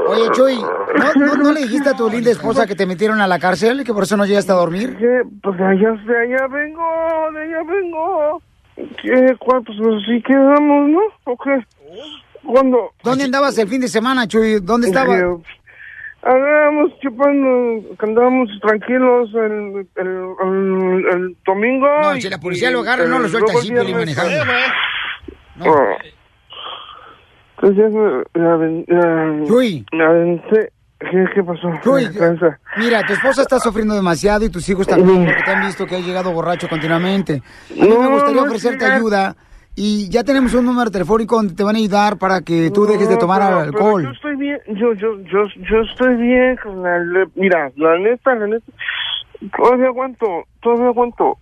Oye, 0.07 0.29
Chuy, 0.33 0.61
¿no, 0.61 1.25
no, 1.25 1.35
no 1.35 1.51
le 1.51 1.61
dijiste 1.61 1.89
a 1.89 1.95
tu 1.95 2.09
linda 2.09 2.31
esposa 2.31 2.67
que 2.67 2.75
te 2.75 2.85
metieron 2.85 3.21
a 3.21 3.27
la 3.27 3.39
cárcel 3.39 3.81
y 3.81 3.83
que 3.83 3.93
por 3.93 4.03
eso 4.03 4.17
no 4.17 4.25
llegaste 4.25 4.51
a 4.51 4.55
dormir? 4.55 4.97
¿Qué? 4.97 5.21
Pues 5.41 5.57
de 5.57 5.65
allá, 5.65 5.91
de 5.91 6.17
allá 6.17 6.47
vengo, 6.47 6.83
de 7.33 7.41
allá 7.41 7.63
vengo. 7.63 8.41
¿Qué? 9.01 9.35
¿Cuántos? 9.39 9.75
Pues 9.77 10.03
sí 10.05 10.21
quedamos, 10.21 10.89
¿no? 10.89 11.01
¿O 11.25 11.37
qué? 11.37 11.65
¿Cuándo? 12.45 12.91
¿Dónde 13.03 13.23
andabas 13.23 13.57
el 13.57 13.67
fin 13.67 13.81
de 13.81 13.87
semana, 13.87 14.27
Chuy? 14.27 14.59
¿Dónde 14.61 14.87
estabas? 14.87 15.19
Andábamos 16.23 16.91
chupando, 17.01 17.95
andábamos 17.99 18.49
tranquilos 18.61 19.29
el, 19.33 19.87
el, 19.95 20.07
el, 20.43 21.05
el 21.13 21.37
domingo. 21.45 21.87
No, 22.03 22.15
y- 22.15 22.21
si 22.21 22.29
la 22.29 22.39
policía 22.39 22.69
y 22.69 22.73
lo 22.73 22.81
agarra, 22.81 23.05
no 23.05 23.19
lo 23.19 23.27
suelta 23.27 23.53
así, 23.53 23.71
viernes- 23.71 23.95
manejando. 23.95 24.33
Ah. 25.61 25.97
Entonces 27.61 27.91
me, 27.93 28.41
me 28.41 28.47
aven- 28.49 29.47
Chuy. 29.47 29.85
me 29.93 30.03
aventé. 30.03 30.71
¿Qué, 30.99 31.25
qué 31.33 31.43
pasó? 31.43 31.67
Chuy, 31.83 32.11
¿Qué 32.11 32.19
pasa? 32.19 32.59
Mira, 32.77 33.03
tu 33.03 33.13
esposa 33.13 33.41
está 33.41 33.59
sufriendo 33.59 33.95
demasiado 33.95 34.45
y 34.45 34.49
tus 34.51 34.67
hijos 34.69 34.85
también, 34.85 35.25
porque 35.25 35.41
te 35.43 35.51
han 35.51 35.65
visto 35.65 35.87
que 35.87 35.95
has 35.95 36.05
llegado 36.05 36.31
borracho 36.31 36.69
continuamente. 36.69 37.41
A 37.71 37.73
mí 37.73 37.81
me 37.81 37.87
No, 37.97 38.11
gustaría 38.11 38.41
no, 38.41 38.47
ofrecerte 38.47 38.85
ayuda 38.85 39.35
y 39.75 40.09
ya 40.09 40.23
tenemos 40.23 40.53
un 40.53 40.65
número 40.65 40.91
telefónico 40.91 41.35
donde 41.37 41.53
te 41.53 41.63
van 41.63 41.75
a 41.75 41.79
ayudar 41.79 42.17
para 42.17 42.41
que 42.41 42.69
tú 42.71 42.85
dejes 42.85 43.07
de 43.07 43.15
No, 43.15 43.19
tomar 43.21 43.41
pero- 43.41 43.59
alcohol. 43.59 44.01
pero 44.01 44.11
yo 44.11 44.15
estoy 44.15 44.35
bien, 44.35 44.59
yo, 44.67 44.93
yo, 44.93 45.17
yo, 45.23 45.45
yo 45.69 45.81
estoy 45.89 46.15
bien, 46.15 46.57
Mira, 47.35 47.71
la 47.77 47.97
neta, 47.99 48.35
la 48.35 48.47
neta, 48.47 48.71
todavía 49.57 49.87
aguanto, 49.87 50.25
todavía 50.61 50.87
aguanto. 50.87 51.37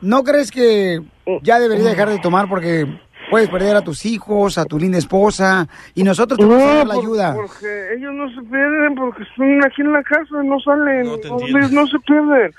¿No 0.00 0.22
crees 0.24 0.50
que 0.50 1.00
ya 1.42 1.58
deberías 1.58 1.86
dejar 1.88 2.08
de 2.08 2.18
tomar 2.18 2.48
porque 2.48 2.86
puedes 3.30 3.48
perder 3.48 3.76
a 3.76 3.82
tus 3.82 4.04
hijos, 4.06 4.58
a 4.58 4.64
tu 4.66 4.78
linda 4.78 4.98
esposa 4.98 5.66
y 5.94 6.04
nosotros 6.04 6.38
te 6.38 6.44
podemos 6.46 6.74
dar 6.74 6.86
la 6.86 6.94
por- 6.94 7.02
ayuda? 7.04 7.34
Porque 7.34 7.94
ellos 7.96 8.12
no 8.12 8.28
se 8.30 8.42
pierden 8.42 8.94
porque 8.96 9.22
están 9.22 9.64
aquí 9.64 9.80
en 9.82 9.92
la 9.92 10.02
casa, 10.02 10.42
no 10.44 10.58
salen, 10.60 11.04
no, 11.06 11.16
no 11.70 11.86
se 11.86 11.98
pierden. 12.00 12.52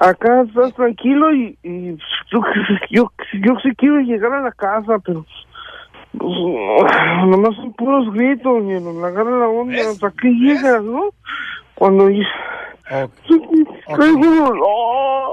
Acá 0.00 0.42
estás 0.42 0.74
tranquilo 0.74 1.32
y, 1.34 1.58
y 1.62 1.96
yo, 2.32 2.40
yo, 2.90 3.12
yo 3.34 3.52
sí 3.62 3.68
quiero 3.76 4.00
llegar 4.00 4.32
a 4.32 4.40
la 4.40 4.52
casa, 4.52 4.98
pero 5.04 5.26
pues, 6.18 6.32
nomás 7.26 7.54
son 7.56 7.72
puros 7.74 8.10
gritos 8.14 8.62
y 8.62 8.80
me 8.80 9.06
agarra 9.06 9.38
la 9.38 9.48
onda. 9.48 9.90
¿Hasta 9.90 10.10
qué 10.20 10.28
llegas, 10.28 10.82
no? 10.82 11.10
Cuando 11.74 12.08
yo... 12.08 12.22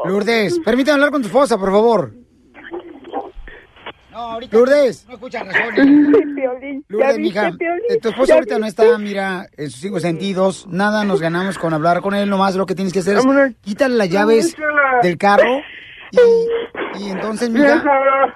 Lourdes, 0.06 0.60
permítame 0.60 0.96
hablar 0.96 1.12
con 1.12 1.22
tu 1.22 1.28
esposa, 1.28 1.58
por 1.58 1.72
favor. 1.72 2.12
Lourdes. 4.52 5.06
No 5.08 5.14
escucha 5.16 5.44
¿ya 5.44 5.66
Lourdes, 6.90 7.18
viste, 7.18 7.20
mija, 7.20 7.52
Piolín? 7.58 7.82
eh, 7.90 7.98
tu 8.02 8.10
esposo 8.10 8.28
¿Ya 8.28 8.36
ahorita 8.36 8.60
no 8.60 8.66
está, 8.66 8.98
mira, 8.98 9.48
en 9.58 9.70
sus 9.70 9.82
cinco 9.82 10.00
sentidos. 10.00 10.66
Nada 10.68 11.04
nos 11.04 11.22
ganamos 11.22 11.58
con 11.58 11.74
hablar 11.74 12.02
con 12.02 12.16
él. 12.16 12.30
Nomás 12.30 12.56
lo 12.56 12.66
que 12.66 12.76
tienes 12.76 12.94
que 12.94 13.00
hacer 13.00 13.18
es 13.18 13.26
quítale 13.62 13.96
las 13.96 14.10
llaves 14.10 14.56
del 15.04 15.18
carro. 15.18 15.62
Y, 16.12 17.04
y 17.04 17.10
entonces, 17.10 17.50
mira, 17.50 17.84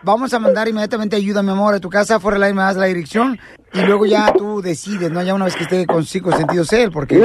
vamos 0.03 0.33
a 0.33 0.39
mandar 0.39 0.67
inmediatamente 0.67 1.15
ayuda, 1.15 1.41
mi 1.41 1.51
amor, 1.51 1.73
a 1.73 1.79
tu 1.79 1.89
casa. 1.89 2.19
Fuera 2.19 2.37
aire 2.37 2.53
me 2.53 2.61
das 2.61 2.75
la 2.75 2.85
dirección. 2.85 3.39
Y 3.73 3.81
luego 3.81 4.05
ya 4.05 4.33
tú 4.33 4.61
decides, 4.61 5.09
¿no? 5.09 5.23
Ya 5.23 5.33
una 5.33 5.45
vez 5.45 5.55
que 5.55 5.63
esté 5.63 5.85
con 5.85 6.03
sus 6.03 6.09
cinco 6.09 6.31
sentidos 6.33 6.71
él, 6.73 6.91
porque... 6.91 7.15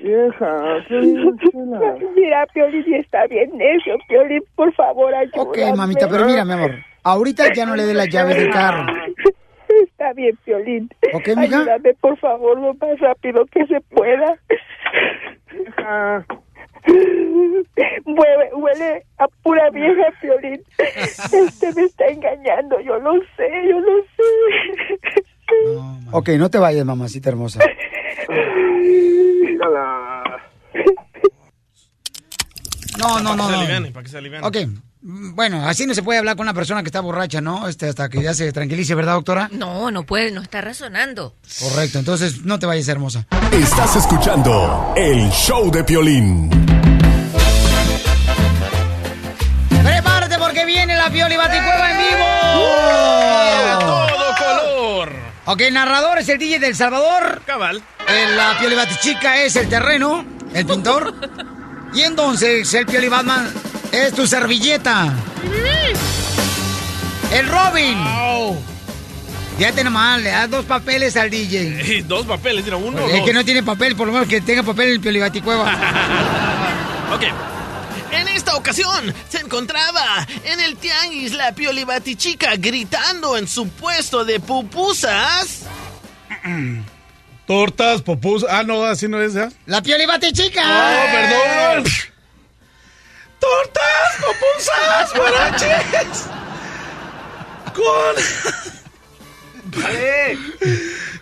Vieja, 0.00 0.56
Mira, 2.16 2.46
Piolín, 2.52 2.84
y 2.86 2.94
está 2.94 3.26
bien 3.26 3.50
necio, 3.56 3.96
Piolín, 4.08 4.42
por 4.54 4.72
favor, 4.74 5.14
ayúdame. 5.14 5.42
Ok, 5.42 5.76
mamita, 5.76 6.08
pero 6.08 6.24
mira, 6.24 6.44
mi 6.44 6.52
amor. 6.52 6.93
Ahorita 7.04 7.52
ya 7.52 7.66
no 7.66 7.76
le 7.76 7.84
dé 7.84 7.94
las 7.94 8.08
llaves 8.08 8.36
del 8.36 8.50
carro. 8.50 8.86
Está 9.82 10.12
bien, 10.14 10.36
Piolín. 10.44 10.90
¿Ok, 11.12 11.28
mija? 11.36 11.58
Ayúdame, 11.60 11.94
por 12.00 12.18
favor, 12.18 12.58
lo 12.58 12.74
más 12.74 12.98
rápido 13.00 13.44
que 13.46 13.66
se 13.66 13.80
pueda. 13.80 14.38
Huele, 16.86 18.50
huele 18.54 19.06
a 19.18 19.26
pura 19.42 19.70
vieja, 19.70 20.02
Piolín. 20.20 20.62
Este 20.78 21.72
me 21.74 21.82
está 21.84 22.06
engañando, 22.06 22.80
yo 22.80 22.98
lo 22.98 23.12
sé, 23.36 23.48
yo 23.68 23.80
lo 23.80 24.02
sé. 24.02 25.24
Ok, 26.12 26.28
no 26.38 26.50
te 26.50 26.58
vayas, 26.58 26.84
mamacita 26.84 27.28
hermosa. 27.30 27.60
No, 32.98 33.20
no, 33.20 33.34
no. 33.36 33.36
Para 33.36 33.36
que 33.36 33.42
se 33.42 33.52
no. 33.52 33.58
aliviane, 33.58 33.90
para 33.90 34.04
que 34.04 34.08
se 34.10 34.18
aliviane. 34.18 34.46
Ok, 34.46 34.56
bueno, 35.06 35.68
así 35.68 35.86
no 35.86 35.92
se 35.92 36.02
puede 36.02 36.18
hablar 36.18 36.34
con 36.34 36.44
una 36.44 36.54
persona 36.54 36.82
que 36.82 36.88
está 36.88 37.00
borracha, 37.00 37.42
¿no? 37.42 37.68
Este, 37.68 37.90
hasta 37.90 38.08
que 38.08 38.22
ya 38.22 38.32
se 38.32 38.50
tranquilice, 38.52 38.94
¿verdad, 38.94 39.12
doctora? 39.12 39.50
No, 39.52 39.90
no 39.90 40.04
puede, 40.04 40.30
no 40.30 40.40
está 40.40 40.62
razonando. 40.62 41.34
Correcto, 41.60 41.98
entonces 41.98 42.42
no 42.46 42.58
te 42.58 42.64
vayas, 42.64 42.88
hermosa. 42.88 43.26
Estás 43.52 43.96
escuchando 43.96 44.94
el 44.96 45.28
show 45.30 45.70
de 45.70 45.84
Piolín. 45.84 46.48
¡Prepárate 49.82 50.38
porque 50.38 50.64
viene 50.64 50.96
la 50.96 51.10
Pioli 51.10 51.36
Baticueva 51.36 51.90
en 51.90 51.98
vivo! 51.98 52.24
todo 53.80 54.34
color! 54.38 55.12
Ok, 55.44 55.60
el 55.60 55.74
narrador 55.74 56.18
es 56.18 56.30
el 56.30 56.38
DJ 56.38 56.60
del 56.60 56.74
Salvador. 56.74 57.42
Cabal. 57.44 57.82
El, 58.08 58.36
la 58.38 58.58
Pioli 58.58 58.74
Batichica 58.74 59.36
es 59.42 59.54
el 59.56 59.68
terreno, 59.68 60.24
el 60.54 60.64
pintor. 60.64 61.14
Y 61.94 62.02
entonces 62.02 62.74
el 62.74 62.86
Pioli 62.86 63.08
Batman 63.08 63.48
es 63.94 64.12
tu 64.12 64.26
servilleta. 64.26 65.12
El 67.32 67.48
Robin. 67.48 67.98
Fíjate 69.56 69.84
nomás, 69.84 70.20
le 70.20 70.30
das 70.30 70.50
dos 70.50 70.64
papeles 70.64 71.16
al 71.16 71.30
DJ. 71.30 71.82
Y 71.98 72.02
dos 72.02 72.26
papeles, 72.26 72.64
mira, 72.64 72.76
uno. 72.76 73.08
Es 73.08 73.22
que 73.22 73.32
no 73.32 73.44
tiene 73.44 73.62
papel, 73.62 73.94
por 73.94 74.06
lo 74.06 74.12
menos 74.12 74.28
que 74.28 74.40
tenga 74.40 74.62
papel 74.62 74.90
el 74.90 75.00
Pioli 75.00 75.20
Baticueva. 75.20 75.72
Ok. 77.14 77.22
En 78.10 78.26
esta 78.28 78.56
ocasión 78.56 79.14
se 79.28 79.38
encontraba 79.38 80.26
en 80.44 80.58
el 80.58 80.76
tianguis 80.76 81.32
la 81.32 81.52
piolibatichica 81.52 82.56
gritando 82.56 83.36
en 83.36 83.46
su 83.46 83.68
puesto 83.68 84.24
de 84.24 84.40
pupusas. 84.40 85.60
Tortas, 87.46 88.02
popus. 88.02 88.44
Ah, 88.48 88.64
no, 88.64 88.84
así 88.84 89.06
no 89.06 89.20
es, 89.20 89.34
¿ya? 89.34 89.48
¡La 89.66 89.80
Pioli 89.82 90.06
Batichica! 90.06 90.62
Oh, 90.64 91.12
perdón. 91.12 91.84
¡Tortas, 93.44 94.10
popusas, 94.20 95.12
guaraches! 95.14 96.24
Con. 97.74 98.14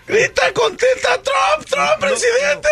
Grita 0.06 0.52
contenta 0.52 1.20
Trump, 1.22 1.66
Trump, 1.68 1.98
presidente. 1.98 2.68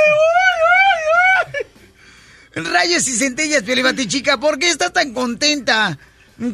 Rayos 2.55 3.09
y 3.09 3.17
centellas, 3.17 3.65
Pioli 3.65 3.83
Batichica, 3.83 4.39
¿por 4.39 4.59
qué 4.59 4.71
estás 4.71 4.93
tan 4.93 5.13
contenta 5.13 5.99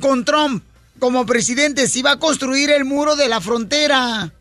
con 0.00 0.24
Trump 0.24 0.64
como 0.98 1.26
presidente 1.26 1.88
si 1.88 2.00
va 2.00 2.12
a 2.12 2.18
construir 2.18 2.70
el 2.70 2.86
muro 2.86 3.14
de 3.14 3.28
la 3.28 3.42
frontera? 3.42 4.32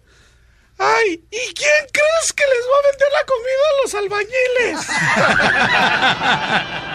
Ay, 0.77 1.23
¿y 1.29 1.53
quién 1.53 1.87
crees 1.91 2.33
que 2.33 2.43
les 2.43 2.65
va 2.71 2.77
a 2.77 2.87
vender 2.89 3.11
la 3.11 3.25
comida 3.25 3.65
a 3.71 3.81
los 3.81 3.95
albañiles? 3.95 4.79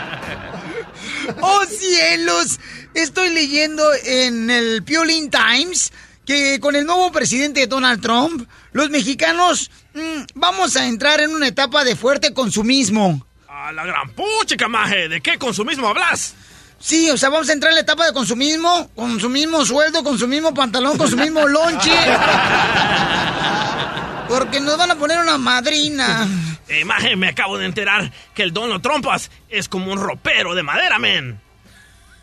¡Oh 1.41 1.64
cielos! 1.66 2.59
Estoy 2.95 3.31
leyendo 3.31 3.85
en 4.05 4.51
el 4.51 4.83
Piolín 4.83 5.31
Times 5.31 5.93
que 6.26 6.61
con 6.61 6.76
el 6.76 6.87
nuevo 6.87 7.11
presidente 7.11 7.66
Donald 7.66 8.01
Trump, 8.01 8.49
los 8.72 8.91
mexicanos 8.91 9.70
mm, 9.95 10.22
vamos 10.35 10.76
a 10.76 10.87
entrar 10.87 11.20
en 11.20 11.35
una 11.35 11.49
etapa 11.49 11.85
de 11.85 11.97
fuerte 11.97 12.33
consumismo. 12.33 13.26
A 13.49 13.72
la 13.72 13.85
gran 13.85 14.11
puchica, 14.11 14.68
maje. 14.68 15.09
¿De 15.09 15.20
qué 15.20 15.39
consumismo 15.39 15.89
hablas? 15.89 16.35
Sí, 16.78 17.11
o 17.11 17.18
sea, 17.18 17.28
vamos 17.28 17.49
a 17.49 17.53
entrar 17.53 17.72
en 17.72 17.74
la 17.74 17.83
etapa 17.83 18.07
de 18.07 18.12
consumismo, 18.12 18.91
con 18.95 19.20
su 19.20 19.28
mismo 19.28 19.64
sueldo, 19.66 20.03
con 20.03 20.18
su 20.18 20.26
mismo 20.26 20.55
pantalón, 20.55 20.97
con 20.97 21.11
su 21.11 21.16
mismo 21.16 21.47
lonche. 21.47 21.93
Porque 24.28 24.61
nos 24.61 24.78
van 24.78 24.93
a 24.93 24.95
poner 24.95 25.18
una 25.18 25.37
madrina. 25.37 26.26
Eh, 26.71 26.85
maje, 26.85 27.16
me 27.16 27.27
acabo 27.27 27.59
de 27.59 27.66
enterar 27.66 28.12
que 28.33 28.45
el 28.45 28.53
Donald 28.53 28.81
Trumpas 28.81 29.29
es 29.49 29.68
como 29.68 29.93
un 29.93 30.01
ropero 30.01 30.55
de 30.55 30.62
madera, 30.62 31.01
men. 31.01 31.41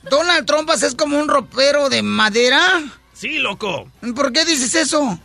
¿Donald 0.04 0.46
Trumpas 0.46 0.84
es 0.84 0.96
como 0.96 1.20
un 1.20 1.28
ropero 1.28 1.90
de 1.90 2.02
madera? 2.02 2.62
Sí, 3.14 3.40
loco. 3.40 3.92
¿Por 4.16 4.32
qué 4.32 4.46
dices 4.46 4.74
eso? 4.74 5.20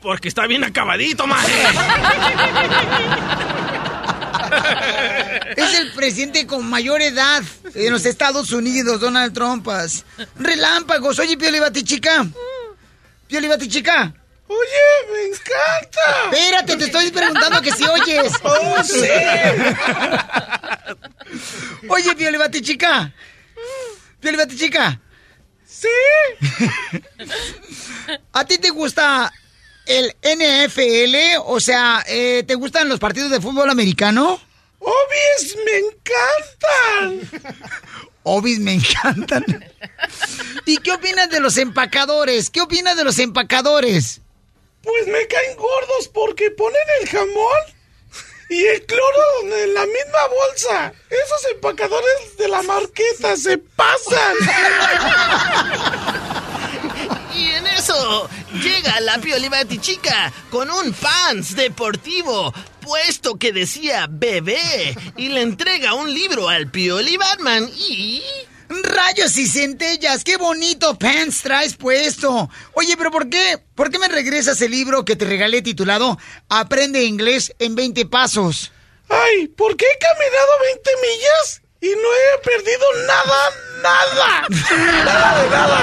Porque 0.00 0.28
está 0.28 0.46
bien 0.46 0.64
acabadito, 0.64 1.26
maje. 1.26 1.52
Es 5.56 5.74
el 5.78 5.92
presidente 5.92 6.46
con 6.46 6.68
mayor 6.68 7.02
edad 7.02 7.42
en 7.74 7.92
los 7.92 8.06
Estados 8.06 8.50
Unidos, 8.52 9.00
Donald 9.00 9.34
Trumpas. 9.34 10.06
Relámpagos. 10.36 11.18
Oye, 11.18 11.36
Pioli 11.36 11.60
Batichica. 11.60 12.26
Pioli 13.26 13.48
Batichica. 13.48 14.14
Oye, 14.54 15.12
me 15.12 15.20
encanta. 15.28 16.30
Espérate, 16.32 16.76
te 16.76 16.84
estoy 16.84 17.10
preguntando 17.10 17.60
que 17.62 17.72
si 17.72 17.84
oyes. 17.84 18.32
Oh, 18.42 18.82
sí. 18.84 19.08
Oye, 21.88 22.14
Pioli 22.14 22.38
Batichica. 22.38 23.12
Pioli 24.20 24.36
Batichica. 24.36 25.00
Sí. 25.66 25.88
¿A 28.32 28.44
ti 28.44 28.58
te 28.58 28.70
gusta 28.70 29.32
el 29.86 30.14
NFL? 30.22 31.42
O 31.46 31.58
sea, 31.60 32.04
eh, 32.06 32.44
¿te 32.46 32.54
gustan 32.54 32.88
los 32.88 33.00
partidos 33.00 33.30
de 33.30 33.40
fútbol 33.40 33.70
americano? 33.70 34.40
Obis, 34.78 35.56
me 35.64 35.78
encantan. 35.78 37.54
Obis 38.22 38.58
me 38.58 38.74
encantan. 38.74 39.44
¿Y 40.66 40.78
qué 40.78 40.92
opinas 40.92 41.30
de 41.30 41.40
los 41.40 41.56
empacadores? 41.56 42.50
¿Qué 42.50 42.60
opinas 42.60 42.96
de 42.96 43.04
los 43.04 43.18
empacadores? 43.18 44.20
Pues 44.84 45.06
me 45.06 45.26
caen 45.26 45.56
gordos 45.56 46.08
porque 46.12 46.50
ponen 46.50 46.82
el 47.00 47.08
jamón 47.08 47.74
y 48.50 48.64
el 48.66 48.84
cloro 48.84 49.22
en 49.42 49.74
la 49.74 49.86
misma 49.86 50.26
bolsa. 50.28 50.92
Esos 51.10 51.52
empacadores 51.52 52.36
de 52.36 52.48
la 52.48 52.62
marqueta 52.62 53.36
se 53.36 53.58
pasan. 53.58 54.36
Y 57.34 57.50
en 57.50 57.66
eso 57.66 58.28
llega 58.62 59.00
la 59.00 59.18
Piolibati 59.18 59.78
chica 59.78 60.32
con 60.50 60.70
un 60.70 60.92
pants 60.92 61.56
deportivo 61.56 62.54
puesto 62.80 63.36
que 63.38 63.52
decía 63.52 64.06
bebé 64.08 64.94
y 65.16 65.28
le 65.30 65.42
entrega 65.42 65.94
un 65.94 66.12
libro 66.12 66.48
al 66.48 66.70
Pioli 66.70 67.16
Batman 67.16 67.68
y... 67.76 68.22
Rayos 68.82 69.36
y 69.38 69.46
centellas, 69.46 70.24
qué 70.24 70.36
bonito 70.36 70.98
pants 70.98 71.42
traes 71.42 71.74
puesto. 71.74 72.50
Oye, 72.72 72.96
pero 72.96 73.10
¿por 73.10 73.28
qué? 73.28 73.58
¿Por 73.74 73.90
qué 73.90 73.98
me 73.98 74.08
regresas 74.08 74.60
el 74.62 74.70
libro 74.72 75.04
que 75.04 75.16
te 75.16 75.24
regalé 75.24 75.62
titulado 75.62 76.18
Aprende 76.48 77.04
inglés 77.04 77.54
en 77.58 77.74
20 77.74 78.06
pasos? 78.06 78.72
Ay, 79.08 79.48
¿por 79.48 79.76
qué 79.76 79.84
he 79.84 79.98
caminado 79.98 80.48
20 80.62 80.90
millas 81.02 81.62
y 81.80 81.88
no 81.88 82.08
he 82.14 82.38
perdido 82.42 82.84
nada, 83.06 83.50
nada? 83.82 84.48
Nada 85.04 85.42
de 85.42 85.50
nada. 85.50 85.78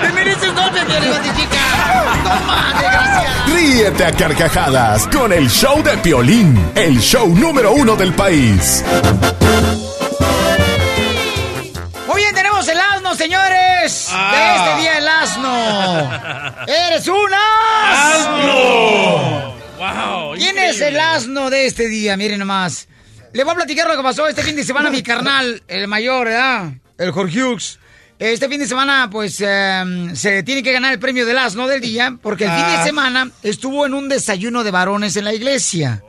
¡Te 0.00 0.12
mereces 0.12 0.54
golpe, 0.54 0.80
chica! 0.80 1.64
¡Toma, 2.22 2.74
desgraciada! 2.80 3.44
Ríete 3.46 4.04
a 4.04 4.12
carcajadas 4.12 5.08
con 5.08 5.32
el 5.32 5.48
show 5.50 5.82
de 5.82 5.96
Piolín, 5.98 6.72
el 6.76 7.00
show 7.00 7.28
número 7.34 7.72
uno 7.72 7.96
del 7.96 8.14
país. 8.14 8.84
Asno, 12.94 13.14
señores. 13.14 14.08
Ah. 14.10 14.32
De 14.34 14.56
este 14.56 14.80
día 14.82 14.98
el 14.98 15.08
asno. 15.08 16.12
¡Eres 16.66 17.06
un 17.08 17.30
asno! 18.42 19.54
¡Wow! 19.78 20.34
¿Quién 20.36 20.58
es 20.58 20.80
el 20.80 20.98
asno 20.98 21.50
de 21.50 21.66
este 21.66 21.88
día? 21.88 22.16
Miren 22.16 22.38
nomás. 22.38 22.88
Le 23.32 23.44
voy 23.44 23.52
a 23.52 23.56
platicar 23.56 23.88
lo 23.88 23.96
que 23.96 24.02
pasó 24.02 24.26
este 24.28 24.42
fin 24.42 24.56
de 24.56 24.64
semana 24.64 24.88
a 24.88 24.92
mi 24.92 25.02
carnal, 25.02 25.62
el 25.66 25.88
mayor, 25.88 26.26
¿verdad? 26.26 26.72
El 26.98 27.10
Jorge 27.12 27.42
Hughes. 27.42 27.78
Este 28.18 28.48
fin 28.48 28.60
de 28.60 28.68
semana, 28.68 29.08
pues, 29.10 29.40
eh, 29.44 30.10
se 30.14 30.42
tiene 30.44 30.62
que 30.62 30.70
ganar 30.72 30.92
el 30.92 31.00
premio 31.00 31.26
del 31.26 31.38
asno 31.38 31.66
del 31.66 31.80
día, 31.80 32.16
porque 32.22 32.44
el 32.44 32.50
fin 32.50 32.66
de 32.66 32.76
Ah. 32.76 32.84
semana 32.84 33.30
estuvo 33.42 33.84
en 33.84 33.94
un 33.94 34.08
desayuno 34.08 34.62
de 34.62 34.70
varones 34.70 35.16
en 35.16 35.24
la 35.24 35.34
iglesia. 35.34 36.02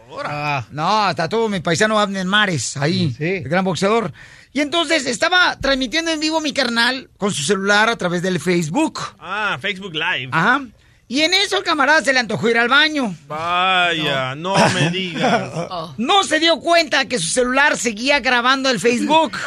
No, 0.69 1.05
hasta 1.05 1.27
todo 1.27 1.49
mi 1.49 1.59
paisano 1.61 1.99
Abner 1.99 2.25
Mares, 2.25 2.77
ahí, 2.77 3.15
el 3.19 3.43
gran 3.49 3.63
boxeador. 3.65 4.13
Y 4.53 4.61
entonces 4.61 5.07
estaba 5.07 5.57
transmitiendo 5.59 6.11
en 6.11 6.19
vivo 6.19 6.39
mi 6.39 6.53
carnal 6.53 7.09
con 7.17 7.33
su 7.33 7.41
celular 7.41 7.89
a 7.89 7.97
través 7.97 8.21
del 8.21 8.39
Facebook. 8.39 8.99
Ah, 9.19 9.57
Facebook 9.59 9.93
Live. 9.93 10.29
Ajá. 10.31 10.61
Y 11.07 11.21
en 11.21 11.33
eso 11.33 11.57
el 11.57 11.63
camarada 11.63 12.01
se 12.01 12.13
le 12.13 12.19
antojó 12.19 12.49
ir 12.49 12.57
al 12.57 12.69
baño. 12.69 13.13
Vaya, 13.27 14.35
no, 14.35 14.55
me 14.69 14.89
digas. 14.89 15.51
No 15.97 16.23
se 16.23 16.39
dio 16.39 16.59
cuenta 16.59 17.05
que 17.05 17.19
su 17.19 17.27
celular 17.27 17.77
seguía 17.77 18.19
grabando 18.19 18.69
el 18.69 18.79
Facebook. 18.79 19.33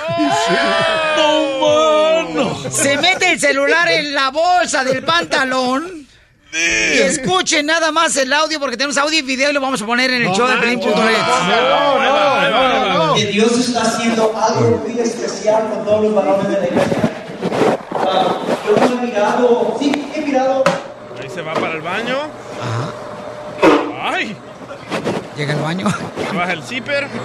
Se 2.70 2.98
mete 2.98 3.32
el 3.32 3.40
celular 3.40 3.90
en 3.90 4.14
la 4.14 4.30
bolsa 4.30 4.84
del 4.84 5.02
pantalón. 5.02 6.05
Y 6.52 6.98
escuchen 6.98 7.66
nada 7.66 7.92
más 7.92 8.16
el 8.16 8.32
audio 8.32 8.58
porque 8.60 8.76
tenemos 8.76 8.96
audio 8.96 9.18
y 9.18 9.22
video 9.22 9.50
y 9.50 9.52
lo 9.52 9.60
vamos 9.60 9.82
a 9.82 9.86
poner 9.86 10.10
en 10.12 10.22
el 10.22 10.32
show 10.32 10.46
de 10.46 10.56
Pelín.net. 10.56 10.94
Que 13.16 13.26
Dios 13.26 13.58
está 13.58 13.82
haciendo 13.82 14.32
algo 14.36 14.82
muy 14.86 14.98
especial 15.00 15.68
con 15.68 15.84
todos 15.84 16.04
los 16.04 16.14
varones 16.14 16.48
de 16.48 16.58
la 16.58 16.66
iglesia. 16.66 16.98
Ah, 17.92 18.38
yo 18.64 18.76
no 18.76 19.02
he 19.02 19.06
mirado, 19.06 19.76
sí, 19.80 19.90
he 20.14 20.20
mirado 20.20 20.62
Ahí 21.20 21.28
se 21.28 21.42
va 21.42 21.54
para 21.54 21.74
el 21.74 21.80
baño. 21.80 22.18
¡Ay! 24.02 24.36
Llega 25.36 25.54
al 25.54 25.60
baño. 25.60 25.86
Baja 26.34 26.52
el 26.52 26.62
zipper. 26.62 27.08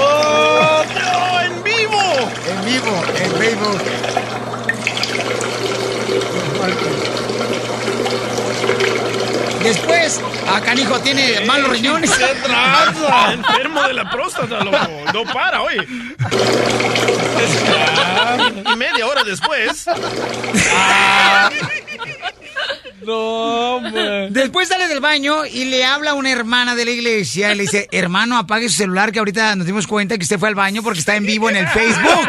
¡Oh, 0.00 0.82
no! 0.94 1.40
¡En 1.40 1.62
vivo! 1.62 2.02
En 2.50 2.64
vivo, 2.64 3.04
en 3.22 3.30
Facebook. 3.32 3.80
Después, 9.62 10.20
a 10.48 10.60
Canijo 10.60 11.00
tiene 11.00 11.40
malos 11.44 11.70
riñones. 11.70 12.10
¡Qué 12.12 12.34
tranza! 12.42 13.32
Enfermo 13.32 13.82
de 13.82 13.94
la 13.94 14.08
próstata, 14.08 14.62
loco. 14.62 14.78
No 15.12 15.24
para, 15.24 15.62
oye. 15.62 15.84
Y 18.72 18.76
media 18.76 19.06
hora 19.06 19.24
después. 19.24 19.86
No, 23.04 23.80
Después 24.30 24.68
sale 24.68 24.88
del 24.88 25.00
baño 25.00 25.46
y 25.46 25.66
le 25.66 25.84
habla 25.84 26.12
a 26.12 26.14
una 26.14 26.32
hermana 26.32 26.74
de 26.74 26.84
la 26.84 26.90
iglesia 26.90 27.52
y 27.52 27.56
le 27.56 27.62
dice, 27.62 27.88
hermano, 27.92 28.36
apague 28.36 28.68
su 28.68 28.76
celular 28.76 29.12
que 29.12 29.20
ahorita 29.20 29.54
nos 29.54 29.64
dimos 29.64 29.86
cuenta 29.86 30.16
que 30.16 30.24
usted 30.24 30.40
fue 30.40 30.48
al 30.48 30.56
baño 30.56 30.82
porque 30.82 30.98
está 30.98 31.14
en 31.14 31.24
vivo 31.24 31.48
en 31.48 31.56
el 31.56 31.68
Facebook. 31.68 32.28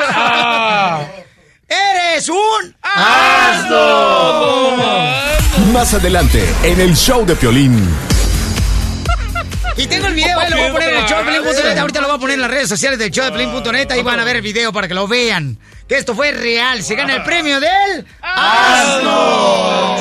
¡Eres 1.68 2.30
un 2.30 2.76
asno! 2.82 4.78
Más 5.74 5.94
adelante, 5.94 6.44
en 6.64 6.80
el 6.80 6.96
show 6.96 7.26
de 7.26 7.36
Piolín. 7.36 7.88
Y 9.76 9.86
tengo 9.86 10.08
el 10.08 10.16
video, 10.16 10.42
eh, 10.42 10.50
lo 10.50 10.58
voy 10.58 10.66
a 10.66 10.72
poner 10.72 10.90
en 10.90 10.98
el 11.00 11.06
show 11.06 11.20
de 11.20 11.26
Pelín.net. 11.26 11.78
Ahorita 11.78 12.02
lo 12.02 12.08
voy 12.08 12.16
a 12.16 12.20
poner 12.20 12.34
en 12.36 12.42
las 12.42 12.50
redes 12.50 12.70
sociales 12.70 12.98
del 12.98 13.12
show 13.12 13.26
de 13.26 13.32
Pelín.net. 13.32 13.92
Ahí 13.92 14.02
van 14.02 14.20
a 14.20 14.24
ver 14.24 14.38
el 14.38 14.42
video 14.42 14.72
para 14.74 14.88
que 14.88 14.94
lo 14.94 15.08
vean. 15.08 15.60
Que 15.88 15.98
esto 15.98 16.16
fue 16.16 16.32
real. 16.32 16.82
Se 16.84 16.96
gana 16.96 17.16
el 17.16 17.24
premio 17.24 17.60
del 17.60 18.06
asno. 18.22 19.98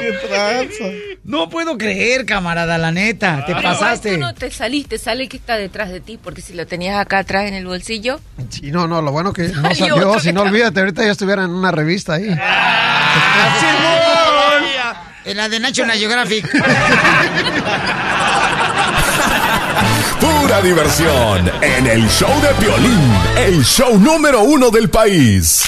¡Qué 0.00 0.12
tranza! 0.28 1.11
No 1.24 1.48
puedo 1.48 1.78
creer, 1.78 2.26
camarada, 2.26 2.78
la 2.78 2.90
neta. 2.90 3.44
Te 3.46 3.54
Pero 3.54 3.62
pasaste. 3.62 4.14
tú 4.14 4.18
no 4.20 4.34
te 4.34 4.50
saliste, 4.50 4.98
sale 4.98 5.28
que 5.28 5.36
está 5.36 5.56
detrás 5.56 5.90
de 5.90 6.00
ti, 6.00 6.18
porque 6.22 6.42
si 6.42 6.52
lo 6.52 6.66
tenías 6.66 6.98
acá 7.00 7.18
atrás 7.18 7.46
en 7.46 7.54
el 7.54 7.64
bolsillo. 7.64 8.18
Sí, 8.48 8.72
no, 8.72 8.88
no, 8.88 9.00
lo 9.00 9.12
bueno 9.12 9.32
que 9.32 9.48
no 9.48 9.72
Salió 9.74 10.18
Si 10.18 10.32
no, 10.32 10.42
olvídate, 10.42 10.80
ahorita 10.80 11.04
ya 11.04 11.12
estuviera 11.12 11.44
en 11.44 11.50
una 11.50 11.70
revista 11.70 12.14
ahí. 12.14 12.28
En 15.24 15.36
la 15.36 15.48
de 15.48 15.60
National 15.60 15.96
Geographic. 15.96 16.50
Pura 20.20 20.60
diversión 20.60 21.50
en 21.60 21.86
el 21.86 22.08
show 22.08 22.28
de 22.40 22.48
Piolín, 22.54 23.12
el 23.36 23.64
show 23.64 23.98
número 24.00 24.42
uno 24.42 24.70
del 24.70 24.90
país. 24.90 25.62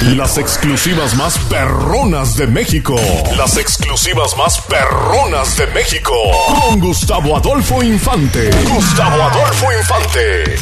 Las 0.00 0.38
exclusivas 0.38 1.14
más 1.14 1.38
perronas 1.50 2.34
de 2.34 2.46
México. 2.46 2.96
Las 3.36 3.58
exclusivas 3.58 4.34
más 4.34 4.58
perronas 4.62 5.58
de 5.58 5.66
México. 5.68 6.14
Con 6.46 6.80
Gustavo 6.80 7.36
Adolfo 7.36 7.82
Infante. 7.82 8.50
Gustavo 8.64 9.22
Adolfo 9.22 9.66
Infante. 9.78 10.56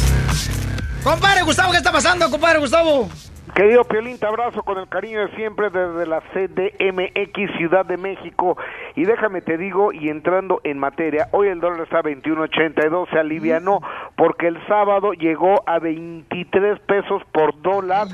Compadre 1.03 1.43
Gustavo, 1.43 1.71
¿qué 1.71 1.77
está 1.77 1.91
pasando, 1.91 2.29
compadre 2.29 2.59
Gustavo? 2.59 3.09
Querido 3.53 3.83
Piolín, 3.83 4.17
te 4.17 4.25
abrazo 4.25 4.63
con 4.63 4.77
el 4.77 4.87
cariño 4.87 5.27
de 5.27 5.35
siempre 5.35 5.69
desde 5.69 6.05
la 6.05 6.21
CDMX 6.21 7.57
Ciudad 7.57 7.85
de 7.85 7.97
México. 7.97 8.57
Y 8.95 9.05
déjame 9.05 9.41
te 9.41 9.57
digo, 9.57 9.91
y 9.91 10.09
entrando 10.09 10.61
en 10.63 10.77
materia, 10.77 11.27
hoy 11.31 11.47
el 11.47 11.59
dólar 11.59 11.81
está 11.81 11.99
a 11.99 12.03
21.82, 12.03 13.09
se 13.09 13.19
alivianó 13.19 13.81
porque 14.15 14.47
el 14.47 14.65
sábado 14.67 15.13
llegó 15.13 15.63
a 15.65 15.79
23 15.79 16.79
pesos 16.81 17.21
por 17.31 17.61
dólar. 17.61 18.07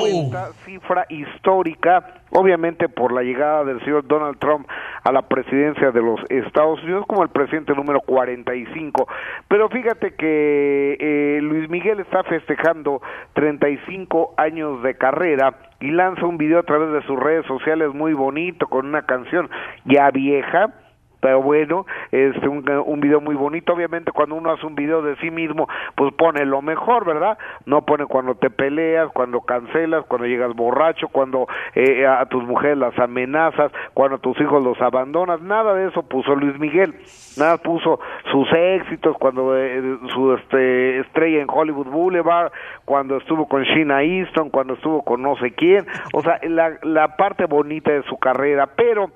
Cuenta, 0.00 0.52
cifra 0.64 1.06
histórica, 1.08 2.19
obviamente 2.30 2.88
por 2.88 3.12
la 3.12 3.22
llegada 3.22 3.64
del 3.64 3.80
señor 3.84 4.06
Donald 4.06 4.38
Trump 4.38 4.66
a 5.02 5.12
la 5.12 5.22
presidencia 5.22 5.90
de 5.90 6.02
los 6.02 6.20
Estados 6.28 6.82
Unidos 6.82 7.04
como 7.06 7.22
el 7.22 7.28
presidente 7.28 7.74
número 7.74 8.00
45. 8.00 9.08
Pero 9.48 9.68
fíjate 9.68 10.14
que 10.14 10.96
eh, 10.98 11.40
Luis 11.42 11.68
Miguel 11.68 12.00
está 12.00 12.22
festejando 12.24 13.02
35 13.34 14.34
años 14.36 14.82
de 14.82 14.94
carrera 14.96 15.54
y 15.80 15.90
lanza 15.90 16.26
un 16.26 16.36
video 16.36 16.58
a 16.58 16.64
través 16.64 16.92
de 16.92 17.02
sus 17.06 17.18
redes 17.18 17.46
sociales 17.46 17.92
muy 17.94 18.12
bonito 18.12 18.66
con 18.66 18.86
una 18.86 19.02
canción 19.02 19.48
ya 19.84 20.10
vieja 20.10 20.74
pero 21.20 21.42
bueno, 21.42 21.86
este 22.10 22.48
un, 22.48 22.68
un 22.68 23.00
video 23.00 23.20
muy 23.20 23.34
bonito. 23.34 23.72
Obviamente 23.72 24.12
cuando 24.12 24.34
uno 24.34 24.50
hace 24.50 24.66
un 24.66 24.74
video 24.74 25.02
de 25.02 25.16
sí 25.16 25.30
mismo, 25.30 25.68
pues 25.94 26.12
pone 26.14 26.44
lo 26.44 26.62
mejor, 26.62 27.04
¿verdad? 27.04 27.38
No 27.66 27.82
pone 27.82 28.06
cuando 28.06 28.34
te 28.34 28.50
peleas, 28.50 29.10
cuando 29.12 29.40
cancelas, 29.42 30.04
cuando 30.06 30.26
llegas 30.26 30.54
borracho, 30.54 31.08
cuando 31.08 31.46
eh, 31.74 32.06
a 32.06 32.24
tus 32.26 32.44
mujeres 32.44 32.78
las 32.78 32.98
amenazas, 32.98 33.72
cuando 33.94 34.16
a 34.16 34.20
tus 34.20 34.40
hijos 34.40 34.62
los 34.62 34.80
abandonas. 34.80 35.40
Nada 35.42 35.74
de 35.74 35.88
eso 35.88 36.02
puso 36.02 36.34
Luis 36.34 36.58
Miguel. 36.58 36.94
Nada 37.38 37.58
puso 37.58 38.00
sus 38.30 38.48
éxitos 38.52 39.16
cuando 39.18 39.56
eh, 39.56 39.98
su 40.12 40.34
este, 40.34 41.00
estrella 41.00 41.42
en 41.42 41.48
Hollywood 41.48 41.86
Boulevard, 41.86 42.52
cuando 42.84 43.16
estuvo 43.16 43.46
con 43.46 43.62
Sheena 43.62 44.02
Easton, 44.02 44.50
cuando 44.50 44.74
estuvo 44.74 45.02
con 45.02 45.22
no 45.22 45.36
sé 45.36 45.52
quién. 45.52 45.86
O 46.12 46.22
sea, 46.22 46.40
la, 46.42 46.72
la 46.82 47.16
parte 47.16 47.46
bonita 47.46 47.92
de 47.92 48.02
su 48.04 48.18
carrera, 48.18 48.68
pero 48.76 49.10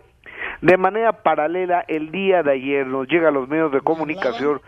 de 0.60 0.76
manera 0.76 1.12
paralela, 1.22 1.84
el 1.88 2.10
día 2.10 2.42
de 2.42 2.52
ayer 2.52 2.86
nos 2.86 3.08
llega 3.08 3.28
a 3.28 3.32
los 3.32 3.48
medios 3.48 3.72
de 3.72 3.80
comunicación 3.80 4.60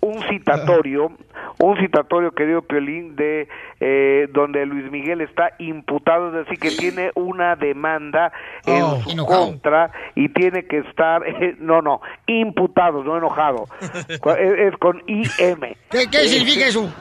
un 0.00 0.20
citatorio, 0.28 1.12
un 1.60 1.76
citatorio, 1.78 2.32
querido 2.32 2.62
Piolín, 2.62 3.14
de 3.14 3.46
eh, 3.78 4.28
donde 4.32 4.66
Luis 4.66 4.90
Miguel 4.90 5.20
está 5.20 5.52
imputado, 5.58 6.28
es 6.28 6.44
decir, 6.46 6.58
que 6.58 6.70
tiene 6.76 7.12
una 7.14 7.54
demanda 7.54 8.32
en 8.66 8.82
Oh, 8.82 9.00
su 9.02 9.10
enojado. 9.10 9.46
contra 9.46 9.92
y 10.16 10.28
tiene 10.30 10.64
que 10.64 10.78
estar, 10.78 11.22
no, 11.60 11.82
no, 11.82 12.00
imputado, 12.26 13.04
no 13.04 13.16
enojado, 13.16 13.66
es, 14.08 14.18
es 14.58 14.76
con 14.78 15.02
IM. 15.06 15.60
¿Qué, 15.90 16.06
qué 16.10 16.18
significa 16.26 16.66
eso? 16.66 16.92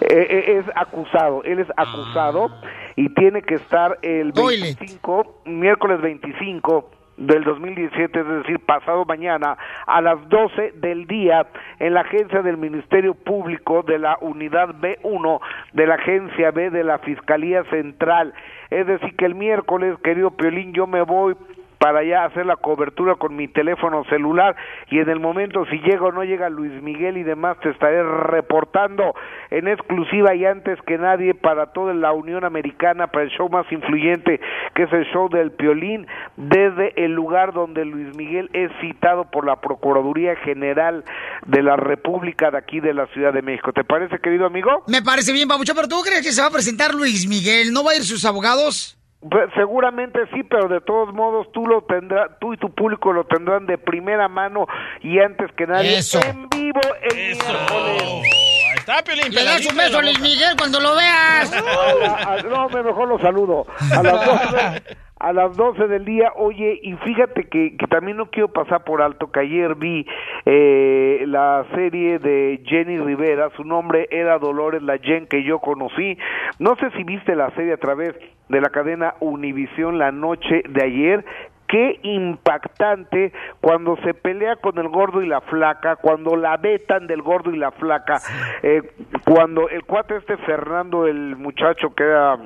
Eh, 0.00 0.26
eh, 0.28 0.58
es 0.58 0.66
acusado, 0.74 1.44
él 1.44 1.60
es 1.60 1.68
acusado 1.76 2.50
y 2.96 3.08
tiene 3.14 3.42
que 3.42 3.54
estar 3.54 3.98
el 4.02 4.32
25, 4.32 5.42
miércoles 5.44 6.00
25 6.00 6.90
del 7.26 7.44
2017, 7.44 8.20
es 8.20 8.26
decir, 8.26 8.58
pasado 8.60 9.04
mañana 9.04 9.56
a 9.86 10.00
las 10.00 10.28
12 10.28 10.72
del 10.76 11.06
día 11.06 11.46
en 11.78 11.94
la 11.94 12.00
agencia 12.00 12.42
del 12.42 12.56
Ministerio 12.56 13.14
Público 13.14 13.82
de 13.82 13.98
la 13.98 14.18
Unidad 14.20 14.74
B1 14.80 15.40
de 15.72 15.86
la 15.86 15.94
Agencia 15.94 16.50
B 16.50 16.70
de 16.70 16.84
la 16.84 16.98
Fiscalía 16.98 17.64
Central. 17.64 18.34
Es 18.70 18.86
decir, 18.86 19.14
que 19.16 19.26
el 19.26 19.34
miércoles, 19.34 19.96
querido 20.02 20.30
Piolín, 20.32 20.72
yo 20.72 20.86
me 20.86 21.02
voy 21.02 21.34
para 21.82 21.98
allá 21.98 22.26
hacer 22.26 22.46
la 22.46 22.54
cobertura 22.54 23.16
con 23.16 23.34
mi 23.34 23.48
teléfono 23.48 24.04
celular 24.04 24.54
y 24.88 25.00
en 25.00 25.08
el 25.08 25.18
momento 25.18 25.66
si 25.66 25.78
llega 25.80 26.04
o 26.06 26.12
no 26.12 26.22
llega 26.22 26.48
Luis 26.48 26.80
Miguel 26.80 27.16
y 27.16 27.24
demás 27.24 27.58
te 27.60 27.70
estaré 27.70 28.04
reportando 28.04 29.16
en 29.50 29.66
exclusiva 29.66 30.32
y 30.32 30.44
antes 30.44 30.78
que 30.86 30.96
nadie 30.96 31.34
para 31.34 31.72
toda 31.72 31.92
la 31.92 32.12
Unión 32.12 32.44
Americana 32.44 33.08
para 33.08 33.24
el 33.24 33.30
show 33.30 33.48
más 33.48 33.66
influyente 33.72 34.40
que 34.76 34.84
es 34.84 34.92
el 34.92 35.06
show 35.06 35.28
del 35.28 35.50
Piolín 35.50 36.06
desde 36.36 37.04
el 37.04 37.14
lugar 37.14 37.52
donde 37.52 37.84
Luis 37.84 38.16
Miguel 38.16 38.48
es 38.52 38.70
citado 38.80 39.24
por 39.24 39.44
la 39.44 39.56
Procuraduría 39.56 40.36
General 40.36 41.04
de 41.46 41.62
la 41.64 41.74
República 41.74 42.52
de 42.52 42.58
aquí 42.58 42.78
de 42.78 42.94
la 42.94 43.08
Ciudad 43.08 43.32
de 43.32 43.42
México. 43.42 43.72
¿Te 43.72 43.82
parece 43.82 44.20
querido 44.20 44.46
amigo? 44.46 44.84
Me 44.86 45.02
parece 45.02 45.32
bien, 45.32 45.48
Pabucho, 45.48 45.74
pero 45.74 45.88
¿tú 45.88 46.00
crees 46.02 46.22
que 46.22 46.30
se 46.30 46.42
va 46.42 46.46
a 46.46 46.52
presentar 46.52 46.94
Luis 46.94 47.26
Miguel? 47.26 47.72
¿No 47.72 47.82
va 47.82 47.90
a 47.90 47.96
ir 47.96 48.02
sus 48.02 48.24
abogados? 48.24 49.01
Pues, 49.30 49.50
seguramente 49.54 50.18
sí, 50.34 50.42
pero 50.42 50.66
de 50.68 50.80
todos 50.80 51.14
modos 51.14 51.46
tú 51.52 51.64
lo 51.66 51.82
tendrás, 51.82 52.30
tú 52.40 52.54
y 52.54 52.56
tu 52.56 52.74
público 52.74 53.12
lo 53.12 53.24
tendrán 53.24 53.66
de 53.66 53.78
primera 53.78 54.26
mano 54.28 54.66
y 55.00 55.20
antes 55.20 55.50
que 55.52 55.66
nadie 55.66 55.98
Eso. 55.98 56.20
en 56.24 56.48
vivo 56.48 56.80
el 57.02 57.16
miércoles. 57.36 58.02
Ahí 58.02 58.78
está, 58.78 59.02
Piolín. 59.04 59.32
Le 59.32 59.44
das 59.44 59.64
un 59.66 59.76
beso 59.76 59.98
a 59.98 60.02
Luis. 60.02 60.18
Miguel 60.20 60.54
cuando 60.58 60.80
lo 60.80 60.96
veas. 60.96 61.52
A 61.52 61.60
la- 61.60 62.32
a- 62.34 62.42
no, 62.42 62.68
me 62.68 62.82
mejor 62.82 63.08
lo 63.08 63.18
saludo. 63.20 63.66
A 63.96 64.02
las 64.02 64.26
12, 64.26 64.82
a 65.22 65.32
las 65.32 65.56
12 65.56 65.86
del 65.86 66.04
día, 66.04 66.32
oye, 66.34 66.80
y 66.82 66.94
fíjate 66.94 67.44
que, 67.44 67.76
que 67.76 67.86
también 67.86 68.16
no 68.16 68.26
quiero 68.26 68.48
pasar 68.48 68.82
por 68.82 69.00
alto 69.00 69.30
que 69.30 69.38
ayer 69.38 69.76
vi 69.76 70.04
eh, 70.44 71.24
la 71.28 71.64
serie 71.76 72.18
de 72.18 72.60
Jenny 72.66 72.98
Rivera, 72.98 73.50
su 73.56 73.62
nombre 73.62 74.08
era 74.10 74.40
Dolores, 74.40 74.82
la 74.82 74.98
Jen 74.98 75.28
que 75.28 75.44
yo 75.44 75.60
conocí. 75.60 76.18
No 76.58 76.74
sé 76.74 76.90
si 76.96 77.04
viste 77.04 77.36
la 77.36 77.50
serie 77.52 77.74
a 77.74 77.76
través 77.76 78.16
de 78.48 78.60
la 78.60 78.70
cadena 78.70 79.14
Univisión 79.20 79.96
la 79.96 80.10
noche 80.10 80.64
de 80.68 80.82
ayer. 80.82 81.24
Qué 81.68 82.00
impactante 82.02 83.32
cuando 83.60 83.96
se 83.98 84.14
pelea 84.14 84.56
con 84.56 84.76
el 84.76 84.88
gordo 84.88 85.22
y 85.22 85.28
la 85.28 85.40
flaca, 85.40 85.96
cuando 85.96 86.34
la 86.34 86.56
vetan 86.56 87.06
del 87.06 87.22
gordo 87.22 87.50
y 87.50 87.56
la 87.56 87.70
flaca, 87.70 88.18
eh, 88.62 88.82
cuando 89.24 89.68
el 89.68 89.84
cuate 89.84 90.16
este 90.16 90.36
Fernando, 90.38 91.06
el 91.06 91.36
muchacho 91.36 91.94
que 91.94 92.02
era 92.02 92.36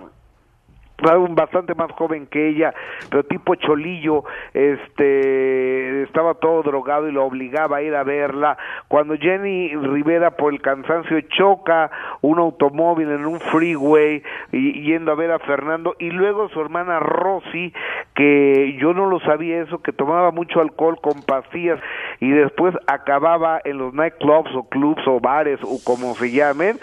bastante 1.30 1.74
más 1.74 1.90
joven 1.92 2.26
que 2.26 2.48
ella, 2.48 2.74
pero 3.10 3.24
tipo 3.24 3.54
cholillo, 3.54 4.24
este 4.54 6.02
estaba 6.02 6.34
todo 6.34 6.62
drogado 6.62 7.08
y 7.08 7.12
lo 7.12 7.24
obligaba 7.24 7.78
a 7.78 7.82
ir 7.82 7.94
a 7.94 8.02
verla. 8.02 8.56
Cuando 8.88 9.16
Jenny 9.16 9.74
Rivera 9.74 10.32
por 10.32 10.52
el 10.52 10.60
cansancio 10.60 11.20
choca 11.22 11.90
un 12.22 12.38
automóvil 12.38 13.10
en 13.10 13.26
un 13.26 13.40
freeway 13.40 14.22
y 14.52 14.82
yendo 14.82 15.12
a 15.12 15.14
ver 15.14 15.30
a 15.32 15.38
Fernando 15.40 15.94
y 15.98 16.10
luego 16.10 16.48
su 16.48 16.60
hermana 16.60 17.00
Rosy 17.00 17.72
que 18.14 18.76
yo 18.80 18.94
no 18.94 19.06
lo 19.06 19.20
sabía 19.20 19.62
eso 19.62 19.82
que 19.82 19.92
tomaba 19.92 20.30
mucho 20.30 20.60
alcohol 20.60 20.98
con 21.00 21.22
pastillas 21.22 21.78
y 22.20 22.30
después 22.30 22.74
acababa 22.86 23.60
en 23.64 23.78
los 23.78 23.92
nightclubs 23.92 24.54
o 24.54 24.68
clubs 24.68 25.02
o 25.06 25.20
bares 25.20 25.60
o 25.62 25.78
como 25.84 26.14
se 26.14 26.30
llamen 26.30 26.78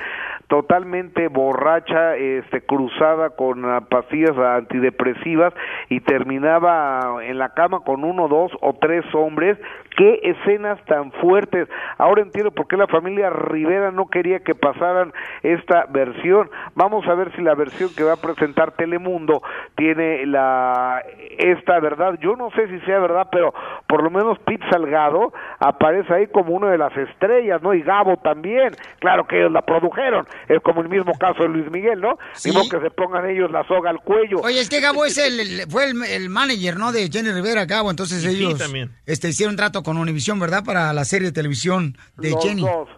totalmente 0.48 1.28
borracha, 1.28 2.16
este, 2.16 2.62
cruzada 2.62 3.32
con 3.32 3.66
ah, 3.66 3.82
pastillas 3.90 4.38
antidepresivas 4.38 5.54
y 5.90 6.00
terminaba 6.02 7.24
en 7.24 7.38
la 7.38 7.50
cama 7.50 7.80
con 7.82 8.04
uno, 8.04 8.28
dos 8.28 8.52
o 8.62 8.74
tres 8.74 9.04
hombres. 9.14 9.58
Qué 9.96 10.20
escenas 10.24 10.84
tan 10.86 11.12
fuertes. 11.12 11.70
Ahora 11.98 12.24
entiendo 12.24 12.52
por 12.52 12.68
qué 12.68 12.78
la 12.78 12.88
familia 12.88 13.30
Rivera 13.30 13.92
no 13.92 14.08
quería 14.08 14.40
que 14.40 14.56
pasaran 14.56 15.14
esta 15.44 15.86
versión. 15.90 16.50
Vamos 16.74 17.08
a 17.08 17.14
ver 17.14 17.32
si 17.36 17.42
la 17.42 17.54
versión 17.54 17.90
que 17.96 18.04
va 18.04 18.14
a 18.14 18.22
presentar 18.22 18.72
Telemundo 18.72 19.44
tiene 19.76 20.26
la 20.26 21.04
esta 21.38 21.80
verdad. 21.80 22.18
Yo 22.20 22.36
no 22.36 22.50
sé 22.52 22.68
si 22.68 22.80
sea 22.82 23.00
verdad, 23.00 23.28
pero 23.32 23.54
por 23.88 24.04
lo 24.04 24.10
menos 24.10 24.40
Pete 24.40 24.66
Salgado 24.72 25.32
aparece 25.60 26.14
ahí 26.14 26.28
como 26.28 26.54
una 26.54 26.72
de 26.72 26.78
las 26.78 26.96
estrellas, 26.98 27.62
¿no? 27.62 27.74
Y 27.74 27.82
Gabo 27.82 28.18
también. 28.18 28.72
Claro 29.00 29.26
que 29.26 29.38
ellos 29.38 29.52
la 29.52 29.62
produjeron. 29.62 30.26
Es 30.50 30.60
como 30.62 30.82
el 30.82 30.90
mismo 30.90 31.14
caso 31.20 31.44
de 31.44 31.50
Luis 31.50 31.70
Miguel, 31.72 32.02
¿no? 32.02 32.18
Sí. 32.34 32.50
Digo 32.52 32.64
que 32.70 32.80
se 32.80 32.90
pongan 32.92 33.30
ellos 33.30 33.50
la 33.52 33.66
soga 33.68 33.90
al 33.90 34.00
cuello. 34.00 34.40
Oye, 34.42 34.60
es 34.60 34.70
que 34.70 34.80
Gabo 34.82 35.06
es 35.06 35.18
el, 35.18 35.40
el- 35.40 35.70
fue 35.70 35.86
el, 35.90 36.04
el 36.04 36.30
manager, 36.30 36.78
¿no? 36.78 36.92
De 36.92 37.10
Jenny 37.10 37.32
Rivera, 37.32 37.66
Gabo. 37.66 37.90
Entonces 37.90 38.24
Y 38.26 38.30
sí, 38.30 38.36
ellos 38.46 38.60
también. 38.60 38.92
este, 39.06 39.30
hicieron 39.30 39.56
trato 39.56 39.84
con 39.84 39.98
Univision, 39.98 40.40
¿verdad? 40.40 40.64
Para 40.66 40.92
la 40.94 41.06
serie 41.06 41.28
de 41.30 41.34
televisión 41.34 41.98
de 42.18 42.32
Los 42.32 42.44
Jenny. 42.44 42.62
dos. 42.62 42.90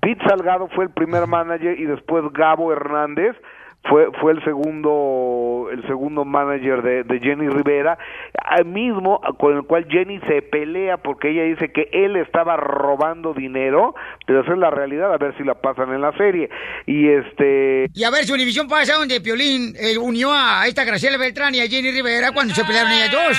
Pete 0.00 0.22
Salgado 0.28 0.68
fue 0.74 0.84
el 0.84 0.90
primer 0.90 1.26
manager 1.26 1.78
y 1.78 1.84
después 1.84 2.22
Gabo 2.32 2.72
Hernández 2.72 3.34
fue 3.88 4.08
fue 4.20 4.32
el 4.32 4.42
segundo 4.44 5.68
el 5.72 5.86
segundo 5.86 6.24
manager 6.24 6.82
de, 6.82 7.04
de 7.04 7.20
Jenny 7.20 7.48
Rivera 7.48 7.98
al 8.34 8.64
mismo 8.64 9.20
con 9.38 9.56
el 9.56 9.62
cual 9.64 9.86
Jenny 9.88 10.20
se 10.26 10.42
pelea 10.42 10.96
porque 10.98 11.30
ella 11.30 11.42
dice 11.44 11.70
que 11.72 11.88
él 11.92 12.16
estaba 12.16 12.56
robando 12.56 13.34
dinero 13.34 13.94
pero 14.26 14.40
esa 14.42 14.52
es 14.52 14.58
la 14.58 14.70
realidad 14.70 15.12
a 15.12 15.16
ver 15.18 15.34
si 15.36 15.44
la 15.44 15.54
pasan 15.54 15.92
en 15.94 16.00
la 16.02 16.12
serie. 16.12 16.50
Y 16.86 17.08
este 17.08 17.86
Y 17.94 18.04
a 18.04 18.10
ver, 18.10 18.24
si 18.24 18.32
Univision 18.32 18.68
pasa 18.68 18.94
donde 18.94 19.20
Piolín 19.20 19.74
eh, 19.78 19.96
unió 19.98 20.30
a 20.32 20.66
esta 20.66 20.84
Graciela 20.84 21.16
Beltrán 21.18 21.54
y 21.54 21.60
a 21.60 21.66
Jenny 21.68 21.90
Rivera 21.90 22.32
cuando 22.32 22.54
se 22.54 22.64
pelearon 22.64 22.92
ellas 22.92 23.10
dos. 23.12 23.38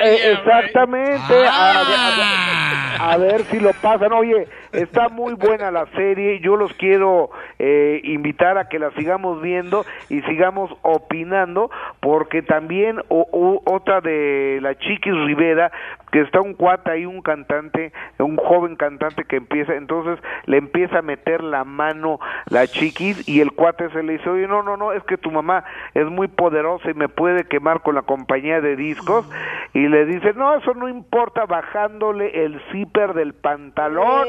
Eh, 0.00 0.32
exactamente, 0.32 1.46
a, 1.48 1.80
a- 1.80 3.12
a 3.12 3.16
ver 3.16 3.42
si 3.44 3.58
lo 3.58 3.72
pasan. 3.74 4.12
Oye, 4.12 4.46
está 4.72 5.08
muy 5.08 5.34
buena 5.34 5.70
la 5.70 5.86
serie, 5.96 6.40
yo 6.40 6.56
los 6.56 6.72
quiero 6.74 7.30
eh, 7.58 8.00
invitar 8.04 8.58
a 8.58 8.68
que 8.68 8.78
la 8.78 8.90
sigamos 8.92 9.40
viendo 9.40 9.77
y 10.08 10.20
sigamos 10.22 10.70
opinando, 10.82 11.70
porque 12.00 12.42
también 12.42 13.00
o- 13.08 13.26
o- 13.32 13.62
otra 13.72 14.00
de 14.00 14.58
la 14.62 14.74
Chiquis 14.78 15.14
Rivera, 15.26 15.70
que 16.12 16.20
está 16.20 16.40
un 16.40 16.54
cuata 16.54 16.92
ahí, 16.92 17.04
un 17.04 17.20
cantante, 17.20 17.92
un 18.18 18.36
joven 18.36 18.76
cantante 18.76 19.24
que 19.24 19.36
empieza, 19.36 19.74
entonces 19.74 20.18
le 20.46 20.56
empieza 20.56 21.00
a 21.00 21.02
meter 21.02 21.42
la 21.42 21.64
mano 21.64 22.18
la 22.48 22.66
Chiquis 22.66 23.28
y 23.28 23.40
el 23.40 23.52
cuate 23.52 23.90
se 23.90 24.02
le 24.02 24.14
dice, 24.14 24.30
oye, 24.30 24.46
no, 24.48 24.62
no, 24.62 24.76
no, 24.76 24.92
es 24.92 25.02
que 25.04 25.18
tu 25.18 25.30
mamá 25.30 25.64
es 25.94 26.06
muy 26.06 26.28
poderosa 26.28 26.90
y 26.90 26.94
me 26.94 27.08
puede 27.08 27.44
quemar 27.44 27.82
con 27.82 27.94
la 27.94 28.02
compañía 28.02 28.60
de 28.60 28.76
discos 28.76 29.28
y 29.74 29.86
le 29.88 30.06
dice, 30.06 30.32
no, 30.34 30.54
eso 30.54 30.72
no 30.74 30.88
importa, 30.88 31.44
bajándole 31.44 32.44
el 32.44 32.60
zipper 32.72 33.12
del 33.12 33.34
pantalón. 33.34 34.28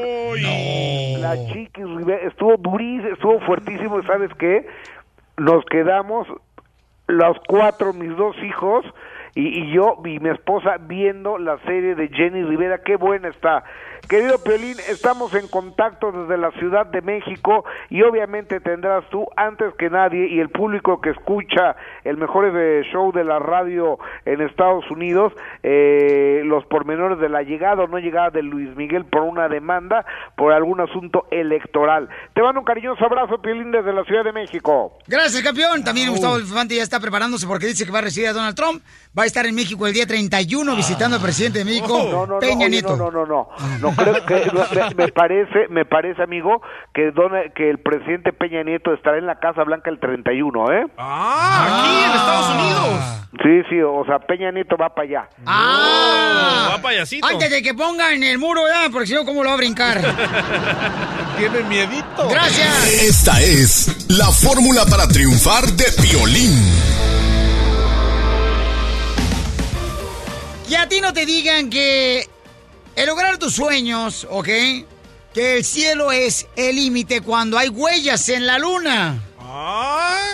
La 1.20 1.34
Chiquis 1.52 1.84
Rivera 1.88 2.26
estuvo 2.28 2.56
durísimo, 2.56 3.08
estuvo 3.12 3.40
fuertísimo, 3.40 4.02
¿sabes 4.02 4.30
qué? 4.38 4.66
Nos 5.40 5.64
quedamos 5.64 6.28
los 7.06 7.38
cuatro, 7.48 7.94
mis 7.94 8.14
dos 8.14 8.36
hijos, 8.42 8.84
y, 9.34 9.62
y 9.62 9.72
yo 9.72 9.96
y 10.04 10.18
mi 10.18 10.30
esposa 10.30 10.76
viendo 10.80 11.38
la 11.38 11.58
serie 11.64 11.94
de 11.94 12.08
Jenny 12.08 12.42
Rivera, 12.42 12.82
qué 12.84 12.96
buena 12.96 13.28
está. 13.28 13.64
Querido 14.08 14.42
Piolín, 14.42 14.76
estamos 14.88 15.32
en 15.34 15.46
contacto 15.46 16.10
desde 16.10 16.36
la 16.36 16.50
Ciudad 16.52 16.86
de 16.86 17.00
México 17.00 17.64
y 17.90 18.02
obviamente 18.02 18.58
tendrás 18.58 19.08
tú, 19.10 19.24
antes 19.36 19.72
que 19.74 19.88
nadie, 19.88 20.26
y 20.26 20.40
el 20.40 20.48
público 20.48 21.00
que 21.00 21.10
escucha 21.10 21.76
el 22.02 22.16
mejor 22.16 22.50
eh, 22.52 22.82
show 22.90 23.12
de 23.12 23.22
la 23.22 23.38
radio 23.38 23.98
en 24.24 24.40
Estados 24.40 24.90
Unidos, 24.90 25.32
eh, 25.62 26.42
los 26.44 26.64
pormenores 26.64 27.20
de 27.20 27.28
la 27.28 27.42
llegada 27.42 27.84
o 27.84 27.86
no 27.86 27.98
llegada 27.98 28.30
de 28.30 28.42
Luis 28.42 28.74
Miguel 28.74 29.04
por 29.04 29.22
una 29.22 29.48
demanda, 29.48 30.04
por 30.36 30.52
algún 30.52 30.80
asunto 30.80 31.26
electoral. 31.30 32.08
Te 32.34 32.42
mando 32.42 32.60
un 32.60 32.66
cariñoso 32.66 33.04
abrazo, 33.04 33.40
Piolín, 33.40 33.70
desde 33.70 33.92
la 33.92 34.02
Ciudad 34.04 34.24
de 34.24 34.32
México. 34.32 34.98
Gracias, 35.06 35.40
campeón. 35.42 35.84
También 35.84 36.10
Gustavo 36.10 36.38
Infante 36.40 36.74
ya 36.74 36.82
está 36.82 36.98
preparándose 36.98 37.46
porque 37.46 37.66
dice 37.66 37.86
que 37.86 37.92
va 37.92 37.98
a 37.98 38.02
recibir 38.02 38.30
a 38.30 38.32
Donald 38.32 38.56
Trump. 38.56 38.82
Va 39.16 39.19
a 39.22 39.26
estar 39.26 39.46
en 39.46 39.54
México 39.54 39.86
el 39.86 39.92
día 39.92 40.06
31 40.06 40.76
visitando 40.76 41.16
al 41.16 41.22
presidente 41.22 41.60
de 41.60 41.64
México, 41.64 41.88
No, 41.88 42.10
no, 42.10 42.26
no, 42.26 42.38
Peña 42.38 42.66
oye, 42.66 42.70
Nieto. 42.70 42.96
No, 42.96 43.10
no, 43.10 43.26
no, 43.26 43.48
no. 43.58 43.78
No 43.80 43.96
creo 43.96 44.24
que 44.26 44.50
me, 44.52 44.94
me 45.04 45.08
parece, 45.12 45.68
me 45.68 45.84
parece, 45.84 46.22
amigo, 46.22 46.62
que 46.92 47.12
el 47.70 47.78
presidente 47.78 48.32
Peña 48.32 48.62
Nieto 48.62 48.92
estará 48.92 49.18
en 49.18 49.26
la 49.26 49.38
Casa 49.38 49.64
Blanca 49.64 49.90
el 49.90 49.98
31, 49.98 50.72
¿eh? 50.72 50.86
Ah, 50.98 51.82
aquí 51.82 52.04
en 52.04 52.10
Estados 52.10 52.48
Unidos. 52.54 53.20
Sí, 53.42 53.70
sí, 53.70 53.80
o 53.80 54.04
sea, 54.04 54.18
Peña 54.18 54.50
Nieto 54.50 54.76
va 54.76 54.94
para 54.94 55.08
allá. 55.08 55.28
¡Ah! 55.46 56.70
va 56.72 56.82
payasito. 56.82 57.26
Antes 57.26 57.50
de 57.50 57.62
que 57.62 57.74
ponga 57.74 58.12
en 58.12 58.22
el 58.22 58.38
muro, 58.38 58.62
ya, 58.68 58.90
porque 58.90 59.06
si 59.06 59.14
no, 59.14 59.24
¿cómo 59.24 59.42
lo 59.42 59.48
va 59.48 59.54
a 59.54 59.58
brincar? 59.58 60.00
Tiene 61.38 61.62
miedito. 61.62 62.28
Gracias. 62.28 62.86
Esta 63.02 63.40
es 63.40 64.08
la 64.10 64.26
fórmula 64.26 64.84
para 64.86 65.06
triunfar 65.08 65.64
de 65.66 65.84
Piolín. 66.02 67.29
Que 70.70 70.76
a 70.76 70.88
ti 70.88 71.00
no 71.00 71.12
te 71.12 71.26
digan 71.26 71.68
que 71.68 72.30
el 72.94 73.06
lograr 73.06 73.38
tus 73.38 73.56
sueños, 73.56 74.24
¿ok? 74.30 74.46
Que 75.34 75.56
el 75.56 75.64
cielo 75.64 76.12
es 76.12 76.46
el 76.54 76.76
límite 76.76 77.22
cuando 77.22 77.58
hay 77.58 77.68
huellas 77.68 78.28
en 78.28 78.46
la 78.46 78.56
luna. 78.56 79.20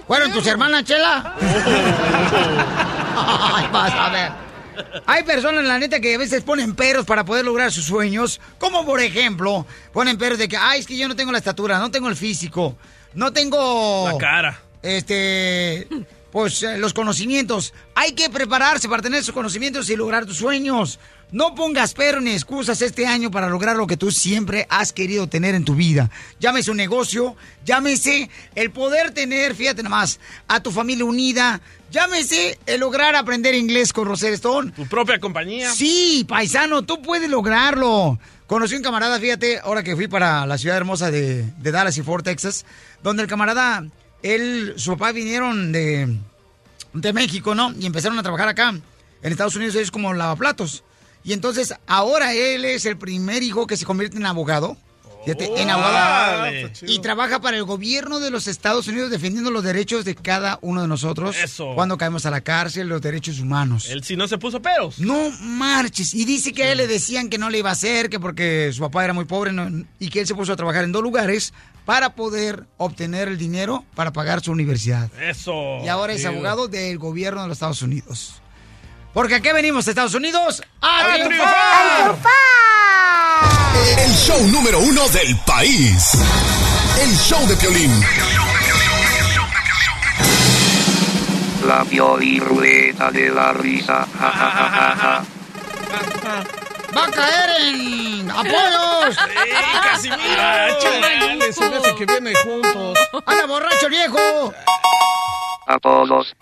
¿Fueron 0.06 0.30
tus 0.32 0.46
hermanas, 0.46 0.84
Chela? 0.84 1.34
Ay, 3.16 3.66
vas 3.72 3.92
a 3.94 4.10
ver. 4.10 4.30
Hay 5.06 5.22
personas, 5.22 5.64
la 5.64 5.78
neta, 5.78 6.00
que 6.00 6.14
a 6.14 6.18
veces 6.18 6.42
ponen 6.42 6.74
peros 6.74 7.06
para 7.06 7.24
poder 7.24 7.46
lograr 7.46 7.72
sus 7.72 7.86
sueños. 7.86 8.38
Como 8.58 8.84
por 8.84 9.00
ejemplo, 9.00 9.64
ponen 9.90 10.18
peros 10.18 10.36
de 10.36 10.48
que, 10.48 10.58
ay, 10.58 10.80
es 10.80 10.86
que 10.86 10.98
yo 10.98 11.08
no 11.08 11.16
tengo 11.16 11.32
la 11.32 11.38
estatura, 11.38 11.78
no 11.78 11.90
tengo 11.90 12.10
el 12.10 12.16
físico, 12.16 12.76
no 13.14 13.32
tengo. 13.32 14.10
La 14.12 14.18
cara. 14.18 14.60
Este. 14.82 15.88
Pues 16.36 16.62
eh, 16.64 16.76
los 16.76 16.92
conocimientos. 16.92 17.72
Hay 17.94 18.12
que 18.12 18.28
prepararse 18.28 18.90
para 18.90 19.00
tener 19.00 19.20
esos 19.20 19.32
conocimientos 19.32 19.88
y 19.88 19.96
lograr 19.96 20.26
tus 20.26 20.36
sueños. 20.36 20.98
No 21.32 21.54
pongas 21.54 21.94
pero 21.94 22.20
ni 22.20 22.32
excusas 22.32 22.82
este 22.82 23.06
año 23.06 23.30
para 23.30 23.48
lograr 23.48 23.74
lo 23.74 23.86
que 23.86 23.96
tú 23.96 24.10
siempre 24.10 24.66
has 24.68 24.92
querido 24.92 25.28
tener 25.28 25.54
en 25.54 25.64
tu 25.64 25.74
vida. 25.74 26.10
Llámese 26.38 26.70
un 26.70 26.76
negocio, 26.76 27.36
llámese 27.64 28.28
el 28.54 28.70
poder 28.70 29.12
tener, 29.12 29.54
fíjate 29.54 29.82
nomás, 29.82 30.20
a 30.46 30.60
tu 30.62 30.70
familia 30.70 31.06
unida. 31.06 31.62
Llámese 31.90 32.58
el 32.66 32.80
lograr 32.80 33.16
aprender 33.16 33.54
inglés 33.54 33.94
con 33.94 34.06
Roser 34.06 34.34
Stone. 34.34 34.72
Tu 34.72 34.86
propia 34.88 35.18
compañía. 35.18 35.72
Sí, 35.72 36.26
paisano, 36.28 36.82
tú 36.82 37.00
puedes 37.00 37.30
lograrlo. 37.30 38.18
Conocí 38.46 38.74
un 38.74 38.82
camarada, 38.82 39.18
fíjate, 39.18 39.60
ahora 39.60 39.82
que 39.82 39.96
fui 39.96 40.06
para 40.06 40.44
la 40.44 40.58
ciudad 40.58 40.76
hermosa 40.76 41.10
de, 41.10 41.44
de 41.44 41.70
Dallas 41.70 41.96
y 41.96 42.02
Fort 42.02 42.26
Texas, 42.26 42.66
donde 43.02 43.22
el 43.22 43.28
camarada, 43.28 43.86
él, 44.34 44.74
su 44.76 44.92
papá 44.92 45.12
vinieron 45.12 45.72
de, 45.72 46.16
de 46.92 47.12
México, 47.12 47.54
¿no? 47.54 47.72
Y 47.78 47.86
empezaron 47.86 48.18
a 48.18 48.22
trabajar 48.22 48.48
acá. 48.48 48.70
En 49.22 49.32
Estados 49.32 49.56
Unidos 49.56 49.74
es 49.76 49.90
como 49.90 50.12
lavaplatos. 50.14 50.84
Y 51.24 51.32
entonces 51.32 51.74
ahora 51.86 52.34
él 52.34 52.64
es 52.64 52.86
el 52.86 52.96
primer 52.96 53.42
hijo 53.42 53.66
que 53.66 53.76
se 53.76 53.84
convierte 53.84 54.16
en 54.16 54.26
abogado. 54.26 54.76
Fíjate, 55.24 55.60
en 55.60 55.70
abogado. 55.70 56.42
Órale. 56.42 56.72
Y 56.82 57.00
trabaja 57.00 57.40
para 57.40 57.56
el 57.56 57.64
gobierno 57.64 58.20
de 58.20 58.30
los 58.30 58.46
Estados 58.46 58.86
Unidos 58.86 59.10
defendiendo 59.10 59.50
los 59.50 59.64
derechos 59.64 60.04
de 60.04 60.14
cada 60.14 60.60
uno 60.62 60.82
de 60.82 60.86
nosotros. 60.86 61.34
Eso. 61.36 61.74
Cuando 61.74 61.98
caemos 61.98 62.26
a 62.26 62.30
la 62.30 62.42
cárcel, 62.42 62.86
los 62.88 63.02
derechos 63.02 63.40
humanos. 63.40 63.88
Él 63.88 64.04
sí 64.04 64.14
no 64.14 64.28
se 64.28 64.38
puso 64.38 64.62
peros. 64.62 65.00
No 65.00 65.32
marches. 65.40 66.14
Y 66.14 66.24
dice 66.26 66.52
que 66.52 66.62
a 66.62 66.70
él 66.70 66.78
le 66.78 66.86
decían 66.86 67.28
que 67.28 67.38
no 67.38 67.50
le 67.50 67.58
iba 67.58 67.70
a 67.70 67.72
hacer, 67.72 68.08
que 68.08 68.20
porque 68.20 68.70
su 68.72 68.80
papá 68.82 69.02
era 69.02 69.14
muy 69.14 69.24
pobre 69.24 69.52
no- 69.52 69.84
y 69.98 70.10
que 70.10 70.20
él 70.20 70.28
se 70.28 70.36
puso 70.36 70.52
a 70.52 70.56
trabajar 70.56 70.84
en 70.84 70.92
dos 70.92 71.02
lugares 71.02 71.52
para 71.86 72.10
poder 72.10 72.66
obtener 72.76 73.28
el 73.28 73.38
dinero 73.38 73.84
para 73.94 74.12
pagar 74.12 74.42
su 74.42 74.52
universidad. 74.52 75.08
Eso. 75.22 75.78
Y 75.82 75.88
ahora 75.88 76.12
es 76.12 76.26
abogado 76.26 76.68
del 76.68 76.98
gobierno 76.98 77.40
de 77.42 77.48
los 77.48 77.56
Estados 77.56 77.80
Unidos. 77.80 78.42
Porque 79.14 79.36
aquí 79.36 79.48
venimos 79.54 79.86
a 79.86 79.90
Estados 79.90 80.14
Unidos 80.14 80.62
a, 80.82 81.14
¡A 81.14 81.14
triunfar. 81.14 82.16
El 83.98 84.12
show 84.12 84.46
número 84.48 84.80
uno 84.80 85.08
del 85.08 85.38
país. 85.46 86.12
El 87.00 87.16
show 87.16 87.46
de 87.46 87.56
Piolín. 87.56 87.92
La 91.66 91.84
Pioli 91.84 92.40
Rueda 92.40 93.10
de 93.10 93.30
la 93.30 93.52
Risa. 93.52 94.06
Ja, 94.18 94.30
ja, 94.30 94.50
ja, 94.50 94.70
ja, 94.70 94.96
ja. 94.96 95.35
¡Va 96.96 97.04
a 97.04 97.10
caer 97.10 97.50
en 97.60 98.30
apoyos! 98.30 99.16
Ah, 100.38 100.68
chale, 100.80 101.52
se 101.52 101.68
me 101.68 101.76
hace 101.76 101.94
que 101.94 102.06
vienen 102.06 102.34
juntos. 102.36 102.98
¡Anda 103.26 103.46
borracho 103.46 103.88
viejo! 103.88 104.54
Apodos. 105.66 106.34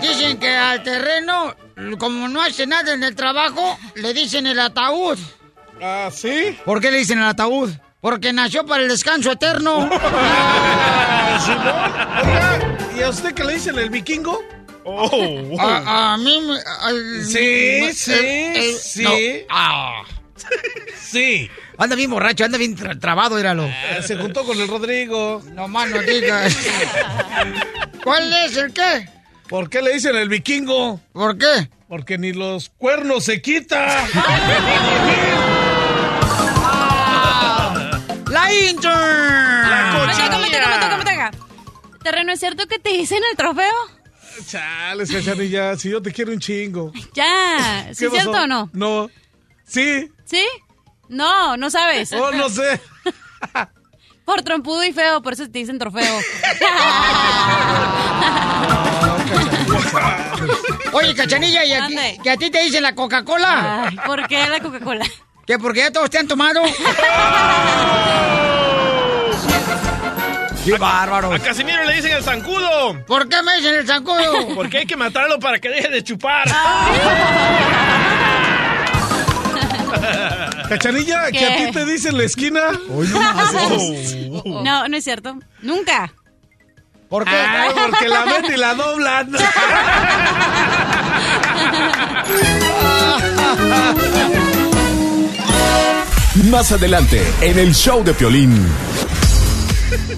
Dicen 0.00 0.38
que 0.38 0.56
al 0.56 0.82
terreno, 0.82 1.54
como 1.98 2.28
no 2.28 2.40
hace 2.40 2.66
nada 2.66 2.94
en 2.94 3.02
el 3.02 3.14
trabajo, 3.14 3.78
le 3.94 4.14
dicen 4.14 4.46
el 4.46 4.60
ataúd. 4.60 5.18
¿Ah, 5.80 6.08
sí? 6.12 6.58
¿Por 6.64 6.80
qué 6.80 6.90
le 6.90 6.98
dicen 6.98 7.18
el 7.18 7.26
ataúd? 7.26 7.70
Porque 8.00 8.32
nació 8.32 8.64
para 8.64 8.82
el 8.82 8.88
descanso 8.88 9.30
eterno. 9.32 9.90
¿y 12.96 13.02
a 13.02 13.08
usted 13.08 13.34
qué 13.34 13.44
le 13.44 13.54
dicen 13.54 13.78
el 13.78 13.90
vikingo? 13.90 14.40
Oh. 14.84 15.56
A, 15.60 16.14
a 16.14 16.16
mí 16.18 16.40
me... 16.40 16.56
Sí, 17.24 17.78
me- 17.82 17.92
sí, 17.94 18.12
el- 18.12 18.56
el- 18.56 18.74
sí. 18.78 19.02
no, 19.04 19.10
ah. 19.50 20.02
Sí. 21.00 21.50
Anda 21.78 21.94
bien 21.96 22.10
borracho, 22.10 22.44
anda 22.44 22.58
bien 22.58 22.76
tra- 22.76 22.98
trabado, 22.98 23.38
éralo. 23.38 23.64
Ah, 23.68 24.02
Se 24.02 24.16
juntó 24.16 24.44
con 24.44 24.58
el 24.60 24.66
Rodrigo. 24.68 25.42
No 25.52 25.68
más 25.68 25.88
no 25.90 26.00
digas. 26.00 26.56
¿Cuál 28.02 28.32
es 28.44 28.56
el 28.56 28.72
qué? 28.72 29.08
¿Por 29.48 29.68
qué 29.70 29.82
le 29.82 29.92
dicen 29.94 30.16
el 30.16 30.28
vikingo? 30.28 31.00
¿Por 31.12 31.36
qué? 31.38 31.68
Porque 31.88 32.16
ni 32.18 32.32
los 32.32 32.70
cuernos 32.70 33.24
se 33.24 33.42
quita. 33.42 34.04
¡La 38.30 38.54
intern! 38.54 39.68
Me 39.68 39.92
toca, 39.92 40.06
me 40.06 40.50
toca, 40.50 40.68
me 40.68 40.78
toca, 40.78 40.96
me 40.96 41.04
toca. 41.04 41.30
Terreno, 42.02 42.32
¿es 42.32 42.40
cierto 42.40 42.66
que 42.66 42.78
te 42.78 42.90
dicen 42.90 43.20
el 43.30 43.36
trofeo? 43.36 43.72
Chales, 44.46 45.10
cachanilla, 45.10 45.76
si 45.76 45.90
yo 45.90 46.00
te 46.02 46.12
quiero 46.12 46.32
un 46.32 46.38
chingo. 46.38 46.92
Ya, 47.14 47.88
¿sí 47.92 47.98
¿Qué 48.00 48.06
es 48.06 48.12
cierto 48.12 48.30
o 48.42 48.46
no? 48.46 48.70
No. 48.72 49.10
Sí. 49.66 50.10
¿Sí? 50.24 50.44
No, 51.08 51.56
no 51.56 51.70
sabes. 51.70 52.12
Oh, 52.12 52.30
no 52.32 52.48
sé. 52.48 52.80
Por 54.24 54.42
trompudo 54.42 54.84
y 54.84 54.92
feo, 54.92 55.20
por 55.20 55.32
eso 55.32 55.44
te 55.44 55.58
dicen 55.58 55.78
trofeo. 55.80 56.20
Oye, 60.92 61.14
Cachanilla, 61.14 61.64
¿y 61.64 61.72
a, 61.72 61.86
ti- 61.88 61.96
que 62.22 62.30
a 62.30 62.36
ti 62.36 62.50
te 62.50 62.62
dicen 62.62 62.82
la 62.84 62.94
Coca-Cola? 62.94 63.92
¿Por 64.06 64.26
qué 64.28 64.46
la 64.48 64.60
Coca-Cola? 64.60 65.04
¿Que 65.46 65.58
porque 65.58 65.80
ya 65.80 65.90
todos 65.90 66.08
te 66.08 66.18
han 66.18 66.28
tomado? 66.28 66.62
¡Qué 70.64 70.78
bárbaro! 70.78 71.32
A 71.32 71.38
Casimiro 71.38 71.84
le 71.84 71.94
dicen 71.96 72.12
el 72.12 72.22
zancudo. 72.22 73.04
¿Por 73.06 73.28
qué 73.28 73.42
me 73.42 73.56
dicen 73.56 73.74
el 73.74 73.86
zancudo? 73.86 74.48
Porque 74.54 74.78
hay 74.78 74.86
que 74.86 74.96
matarlo 74.96 75.38
para 75.40 75.58
que 75.58 75.68
deje 75.68 75.88
de 75.88 76.04
chupar. 76.04 76.48
Cachanilla, 80.68 81.30
que 81.30 81.44
a 81.44 81.56
¿Qué? 81.56 81.66
ti 81.66 81.72
te 81.72 81.84
dicen 81.84 82.16
la 82.16 82.24
esquina. 82.24 82.60
Hoy 82.90 83.06
no 83.08 83.20
Oh. 84.44 84.44
No, 84.64 84.88
no 84.88 84.96
es 84.96 85.04
cierto. 85.04 85.36
Nunca. 85.60 86.12
¿Por 87.08 87.24
qué? 87.24 87.30
Ah, 87.36 87.66
porque 87.90 88.08
la 88.08 88.24
ven 88.24 88.44
y 88.54 88.56
la 88.56 88.74
doblan. 88.74 89.32
Más 96.50 96.72
adelante, 96.72 97.22
en 97.40 97.58
el 97.58 97.74
show 97.74 98.02
de 98.02 98.14
Piolín. 98.14 98.66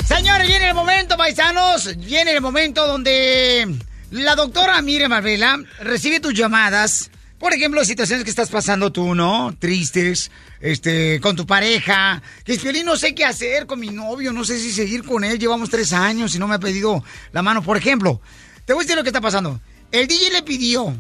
Señores, 0.06 0.33
viene 0.64 0.70
el 0.70 0.86
momento, 0.86 1.16
paisanos. 1.18 1.96
Viene 1.98 2.30
el 2.32 2.40
momento 2.40 2.86
donde 2.86 3.68
la 4.10 4.34
doctora 4.34 4.80
Mire 4.80 5.08
Marbella 5.08 5.58
recibe 5.80 6.20
tus 6.20 6.32
llamadas. 6.32 7.10
Por 7.38 7.52
ejemplo, 7.52 7.84
situaciones 7.84 8.24
que 8.24 8.30
estás 8.30 8.48
pasando 8.48 8.90
tú, 8.90 9.14
¿no? 9.14 9.54
Tristes, 9.58 10.30
este, 10.60 11.20
con 11.20 11.36
tu 11.36 11.46
pareja. 11.46 12.22
Que 12.44 12.56
no 12.82 12.96
sé 12.96 13.14
qué 13.14 13.26
hacer 13.26 13.66
con 13.66 13.78
mi 13.78 13.90
novio, 13.90 14.32
no 14.32 14.42
sé 14.42 14.58
si 14.58 14.72
seguir 14.72 15.04
con 15.04 15.22
él. 15.22 15.38
Llevamos 15.38 15.68
tres 15.68 15.92
años 15.92 16.34
y 16.34 16.38
no 16.38 16.48
me 16.48 16.54
ha 16.54 16.60
pedido 16.60 17.04
la 17.32 17.42
mano. 17.42 17.62
Por 17.62 17.76
ejemplo, 17.76 18.22
te 18.64 18.72
voy 18.72 18.82
a 18.82 18.84
decir 18.84 18.96
lo 18.96 19.02
que 19.02 19.10
está 19.10 19.20
pasando. 19.20 19.60
El 19.92 20.06
DJ 20.06 20.30
le 20.30 20.42
pidió, 20.42 20.96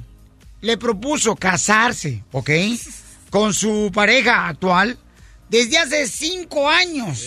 le 0.60 0.76
propuso 0.76 1.36
casarse, 1.36 2.22
¿ok? 2.32 2.50
Con 3.30 3.54
su 3.54 3.90
pareja 3.94 4.46
actual 4.46 4.98
desde 5.48 5.78
hace 5.78 6.06
cinco 6.06 6.68
años. 6.68 7.22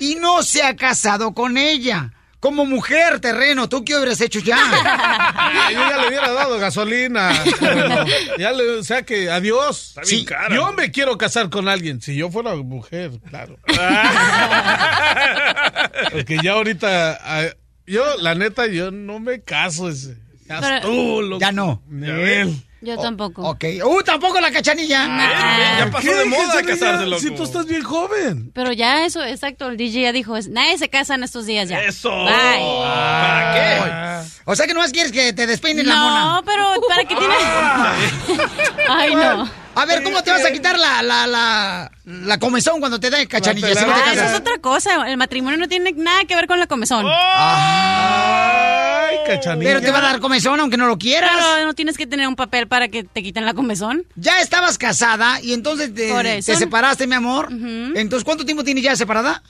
Y 0.00 0.16
no 0.16 0.42
se 0.42 0.62
ha 0.62 0.74
casado 0.74 1.32
con 1.34 1.56
ella. 1.56 2.12
Como 2.40 2.64
mujer, 2.64 3.20
terreno, 3.20 3.68
¿tú 3.68 3.84
qué 3.84 3.94
hubieras 3.96 4.18
hecho 4.22 4.40
ya? 4.40 4.56
Yo 5.70 5.78
ya 5.78 5.98
le 5.98 6.08
hubiera 6.08 6.32
dado 6.32 6.58
gasolina. 6.58 7.32
Bueno, 7.60 8.06
ya 8.38 8.52
le, 8.52 8.78
o 8.78 8.82
sea 8.82 9.02
que 9.02 9.30
adiós. 9.30 9.88
Está 9.88 10.00
bien 10.00 10.20
Sí, 10.20 10.24
cara. 10.24 10.54
Yo 10.54 10.72
me 10.72 10.90
quiero 10.90 11.18
casar 11.18 11.50
con 11.50 11.68
alguien. 11.68 12.00
Si 12.00 12.16
yo 12.16 12.30
fuera 12.30 12.54
mujer, 12.56 13.10
claro. 13.28 13.58
Porque 16.12 16.38
ya 16.42 16.52
ahorita, 16.52 17.18
ah, 17.22 17.44
yo, 17.86 18.04
la 18.18 18.34
neta, 18.34 18.66
yo 18.68 18.90
no 18.90 19.20
me 19.20 19.42
caso. 19.42 19.90
Ese. 19.90 20.16
Ya 20.48 20.60
Pero- 20.60 21.20
loco. 21.20 21.40
Ya 21.40 21.52
no. 21.52 21.82
Yo 22.82 22.96
tampoco. 22.98 23.42
Ok. 23.42 23.64
Uh, 23.84 24.02
tampoco 24.02 24.40
la 24.40 24.50
cachanilla. 24.50 25.06
Ya 25.78 25.90
pasó 25.90 26.08
¿Qué, 26.08 26.14
de 26.14 26.24
moda 26.24 26.62
casarse, 26.62 27.06
loco. 27.06 27.20
Si 27.20 27.30
tú 27.32 27.42
estás 27.44 27.66
bien 27.66 27.82
joven. 27.82 28.50
Pero 28.54 28.72
ya 28.72 29.04
eso, 29.04 29.22
exacto, 29.22 29.68
el 29.68 29.76
DJ 29.76 30.02
ya 30.02 30.12
dijo, 30.12 30.36
es- 30.36 30.48
nadie 30.48 30.78
se 30.78 30.88
casa 30.88 31.14
en 31.14 31.22
estos 31.22 31.46
días 31.46 31.68
ya. 31.68 31.80
Eso. 31.82 32.10
Bye. 32.10 32.80
¿Para 32.82 33.54
qué? 33.54 34.30
O 34.46 34.56
sea 34.56 34.66
que 34.66 34.74
nomás 34.74 34.92
quieres 34.92 35.12
que 35.12 35.32
te 35.32 35.46
despeinen 35.46 35.86
la 35.88 35.96
mona. 35.96 36.24
No, 36.36 36.42
pero 36.44 36.72
¿para 36.88 37.04
qué 37.04 37.14
tiene? 37.16 37.34
Ay, 38.88 39.14
no. 39.14 39.59
A 39.74 39.86
ver, 39.86 40.02
¿cómo 40.02 40.22
te 40.22 40.30
vas 40.30 40.44
a 40.44 40.52
quitar 40.52 40.78
la, 40.78 41.02
la, 41.02 41.26
la, 41.26 41.90
la 42.04 42.38
comezón 42.38 42.80
cuando 42.80 43.00
te 43.00 43.08
da 43.08 43.24
cachanilla? 43.26 43.68
Si 43.74 43.84
no 43.86 43.94
te 43.94 44.00
Ah, 44.00 44.12
eso 44.12 44.24
es 44.24 44.34
otra 44.34 44.58
cosa. 44.58 45.08
El 45.08 45.16
matrimonio 45.16 45.58
no 45.58 45.68
tiene 45.68 45.92
nada 45.92 46.24
que 46.24 46.34
ver 46.34 46.46
con 46.46 46.58
la 46.58 46.66
comezón. 46.66 47.06
Ay, 47.08 49.16
cachanilla. 49.26 49.70
Pero 49.70 49.80
te 49.80 49.90
va 49.90 49.98
a 49.98 50.02
dar 50.02 50.20
comezón 50.20 50.60
aunque 50.60 50.76
no 50.76 50.86
lo 50.86 50.98
quieras. 50.98 51.30
Pero 51.34 51.66
no 51.66 51.74
tienes 51.74 51.96
que 51.96 52.06
tener 52.06 52.26
un 52.28 52.36
papel 52.36 52.66
para 52.68 52.88
que 52.88 53.04
te 53.04 53.22
quiten 53.22 53.46
la 53.46 53.54
comezón. 53.54 54.04
Ya 54.16 54.40
estabas 54.40 54.76
casada 54.76 55.40
y 55.40 55.52
entonces 55.52 55.94
te 55.94 56.42
separaste, 56.56 57.06
mi 57.06 57.14
amor. 57.14 57.48
Entonces, 57.50 58.24
¿cuánto 58.24 58.44
tiempo 58.44 58.64
tienes 58.64 58.84
ya 58.84 58.96
separada? 58.96 59.42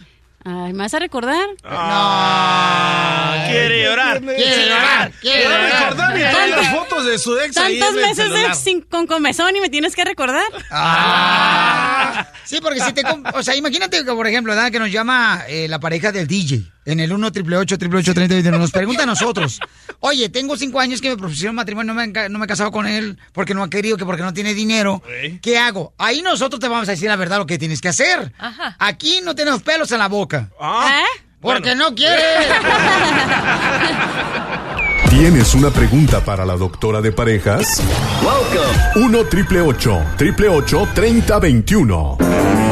Ay, 0.42 0.72
¿me 0.72 0.84
vas 0.84 0.94
a 0.94 0.98
recordar? 0.98 1.46
Ah, 1.64 3.44
quiere 3.50 3.82
llorar. 3.84 4.20
Quiere 4.20 4.68
llorar, 4.68 5.12
quiere 5.20 5.40
Quiero 5.42 5.50
llorar. 5.54 5.80
recordar 5.82 6.18
y 6.18 6.22
Tanto- 6.22 6.56
las 6.56 6.68
fotos 6.74 7.04
de 7.04 7.18
su 7.18 7.38
ex 7.38 7.56
ahí 7.58 7.78
Tantos 7.78 8.00
meses 8.00 8.30
de- 8.32 8.54
sin- 8.54 8.80
con 8.82 9.06
comezón 9.06 9.54
y 9.56 9.60
me 9.60 9.68
tienes 9.68 9.94
que 9.94 10.04
recordar. 10.04 10.42
Ah. 10.70 12.26
Sí, 12.44 12.58
porque 12.62 12.80
si 12.80 12.92
te... 12.92 13.02
O 13.34 13.42
sea, 13.42 13.54
imagínate 13.54 13.98
que, 14.04 14.12
por 14.12 14.26
ejemplo, 14.26 14.54
¿verdad? 14.54 14.70
que 14.72 14.78
nos 14.78 14.90
llama 14.90 15.42
eh, 15.46 15.68
la 15.68 15.78
pareja 15.78 16.10
del 16.10 16.26
DJ 16.26 16.62
en 16.86 16.98
el 16.98 17.12
1 17.12 17.32
triple 17.32 17.56
8 17.56 17.78
triple 17.78 17.98
8 17.98 18.14
30 18.14 18.50
nos 18.52 18.70
pregunta 18.70 19.02
a 19.02 19.06
nosotros. 19.06 19.60
Oye, 20.00 20.28
tengo 20.28 20.56
cinco 20.56 20.80
años 20.80 21.00
que 21.00 21.10
me 21.10 21.16
profesionó 21.16 21.52
matrimonio, 21.52 21.92
no 21.92 22.00
me, 22.00 22.28
no 22.28 22.38
me, 22.38 22.46
he 22.46 22.48
casado 22.48 22.70
con 22.70 22.86
él 22.86 23.18
porque 23.32 23.54
no 23.54 23.62
ha 23.62 23.70
querido, 23.70 23.96
que 23.96 24.06
porque 24.06 24.22
no 24.22 24.32
tiene 24.32 24.54
dinero. 24.54 25.02
¿Qué 25.42 25.58
hago? 25.58 25.92
Ahí 25.98 26.22
nosotros 26.22 26.60
te 26.60 26.68
vamos 26.68 26.88
a 26.88 26.92
decir 26.92 27.08
la 27.08 27.16
verdad 27.16 27.38
lo 27.38 27.46
que 27.46 27.58
tienes 27.58 27.80
que 27.80 27.88
hacer. 27.88 28.32
Ajá. 28.38 28.76
Aquí 28.78 29.20
no 29.22 29.34
tenemos 29.34 29.62
pelos 29.62 29.90
en 29.92 29.98
la 29.98 30.08
boca. 30.08 30.48
¿Ah? 30.58 31.02
¿Eh? 31.02 31.24
Porque 31.40 31.74
no 31.74 31.94
quieres. 31.94 32.20
¿Tienes 35.10 35.54
una 35.54 35.70
pregunta 35.70 36.24
para 36.24 36.46
la 36.46 36.56
doctora 36.56 37.00
de 37.00 37.12
parejas? 37.12 37.82
Welcome. 38.22 39.06
1 39.06 39.24
triple 39.24 39.60
8 39.60 40.06
triple 40.16 40.48
8 40.48 40.88
30 40.94 41.38
21. 41.38 42.69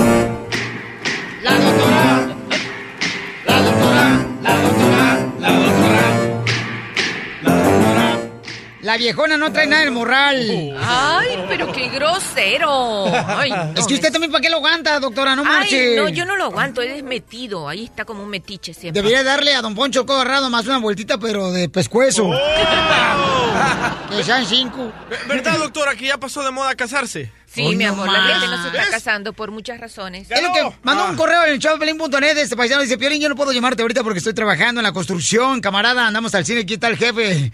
Viejona 8.99 9.37
no 9.37 9.53
trae 9.53 9.67
nada 9.67 9.83
del 9.83 9.93
morral. 9.93 10.77
Ay, 10.81 11.39
pero 11.49 11.73
qué 11.73 11.89
grosero. 11.89 13.07
Ay, 13.27 13.51
no, 13.51 13.73
Es 13.77 13.87
que 13.87 13.95
usted 13.95 14.09
me- 14.09 14.13
también, 14.13 14.33
¿para 14.33 14.43
qué 14.43 14.51
lo 14.51 14.57
aguanta, 14.57 14.99
doctora? 15.01 15.35
No 15.37 15.43
Ay, 15.43 15.49
marche. 15.49 15.97
no, 15.97 16.09
yo 16.09 16.25
no 16.27 16.37
lo 16.37 16.45
aguanto, 16.45 16.83
él 16.83 16.91
es 16.91 17.03
metido. 17.03 17.69
Ahí 17.69 17.85
está 17.85 18.05
como 18.05 18.23
un 18.23 18.29
metiche 18.29 18.75
siempre. 18.75 19.01
Debería 19.01 19.23
darle 19.25 19.55
a 19.55 19.63
don 19.63 19.75
Poncho 19.75 20.05
Corrado 20.05 20.51
más 20.51 20.67
una 20.67 20.79
vueltita, 20.79 21.19
pero 21.19 21.51
de 21.53 21.69
pescuezo. 21.69 22.31
que 24.11 24.25
sean 24.25 24.45
cinco. 24.47 24.93
¿Verdad, 25.29 25.59
doctora, 25.59 25.95
que 25.95 26.07
ya 26.07 26.19
pasó 26.19 26.43
de 26.43 26.51
moda 26.51 26.75
casarse? 26.75 27.31
Sí, 27.51 27.63
Hoy 27.65 27.77
mi 27.77 27.85
no 27.85 27.93
amor, 27.93 28.11
la 28.13 28.19
más. 28.21 28.31
gente 28.33 28.47
no 28.47 28.63
se 28.63 28.69
está 28.77 28.91
casando 28.91 29.33
por 29.33 29.51
muchas 29.51 29.81
razones. 29.81 30.31
Es 30.31 30.43
lo 30.43 30.53
que 30.53 30.71
mandó 30.83 31.07
un 31.09 31.17
correo 31.17 31.45
en 31.47 31.53
el 31.53 31.59
showpelín.net 31.59 32.35
de 32.35 32.43
este 32.43 32.57
paisano. 32.57 32.83
Dice, 32.83 32.99
Piolín, 32.99 33.23
yo 33.23 33.29
no 33.31 33.37
puedo 33.37 33.53
llamarte 33.53 33.81
ahorita 33.81 34.03
porque 34.05 34.19
estoy 34.19 34.35
trabajando 34.35 34.81
en 34.81 34.85
la 34.85 34.93
construcción. 34.93 35.63
Camarada, 35.63 36.07
andamos 36.07 36.35
al 36.35 36.45
cine. 36.45 36.67
¿Qué 36.67 36.77
tal, 36.77 36.99
jefe? 36.99 37.51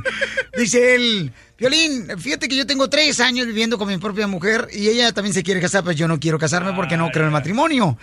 Dice 0.56 0.75
él, 0.76 1.32
Piolín, 1.56 2.18
fíjate 2.18 2.48
que 2.48 2.56
yo 2.56 2.66
tengo 2.66 2.88
tres 2.88 3.20
años 3.20 3.46
viviendo 3.46 3.78
con 3.78 3.88
mi 3.88 3.98
propia 3.98 4.26
mujer 4.26 4.68
y 4.72 4.88
ella 4.88 5.12
también 5.12 5.34
se 5.34 5.42
quiere 5.42 5.60
casar, 5.60 5.82
pero 5.84 5.96
yo 5.96 6.08
no 6.08 6.20
quiero 6.20 6.38
casarme 6.38 6.72
porque 6.72 6.96
no 6.96 7.10
creo 7.10 7.22
en 7.22 7.28
el 7.28 7.32
matrimonio. 7.32 7.98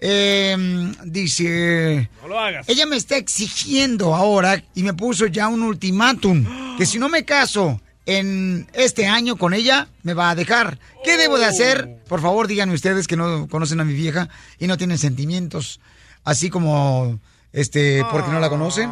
Eh, 0.00 0.56
dice... 1.04 2.08
No 2.22 2.28
lo 2.28 2.38
hagas. 2.38 2.68
Ella 2.68 2.86
me 2.86 2.96
está 2.96 3.16
exigiendo 3.16 4.14
ahora 4.14 4.62
y 4.74 4.82
me 4.82 4.94
puso 4.94 5.26
ya 5.26 5.48
un 5.48 5.62
ultimátum, 5.62 6.76
que 6.76 6.86
si 6.86 6.98
no 6.98 7.08
me 7.08 7.24
caso 7.24 7.80
en 8.06 8.66
este 8.72 9.06
año 9.06 9.36
con 9.36 9.52
ella, 9.52 9.88
me 10.02 10.14
va 10.14 10.30
a 10.30 10.34
dejar. 10.34 10.78
¿Qué 11.04 11.16
debo 11.16 11.38
de 11.38 11.44
hacer? 11.44 12.02
Por 12.08 12.22
favor, 12.22 12.46
díganme 12.46 12.74
ustedes 12.74 13.06
que 13.06 13.16
no 13.16 13.48
conocen 13.48 13.80
a 13.80 13.84
mi 13.84 13.92
vieja 13.92 14.28
y 14.58 14.66
no 14.66 14.78
tienen 14.78 14.98
sentimientos, 14.98 15.80
así 16.24 16.48
como, 16.48 17.20
este, 17.58 18.04
porque 18.10 18.30
no 18.30 18.40
la 18.40 18.48
conocen. 18.48 18.90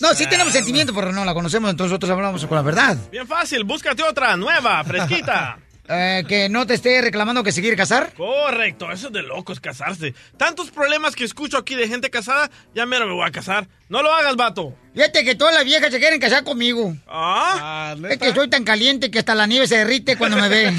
No, 0.00 0.14
sí 0.14 0.26
tenemos 0.26 0.52
sentimientos, 0.52 0.94
pero 0.94 1.12
no 1.12 1.24
la 1.24 1.32
conocemos, 1.32 1.70
entonces 1.70 1.92
nosotros 1.92 2.10
hablamos 2.10 2.44
con 2.46 2.56
la 2.56 2.62
verdad. 2.62 2.96
Bien 3.10 3.26
fácil, 3.26 3.64
búscate 3.64 4.02
otra, 4.02 4.36
nueva, 4.36 4.82
fresquita. 4.84 5.58
Eh, 5.88 6.22
que 6.28 6.48
no 6.48 6.64
te 6.64 6.74
esté 6.74 7.02
reclamando 7.02 7.42
que 7.42 7.50
se 7.50 7.60
quiere 7.60 7.76
casar. 7.76 8.12
Correcto, 8.14 8.90
eso 8.92 9.08
es 9.08 9.12
de 9.12 9.22
locos 9.22 9.58
casarse. 9.58 10.14
Tantos 10.36 10.70
problemas 10.70 11.16
que 11.16 11.24
escucho 11.24 11.58
aquí 11.58 11.74
de 11.74 11.88
gente 11.88 12.08
casada, 12.08 12.48
ya 12.72 12.86
mero 12.86 13.06
me 13.06 13.12
voy 13.12 13.26
a 13.26 13.32
casar. 13.32 13.66
No 13.88 14.00
lo 14.00 14.12
hagas, 14.12 14.36
vato. 14.36 14.72
Fíjate 14.94 15.24
que 15.24 15.34
todas 15.34 15.52
las 15.52 15.64
viejas 15.64 15.90
se 15.90 15.98
quieren 15.98 16.20
casar 16.20 16.44
conmigo. 16.44 16.94
Ah, 17.08 17.96
Es 18.08 18.16
que 18.16 18.32
soy 18.32 18.48
tan 18.48 18.62
caliente 18.62 19.10
que 19.10 19.18
hasta 19.18 19.34
la 19.34 19.46
nieve 19.46 19.66
se 19.66 19.78
derrite 19.78 20.16
cuando 20.16 20.36
me 20.36 20.48
ve. 20.48 20.72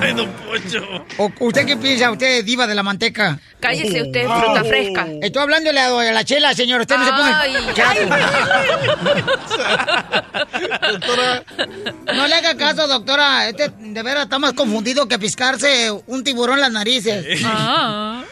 Ay, 0.00 0.14
don 0.14 0.30
Poncho. 0.32 1.04
¿O 1.18 1.30
¿Usted 1.40 1.66
qué 1.66 1.76
piensa, 1.76 2.10
usted, 2.10 2.44
diva 2.44 2.66
de 2.66 2.74
la 2.74 2.82
manteca? 2.82 3.38
Cállese 3.60 4.02
usted, 4.02 4.26
fruta 4.26 4.64
fresca. 4.64 5.06
Estoy 5.22 5.42
hablándole 5.42 5.80
a, 5.80 5.86
a 5.88 6.12
la 6.12 6.24
chela, 6.24 6.54
señor. 6.54 6.80
Usted 6.82 6.96
no 6.96 7.04
se 7.04 7.10
Ay, 7.12 7.54
pone 7.54 7.74
chato. 7.74 8.00
No 12.14 12.26
le 12.26 12.34
haga 12.34 12.56
caso, 12.56 12.86
doctora. 12.86 13.48
Este, 13.48 13.68
de 13.78 14.02
veras, 14.02 14.24
está 14.24 14.38
más 14.38 14.52
confundido 14.52 15.08
que 15.08 15.18
piscarse 15.18 15.90
un 16.06 16.24
tiburón 16.24 16.56
en 16.56 16.60
las 16.62 16.72
narices. 16.72 17.40
Ah. 17.44 18.22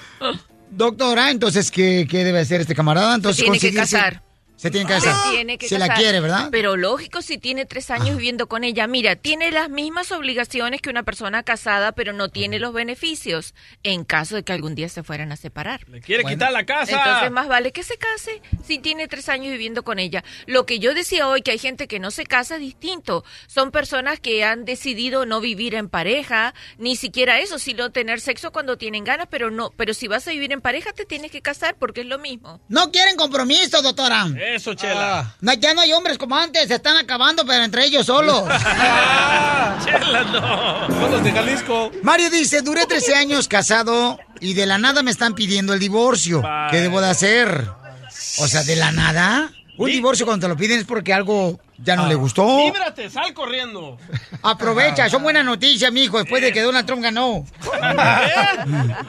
Doctora, 0.70 1.30
entonces, 1.30 1.70
¿qué, 1.70 2.06
qué 2.10 2.24
debe 2.24 2.40
hacer 2.40 2.60
este 2.60 2.74
camarada? 2.74 3.14
Entonces, 3.14 3.44
Se 3.44 3.50
tiene 3.50 3.58
que 3.60 3.74
casar. 3.74 4.22
Se 4.66 4.70
tiene 4.70 4.86
que 4.86 4.94
casar. 4.94 5.24
Se 5.24 5.30
tiene 5.30 5.58
que 5.58 5.68
Se 5.68 5.78
la 5.78 5.94
quiere, 5.94 6.20
¿verdad? 6.20 6.48
Pero 6.50 6.76
lógico, 6.76 7.22
si 7.22 7.38
tiene 7.38 7.66
tres 7.66 7.90
años 7.90 8.16
viviendo 8.16 8.48
con 8.48 8.64
ella. 8.64 8.86
Mira, 8.86 9.16
tiene 9.16 9.50
las 9.50 9.70
mismas 9.70 10.12
obligaciones 10.12 10.80
que 10.80 10.90
una 10.90 11.02
persona 11.02 11.42
casada, 11.42 11.92
pero 11.92 12.12
no 12.12 12.28
tiene 12.28 12.58
los 12.58 12.72
beneficios 12.72 13.54
en 13.82 14.04
caso 14.04 14.36
de 14.36 14.42
que 14.42 14.52
algún 14.52 14.74
día 14.74 14.88
se 14.88 15.02
fueran 15.02 15.32
a 15.32 15.36
separar. 15.36 15.88
Le 15.88 16.00
quiere 16.00 16.24
quitar 16.24 16.52
la 16.52 16.64
casa. 16.64 16.92
Entonces 16.92 17.30
más 17.30 17.48
vale 17.48 17.72
que 17.72 17.82
se 17.82 17.96
case 17.96 18.42
si 18.64 18.78
tiene 18.78 19.08
tres 19.08 19.28
años 19.28 19.52
viviendo 19.52 19.84
con 19.84 19.98
ella. 19.98 20.24
Lo 20.46 20.66
que 20.66 20.78
yo 20.78 20.94
decía 20.94 21.28
hoy, 21.28 21.42
que 21.42 21.52
hay 21.52 21.58
gente 21.58 21.88
que 21.88 21.98
no 21.98 22.10
se 22.10 22.26
casa 22.26 22.56
es 22.56 22.60
distinto. 22.60 23.24
Son 23.46 23.70
personas 23.70 24.20
que 24.20 24.44
han 24.44 24.64
decidido 24.64 25.26
no 25.26 25.40
vivir 25.40 25.74
en 25.74 25.88
pareja, 25.88 26.54
ni 26.78 26.96
siquiera 26.96 27.40
eso, 27.40 27.58
sino 27.58 27.90
tener 27.90 28.20
sexo 28.20 28.52
cuando 28.52 28.76
tienen 28.76 29.04
ganas, 29.04 29.28
pero 29.30 29.50
no, 29.50 29.70
pero 29.76 29.94
si 29.94 30.08
vas 30.08 30.26
a 30.28 30.30
vivir 30.30 30.52
en 30.52 30.60
pareja 30.60 30.92
te 30.92 31.04
tienes 31.04 31.30
que 31.30 31.42
casar 31.42 31.76
porque 31.78 32.00
es 32.00 32.06
lo 32.06 32.18
mismo. 32.18 32.60
No 32.68 32.90
quieren 32.90 33.16
compromiso, 33.16 33.82
doctora. 33.82 34.26
Eso, 34.56 34.72
Chela. 34.72 35.34
No, 35.42 35.52
ya 35.52 35.74
no 35.74 35.82
hay 35.82 35.92
hombres 35.92 36.16
como 36.16 36.34
antes, 36.34 36.68
se 36.68 36.76
están 36.76 36.96
acabando, 36.96 37.44
pero 37.44 37.62
entre 37.62 37.84
ellos 37.84 38.06
solos. 38.06 38.42
Chela, 39.84 40.24
no. 40.32 40.86
Son 40.98 41.10
los 41.10 41.22
de 41.22 41.30
Jalisco. 41.30 41.90
Mario 42.02 42.30
dice, 42.30 42.62
duré 42.62 42.86
13 42.86 43.16
años 43.16 43.48
casado 43.48 44.18
y 44.40 44.54
de 44.54 44.64
la 44.64 44.78
nada 44.78 45.02
me 45.02 45.10
están 45.10 45.34
pidiendo 45.34 45.74
el 45.74 45.78
divorcio. 45.78 46.42
¿Qué 46.70 46.80
debo 46.80 47.02
de 47.02 47.10
hacer? 47.10 47.68
O 48.38 48.48
sea, 48.48 48.62
¿de 48.62 48.76
la 48.76 48.92
nada? 48.92 49.50
Un 49.76 49.90
divorcio 49.90 50.24
cuando 50.24 50.46
te 50.46 50.48
lo 50.48 50.56
piden 50.56 50.78
es 50.78 50.86
porque 50.86 51.12
algo 51.12 51.60
ya 51.76 51.94
no 51.94 52.06
le 52.06 52.14
gustó. 52.14 52.56
Líbrate, 52.56 53.10
sal 53.10 53.34
corriendo. 53.34 53.98
Aprovecha, 54.42 55.10
son 55.10 55.22
buenas 55.22 55.44
noticias, 55.44 55.92
mijo, 55.92 56.16
después 56.16 56.40
de 56.40 56.50
que 56.50 56.62
Donald 56.62 56.86
Trump 56.86 57.02
ganó. 57.02 57.44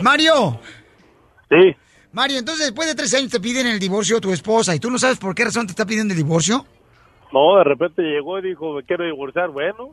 Mario. 0.00 0.58
Sí. 1.50 1.76
Mario, 2.14 2.38
entonces 2.38 2.66
después 2.66 2.86
de 2.88 2.94
13 2.94 3.16
años 3.18 3.30
te 3.32 3.40
piden 3.40 3.66
el 3.66 3.78
divorcio 3.80 4.18
a 4.18 4.20
tu 4.20 4.32
esposa 4.32 4.74
y 4.74 4.78
tú 4.78 4.88
no 4.90 4.98
sabes 4.98 5.18
por 5.18 5.34
qué 5.34 5.44
razón 5.44 5.66
te 5.66 5.72
está 5.72 5.84
pidiendo 5.84 6.12
el 6.14 6.18
divorcio. 6.18 6.64
No, 7.32 7.58
de 7.58 7.64
repente 7.64 8.02
llegó 8.02 8.38
y 8.38 8.42
dijo, 8.50 8.72
me 8.74 8.84
quiero 8.84 9.04
divorciar. 9.04 9.50
Bueno, 9.50 9.90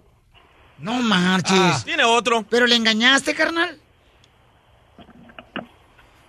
No 0.77 0.93
marches. 1.01 1.57
Ah, 1.59 1.81
tiene 1.83 2.03
otro. 2.03 2.45
¿Pero 2.47 2.67
le 2.67 2.75
engañaste, 2.75 3.33
carnal? 3.33 3.79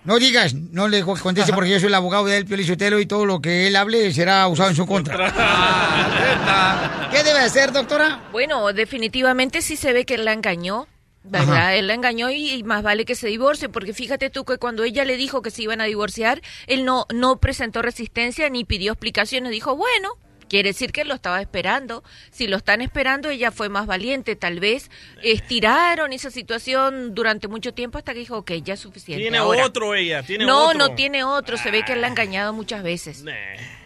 No 0.03 0.17
digas, 0.17 0.53
no 0.53 0.87
le 0.87 1.01
conteste 1.03 1.53
porque 1.53 1.69
yo 1.69 1.79
soy 1.79 1.87
el 1.87 1.93
abogado 1.93 2.25
de 2.25 2.37
él, 2.37 2.45
Pio 2.45 2.57
Lizotelo, 2.57 2.99
y 2.99 3.05
todo 3.05 3.25
lo 3.25 3.39
que 3.39 3.67
él 3.67 3.75
hable 3.75 4.11
será 4.11 4.47
usado 4.47 4.69
en 4.69 4.75
su 4.75 4.85
contra. 4.85 5.15
¿Qué 7.11 7.23
debe 7.23 7.39
hacer, 7.39 7.71
doctora? 7.71 8.19
Bueno, 8.31 8.73
definitivamente 8.73 9.61
sí 9.61 9.77
se 9.77 9.93
ve 9.93 10.05
que 10.05 10.15
él 10.15 10.25
la 10.25 10.33
engañó. 10.33 10.87
¿Verdad? 11.23 11.53
Ajá. 11.53 11.75
Él 11.75 11.87
la 11.87 11.93
engañó 11.93 12.29
y, 12.29 12.51
y 12.51 12.63
más 12.63 12.83
vale 12.83 13.05
que 13.05 13.15
se 13.15 13.27
divorcie, 13.27 13.69
porque 13.69 13.93
fíjate 13.93 14.29
tú 14.29 14.43
que 14.43 14.57
cuando 14.57 14.83
ella 14.83 15.05
le 15.05 15.15
dijo 15.15 15.41
que 15.41 15.51
se 15.51 15.63
iban 15.63 15.79
a 15.79 15.85
divorciar, 15.85 16.41
él 16.67 16.83
no, 16.83 17.05
no 17.13 17.39
presentó 17.39 17.81
resistencia 17.81 18.49
ni 18.49 18.65
pidió 18.65 18.91
explicaciones, 18.91 19.51
dijo, 19.51 19.75
bueno, 19.75 20.17
quiere 20.49 20.69
decir 20.69 20.91
que 20.91 21.03
lo 21.03 21.15
estaba 21.15 21.41
esperando. 21.41 22.03
Si 22.29 22.47
lo 22.47 22.57
están 22.57 22.81
esperando, 22.81 23.29
ella 23.29 23.51
fue 23.51 23.69
más 23.69 23.87
valiente, 23.87 24.35
tal 24.35 24.59
vez 24.59 24.91
estiraron 25.23 26.13
esa 26.13 26.29
situación 26.29 27.15
durante 27.15 27.47
mucho 27.47 27.73
tiempo 27.73 27.97
hasta 27.97 28.13
que 28.13 28.19
dijo, 28.19 28.37
ok, 28.37 28.51
ya 28.63 28.75
es 28.75 28.79
suficiente. 28.79 29.23
Tiene 29.23 29.37
ahora". 29.37 29.65
otro 29.65 29.95
ella, 29.95 30.21
tiene 30.23 30.45
no, 30.45 30.67
otro. 30.67 30.77
no 30.77 30.95
tiene 30.95 31.23
otro, 31.23 31.57
se 31.57 31.71
ve 31.71 31.83
que 31.83 31.93
él 31.93 32.01
la 32.01 32.07
ha 32.07 32.09
engañado 32.11 32.53
muchas 32.53 32.83
veces. 32.83 33.23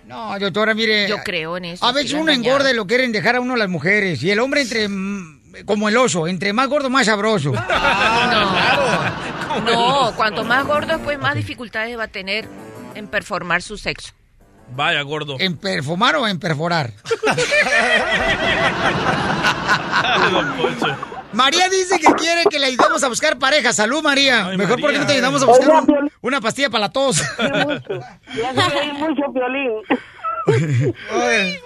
No, 0.05 0.37
doctora, 0.39 0.73
mire. 0.73 1.07
Yo 1.07 1.17
creo 1.23 1.57
en 1.57 1.65
eso. 1.65 1.85
A 1.85 1.91
veces 1.91 2.13
uno 2.13 2.31
engañado. 2.31 2.47
engorda 2.47 2.71
y 2.71 2.75
lo 2.75 2.87
quieren 2.87 3.11
dejar 3.11 3.35
a 3.35 3.41
uno 3.41 3.55
las 3.55 3.69
mujeres. 3.69 4.23
Y 4.23 4.31
el 4.31 4.39
hombre 4.39 4.61
entre... 4.61 4.87
Como 5.65 5.89
el 5.89 5.97
oso, 5.97 6.27
entre 6.27 6.53
más 6.53 6.67
gordo, 6.67 6.89
más 6.89 7.05
sabroso. 7.07 7.51
No, 9.65 10.13
cuanto 10.15 10.43
más 10.43 10.65
gordo, 10.65 10.99
pues 10.99 11.17
más 11.19 11.35
dificultades 11.35 11.97
va 11.97 12.03
a 12.03 12.07
tener 12.07 12.47
en 12.95 13.07
performar 13.07 13.61
su 13.61 13.77
sexo. 13.77 14.13
Vaya, 14.75 15.01
gordo. 15.01 15.37
¿En 15.39 15.57
perfumar 15.57 16.15
o 16.17 16.27
en 16.27 16.39
perforar? 16.39 16.91
María 21.33 21.69
dice 21.69 21.99
que 21.99 22.11
quiere 22.13 22.43
que 22.49 22.59
le 22.59 22.67
ayudemos 22.67 23.03
a 23.03 23.07
buscar 23.07 23.37
pareja. 23.39 23.73
Salud, 23.73 24.01
María. 24.03 24.45
Mejor 24.57 24.79
porque 24.81 24.97
no 24.99 25.05
te 25.05 25.13
ayudamos 25.13 25.41
a 25.43 25.45
buscar 25.45 25.69
Oiga, 25.69 25.81
un- 25.81 26.11
una 26.21 26.41
pastilla 26.41 26.69
para 26.69 26.81
la 26.85 26.89
tos. 26.91 27.17
ya 27.37 28.53
se 28.53 28.69
reí 28.69 28.91
mucho. 28.93 29.23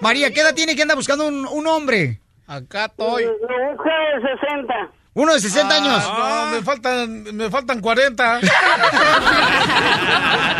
María, 0.01 0.31
¿qué 0.33 0.41
edad 0.41 0.55
tiene 0.55 0.75
que 0.75 0.81
anda 0.81 0.95
buscando 0.95 1.27
un, 1.27 1.45
un 1.47 1.67
hombre? 1.67 2.20
Acá 2.51 2.85
estoy. 2.85 3.23
Me 3.23 3.71
busca 3.71 3.89
de 3.89 4.21
60. 4.41 4.91
Uno 5.13 5.33
de 5.33 5.39
60 5.39 5.73
años. 5.73 6.03
No, 6.03 6.47
me 6.47 6.61
faltan, 6.61 7.23
me 7.33 7.49
faltan 7.49 7.79
40. 7.79 8.39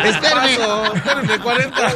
Espérame. 0.05 0.57
Paso, 0.57 0.93
espérenme, 0.95 1.39
40. 1.39 1.91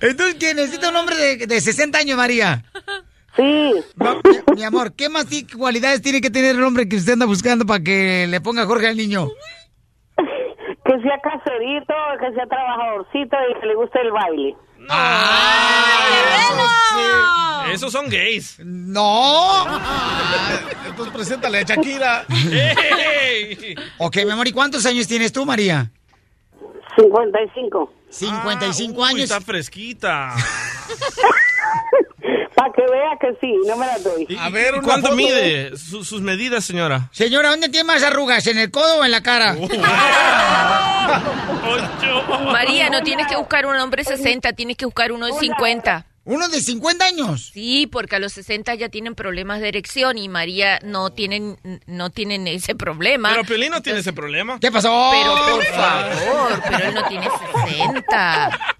Entonces, 0.00 0.36
¿quién 0.40 0.56
necesita 0.56 0.88
un 0.88 0.96
hombre 0.96 1.14
de, 1.14 1.46
de 1.46 1.60
60 1.60 1.96
años, 1.98 2.16
María? 2.16 2.64
Sí. 3.36 3.74
Mi, 3.94 4.56
mi 4.56 4.64
amor, 4.64 4.94
¿qué 4.96 5.08
más 5.08 5.26
cualidades 5.56 6.02
tiene 6.02 6.20
que 6.20 6.30
tener 6.30 6.56
el 6.56 6.64
hombre 6.64 6.88
que 6.88 6.96
usted 6.96 7.12
anda 7.12 7.26
buscando 7.26 7.64
para 7.64 7.84
que 7.84 8.26
le 8.28 8.40
ponga 8.40 8.66
Jorge 8.66 8.88
al 8.88 8.96
niño? 8.96 9.28
Que 10.84 11.00
sea 11.02 11.18
caserito, 11.20 11.94
que 12.20 12.32
sea 12.32 12.46
trabajadorcito 12.46 13.36
y 13.50 13.60
que 13.60 13.66
le 13.66 13.74
guste 13.74 14.00
el 14.00 14.12
baile. 14.12 14.56
Esos 17.72 17.92
son 17.92 18.08
gays. 18.08 18.56
No. 18.64 19.66
Entonces 20.86 21.12
preséntale 21.14 21.58
a 21.58 21.62
Shakira. 21.62 22.24
¡Ey! 22.30 23.74
Ok, 23.98 24.16
mi 24.24 24.30
amor, 24.30 24.48
¿y 24.48 24.52
cuántos 24.52 24.86
años 24.86 25.06
tienes 25.06 25.32
tú, 25.32 25.44
María? 25.44 25.90
55. 26.96 27.92
55 28.08 28.98
Uy, 29.00 29.08
años. 29.08 29.22
está 29.24 29.40
fresquita. 29.40 30.34
Para 32.56 32.72
que 32.72 32.82
vea 32.90 33.10
que 33.20 33.36
sí, 33.40 33.54
no 33.66 33.76
me 33.76 33.86
la 33.86 33.98
doy. 33.98 34.26
A 34.40 34.48
ver, 34.48 34.76
¿cuánto 34.82 35.12
mide? 35.14 35.76
Su- 35.76 36.04
sus 36.04 36.22
medidas, 36.22 36.64
señora. 36.64 37.10
Señora, 37.12 37.50
¿dónde 37.50 37.68
tiene 37.68 37.84
más 37.84 38.02
arrugas? 38.02 38.46
¿En 38.46 38.58
el 38.58 38.70
codo 38.70 39.00
o 39.00 39.04
en 39.04 39.10
la 39.10 39.22
cara? 39.22 39.54
María, 42.52 42.88
no 42.90 43.02
tienes 43.02 43.26
que 43.26 43.36
buscar 43.36 43.66
un 43.66 43.76
hombre 43.76 44.02
de 44.04 44.16
60, 44.16 44.52
tienes 44.54 44.76
que 44.76 44.86
buscar 44.86 45.12
uno 45.12 45.26
de 45.26 45.32
50. 45.34 46.06
¿Uno 46.24 46.48
de 46.48 46.60
50 46.60 47.04
años? 47.04 47.50
Sí, 47.52 47.86
porque 47.86 48.16
a 48.16 48.18
los 48.18 48.32
60 48.32 48.74
ya 48.74 48.88
tienen 48.88 49.14
problemas 49.14 49.60
de 49.60 49.68
erección 49.68 50.18
y 50.18 50.28
María 50.28 50.80
no 50.82 51.10
tienen, 51.10 51.56
no 51.86 52.10
tienen 52.10 52.48
ese 52.48 52.74
problema. 52.74 53.30
Pero 53.30 53.44
Piolín 53.44 53.70
no 53.70 53.80
tiene 53.80 54.00
ese 54.00 54.12
problema. 54.12 54.58
¿Qué 54.58 54.72
pasó? 54.72 55.10
Pero 55.12 55.34
por 55.54 55.64
favor, 55.66 56.62
pero 56.68 56.88
él 56.88 56.94
no 56.94 57.04
tiene 57.06 57.28
60. 57.66 58.58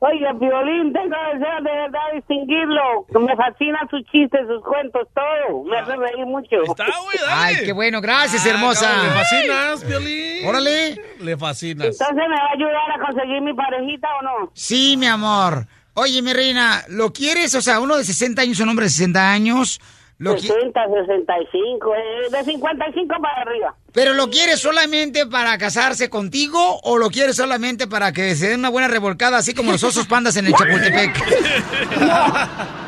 Oiga, 0.00 0.32
Violín, 0.32 0.92
tengo 0.92 1.16
deseo 1.34 1.56
de 1.62 1.72
verdad 1.72 2.00
distinguirlo. 2.14 3.06
Me 3.20 3.34
fascinan 3.34 3.88
sus 3.90 4.04
chistes, 4.12 4.40
sus 4.46 4.62
cuentos, 4.62 5.08
todo. 5.12 5.64
Me 5.64 5.76
hace 5.76 5.96
reír 5.96 6.24
mucho. 6.24 6.62
Está, 6.62 6.84
güey, 6.84 7.18
Ay, 7.28 7.56
qué 7.64 7.72
bueno, 7.72 8.00
gracias, 8.00 8.46
hermosa. 8.46 8.88
Ah, 8.88 9.02
¿Le 9.02 9.10
fascinas, 9.10 9.84
Piolín? 9.84 10.46
Órale. 10.46 11.02
Le 11.20 11.36
fascinas. 11.36 11.86
Entonces, 11.86 12.16
¿me 12.16 12.28
va 12.28 12.46
a 12.48 12.52
ayudar 12.54 12.90
a 12.94 13.06
conseguir 13.06 13.42
mi 13.42 13.54
parejita 13.54 14.08
o 14.20 14.22
no? 14.22 14.50
Sí, 14.54 14.96
mi 14.96 15.06
amor. 15.06 15.66
Oye, 15.94 16.22
mi 16.22 16.32
reina, 16.32 16.84
¿lo 16.90 17.12
quieres? 17.12 17.56
O 17.56 17.60
sea, 17.60 17.80
uno 17.80 17.96
de 17.96 18.04
60 18.04 18.40
años, 18.40 18.60
un 18.60 18.68
hombre 18.68 18.84
de 18.84 18.90
60 18.90 19.32
años, 19.32 19.80
Lo 20.18 20.34
qui- 20.34 20.40
60, 20.48 20.80
65, 21.06 21.94
eh, 21.94 22.28
de 22.30 22.44
55 22.44 23.14
para 23.22 23.42
arriba. 23.42 23.74
¿Pero 23.92 24.14
lo 24.14 24.28
quieres 24.30 24.60
solamente 24.60 25.26
para 25.26 25.56
casarse 25.58 26.10
contigo 26.10 26.80
o 26.82 26.98
lo 26.98 27.08
quieres 27.10 27.36
solamente 27.36 27.86
para 27.86 28.12
que 28.12 28.34
se 28.34 28.48
den 28.48 28.58
una 28.60 28.68
buena 28.68 28.88
revolcada, 28.88 29.38
así 29.38 29.54
como 29.54 29.70
los 29.72 29.82
osos 29.84 30.06
pandas 30.08 30.36
en 30.36 30.46
el 30.46 30.54
Chapultepec? 30.54 31.16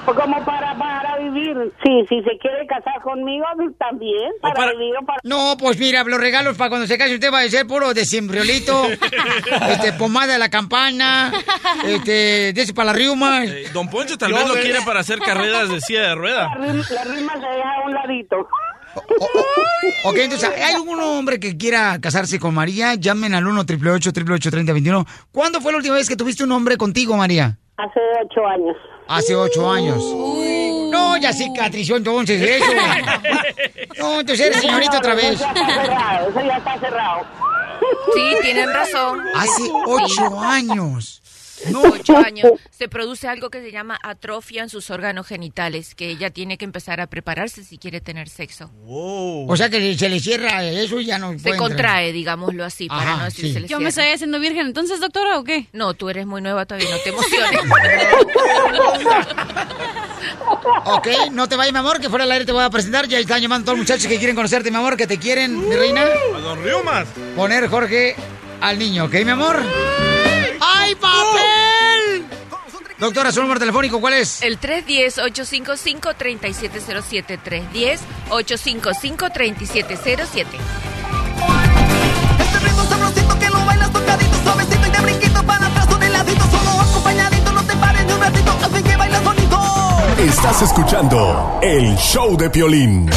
O 0.06 0.14
como 0.14 0.44
para, 0.44 0.76
para 0.76 1.09
vivir. 1.22 1.72
Sí, 1.82 2.04
si 2.08 2.22
se 2.22 2.38
quiere 2.38 2.66
casar 2.66 3.00
conmigo, 3.02 3.44
pues, 3.56 3.76
también, 3.78 4.30
para, 4.40 4.72
vivir 4.72 4.94
o 4.96 5.04
para... 5.04 5.18
No, 5.24 5.56
pues 5.58 5.78
mira, 5.78 6.04
los 6.04 6.20
regalos 6.20 6.56
para 6.56 6.70
cuando 6.70 6.86
se 6.86 6.98
case 6.98 7.14
usted 7.14 7.32
va 7.32 7.40
a 7.40 7.48
ser 7.48 7.66
puro 7.66 7.94
de 7.94 8.04
simbriolito, 8.04 8.84
este, 9.70 9.92
pomada 9.94 10.34
de 10.34 10.38
la 10.38 10.50
campana, 10.50 11.32
este, 11.86 12.52
de 12.52 12.60
ese 12.60 12.74
para 12.74 12.86
la 12.86 12.92
riuma. 12.92 13.44
Eh, 13.44 13.68
Don 13.72 13.88
Poncho 13.88 14.16
tal 14.18 14.30
Yo 14.30 14.36
vez 14.36 14.48
lo 14.48 14.54
quiere 14.54 14.80
para 14.84 15.00
hacer 15.00 15.18
carreras 15.18 15.68
de 15.68 15.80
silla 15.80 16.08
de 16.08 16.14
rueda. 16.14 16.48
La 16.48 16.66
rima, 16.66 16.84
la 16.90 17.04
rima 17.04 17.32
se 17.34 17.46
deja 17.46 17.74
a 17.76 17.84
un 17.84 17.94
ladito. 17.94 18.48
Ok, 20.04 20.16
entonces, 20.16 20.50
¿hay 20.50 20.74
algún 20.74 21.00
hombre 21.00 21.38
que 21.38 21.56
quiera 21.56 21.98
casarse 22.00 22.38
con 22.40 22.54
María? 22.54 22.94
Llamen 22.94 23.34
al 23.34 23.46
1 23.46 23.60
888 23.60 24.50
3021 24.50 25.06
¿Cuándo 25.30 25.60
fue 25.60 25.72
la 25.72 25.78
última 25.78 25.94
vez 25.94 26.08
que 26.08 26.16
tuviste 26.16 26.42
un 26.42 26.52
hombre 26.52 26.76
contigo, 26.76 27.16
María? 27.16 27.58
Hace 27.76 28.00
ocho 28.24 28.46
años. 28.46 28.76
Hace 29.08 29.36
ocho 29.36 29.70
años. 29.70 30.02
No, 31.00 31.16
ya 31.16 31.32
cicatrizó 31.32 31.96
entonces 31.96 32.40
eso. 32.42 32.72
No, 33.98 34.20
entonces 34.20 34.46
eres 34.46 34.60
señorita 34.62 34.98
otra 34.98 35.14
vez. 35.14 35.32
Eso 35.34 35.44
ya 35.44 35.52
está 35.52 35.84
cerrado, 35.84 36.30
eso 36.30 36.40
ya 36.46 36.56
está 36.56 36.78
cerrado. 36.80 37.26
Sí, 38.14 38.34
tienen 38.42 38.72
razón. 38.72 39.20
Hace 39.34 39.62
ocho 39.86 40.40
años. 40.40 41.16
No. 41.70 41.82
Ocho 41.82 42.16
años. 42.16 42.52
Se 42.70 42.88
produce 42.88 43.28
algo 43.28 43.50
que 43.50 43.60
se 43.60 43.70
llama 43.70 43.98
atrofia 44.02 44.62
en 44.62 44.70
sus 44.70 44.88
órganos 44.88 45.26
genitales, 45.26 45.94
que 45.94 46.08
ella 46.08 46.30
tiene 46.30 46.56
que 46.56 46.64
empezar 46.64 47.02
a 47.02 47.08
prepararse 47.08 47.62
si 47.62 47.76
quiere 47.76 48.00
tener 48.00 48.30
sexo. 48.30 48.70
O 48.86 49.54
sea 49.54 49.68
que 49.68 49.94
se 49.98 50.08
le 50.08 50.18
cierra 50.20 50.64
eso 50.64 50.98
y 51.00 51.04
ya 51.04 51.18
no 51.18 51.28
Se 51.32 51.36
entrar. 51.36 51.56
contrae, 51.58 52.12
digámoslo 52.14 52.64
así, 52.64 52.88
para 52.88 53.02
Ajá, 53.02 53.16
no 53.18 53.24
decir 53.24 53.44
sí. 53.46 53.52
se 53.52 53.60
le 53.60 53.68
Yo 53.68 53.78
me 53.80 53.90
estoy 53.90 54.06
haciendo 54.06 54.40
virgen, 54.40 54.66
entonces, 54.68 54.98
doctora, 55.00 55.38
¿o 55.38 55.44
qué? 55.44 55.66
No, 55.74 55.92
tú 55.92 56.08
eres 56.08 56.24
muy 56.26 56.40
nueva 56.40 56.64
todavía, 56.64 56.88
no 56.90 56.96
te 57.02 57.10
emociones. 57.10 57.60
Ok, 60.84 61.08
no 61.32 61.48
te 61.48 61.56
vayas, 61.56 61.72
mi 61.72 61.78
amor, 61.78 62.00
que 62.00 62.08
fuera 62.08 62.24
del 62.24 62.32
aire 62.32 62.44
te 62.44 62.52
voy 62.52 62.62
a 62.62 62.70
presentar. 62.70 63.08
Ya 63.08 63.18
están 63.18 63.40
llamando 63.40 63.66
todos 63.66 63.78
los 63.78 63.86
muchachos 63.86 64.06
que 64.06 64.18
quieren 64.18 64.36
conocerte, 64.36 64.70
mi 64.70 64.76
amor, 64.76 64.96
que 64.96 65.06
te 65.06 65.18
quieren, 65.18 65.68
mi 65.68 65.76
reina. 65.76 66.04
A 66.34 66.40
Don 66.40 66.62
Riumas. 66.62 67.06
Poner 67.36 67.68
Jorge 67.68 68.16
al 68.60 68.78
niño, 68.78 69.04
¿ok, 69.04 69.12
mi 69.24 69.30
amor? 69.30 69.62
¡Ay, 70.60 70.94
papel! 70.94 72.24
Doctora, 72.98 73.32
su 73.32 73.40
número 73.40 73.58
telefónico, 73.58 73.98
¿cuál 74.00 74.14
es? 74.14 74.42
El 74.42 74.60
310-855-3707. 74.60 77.38
310-855-3707. 78.28 80.44
sabrosito 82.90 83.38
que 83.38 83.48
lo 83.48 83.64
bailas 83.64 83.92
tocadito, 83.92 84.36
suavecito 84.42 84.86
y 84.86 84.90
de 84.90 85.00
brinquito 85.00 85.42
para 85.44 85.66
atrás 85.66 85.86
con 85.86 86.02
el 86.02 86.12
ladito, 86.12 86.44
solo 86.50 86.80
acompañadito, 86.80 87.52
no 87.52 87.64
te 87.64 87.76
pares 87.76 88.04
ni 88.04 88.12
un 88.12 88.20
ratito, 88.20 88.58
que 88.84 88.96
bailas 88.96 89.24
bonito. 89.24 89.39
Estás 90.20 90.62
escuchando 90.62 91.58
el 91.62 91.96
show 91.96 92.36
de 92.36 92.50
Piolín. 92.50 93.08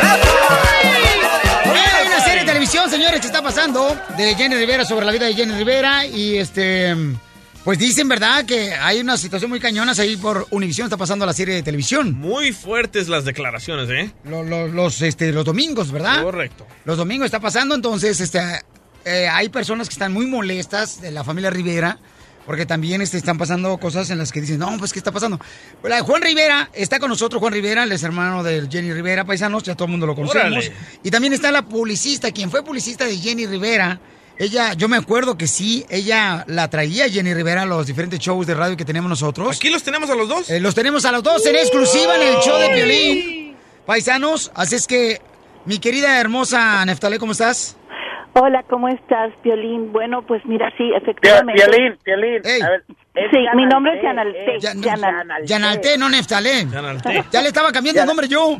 Hay 0.00 2.06
una 2.06 2.20
serie 2.20 2.40
de 2.40 2.46
televisión, 2.46 2.88
señores, 2.88 3.20
que 3.20 3.26
está 3.26 3.42
pasando 3.42 3.96
de 4.16 4.34
Jenny 4.34 4.54
Rivera 4.56 4.84
sobre 4.84 5.04
la 5.04 5.12
vida 5.12 5.26
de 5.26 5.34
Jenny 5.34 5.52
Rivera 5.54 6.06
y 6.06 6.38
este... 6.38 6.96
Pues 7.64 7.78
dicen, 7.78 8.08
¿verdad? 8.08 8.46
Que 8.46 8.72
hay 8.72 9.00
una 9.00 9.18
situación 9.18 9.50
muy 9.50 9.60
cañonas 9.60 9.98
ahí 9.98 10.16
por 10.16 10.46
Univision, 10.50 10.86
está 10.86 10.96
pasando 10.96 11.26
la 11.26 11.34
serie 11.34 11.54
de 11.54 11.62
televisión. 11.62 12.18
Muy 12.18 12.52
fuertes 12.52 13.08
las 13.08 13.26
declaraciones, 13.26 13.90
¿eh? 13.90 14.10
Lo- 14.24 14.42
lo- 14.42 14.68
los, 14.68 15.02
este, 15.02 15.32
los 15.32 15.44
domingos, 15.44 15.90
¿verdad? 15.92 16.22
Correcto. 16.22 16.66
Los 16.86 16.96
domingos 16.96 17.26
está 17.26 17.40
pasando, 17.40 17.74
entonces 17.74 18.20
este, 18.20 18.40
eh, 19.04 19.28
hay 19.30 19.50
personas 19.50 19.88
que 19.88 19.92
están 19.92 20.14
muy 20.14 20.26
molestas 20.26 21.02
de 21.02 21.10
la 21.10 21.24
familia 21.24 21.50
Rivera, 21.50 21.98
porque 22.48 22.64
también 22.64 23.02
este, 23.02 23.18
están 23.18 23.36
pasando 23.36 23.76
cosas 23.76 24.08
en 24.08 24.16
las 24.16 24.32
que 24.32 24.40
dicen, 24.40 24.58
no, 24.58 24.74
pues, 24.78 24.94
¿qué 24.94 25.00
está 25.00 25.12
pasando? 25.12 25.38
La 25.82 25.96
de 25.96 26.00
Juan 26.00 26.22
Rivera, 26.22 26.70
está 26.72 26.98
con 26.98 27.10
nosotros 27.10 27.40
Juan 27.40 27.52
Rivera, 27.52 27.84
él 27.84 27.92
es 27.92 28.02
hermano 28.02 28.42
de 28.42 28.66
Jenny 28.70 28.90
Rivera, 28.90 29.26
paisanos, 29.26 29.64
ya 29.64 29.74
todo 29.74 29.84
el 29.84 29.90
mundo 29.90 30.06
lo 30.06 30.14
conocemos. 30.14 30.46
Órale. 30.46 30.72
Y 31.02 31.10
también 31.10 31.34
está 31.34 31.52
la 31.52 31.60
publicista, 31.60 32.32
quien 32.32 32.50
fue 32.50 32.64
publicista 32.64 33.04
de 33.04 33.18
Jenny 33.18 33.44
Rivera. 33.44 34.00
Ella, 34.38 34.72
yo 34.72 34.88
me 34.88 34.96
acuerdo 34.96 35.36
que 35.36 35.46
sí, 35.46 35.84
ella 35.90 36.46
la 36.48 36.70
traía 36.70 37.06
Jenny 37.10 37.34
Rivera 37.34 37.62
a 37.62 37.66
los 37.66 37.86
diferentes 37.86 38.18
shows 38.18 38.46
de 38.46 38.54
radio 38.54 38.78
que 38.78 38.86
tenemos 38.86 39.10
nosotros. 39.10 39.54
¿Aquí 39.54 39.68
los 39.68 39.82
tenemos 39.82 40.08
a 40.08 40.14
los 40.14 40.26
dos? 40.26 40.48
Eh, 40.48 40.58
los 40.58 40.74
tenemos 40.74 41.04
a 41.04 41.12
los 41.12 41.22
dos 41.22 41.44
en 41.44 41.54
exclusiva 41.54 42.16
en 42.16 42.28
el 42.28 42.36
show 42.36 42.58
de 42.58 42.70
Piolín. 42.70 43.56
Paisanos, 43.84 44.50
así 44.54 44.74
es 44.74 44.86
que, 44.86 45.20
mi 45.66 45.80
querida 45.80 46.18
hermosa 46.18 46.82
Neftalé, 46.86 47.18
¿cómo 47.18 47.32
estás? 47.32 47.76
Hola, 48.34 48.62
¿cómo 48.68 48.88
estás, 48.88 49.32
Violín? 49.42 49.90
Bueno, 49.92 50.22
pues 50.22 50.44
mira, 50.46 50.72
sí, 50.76 50.92
efectivamente. 50.94 51.60
Violín, 51.66 51.98
Violín. 52.04 52.42
A 52.62 52.70
ver, 52.70 52.84
es 53.14 53.30
Sí, 53.32 53.38
mi 53.56 53.66
nombre 53.66 53.96
es 53.96 54.02
Yanalte, 54.02 54.58
Yanalte. 54.60 54.88
eh, 54.88 54.90
Yanal- 54.90 55.44
Yanalté, 55.44 55.98
no 55.98 56.08
Neftalé. 56.08 56.66
Ya 57.32 57.42
le 57.42 57.48
estaba 57.48 57.72
cambiando 57.72 58.02
el 58.02 58.06
nombre 58.06 58.28
yo. 58.28 58.56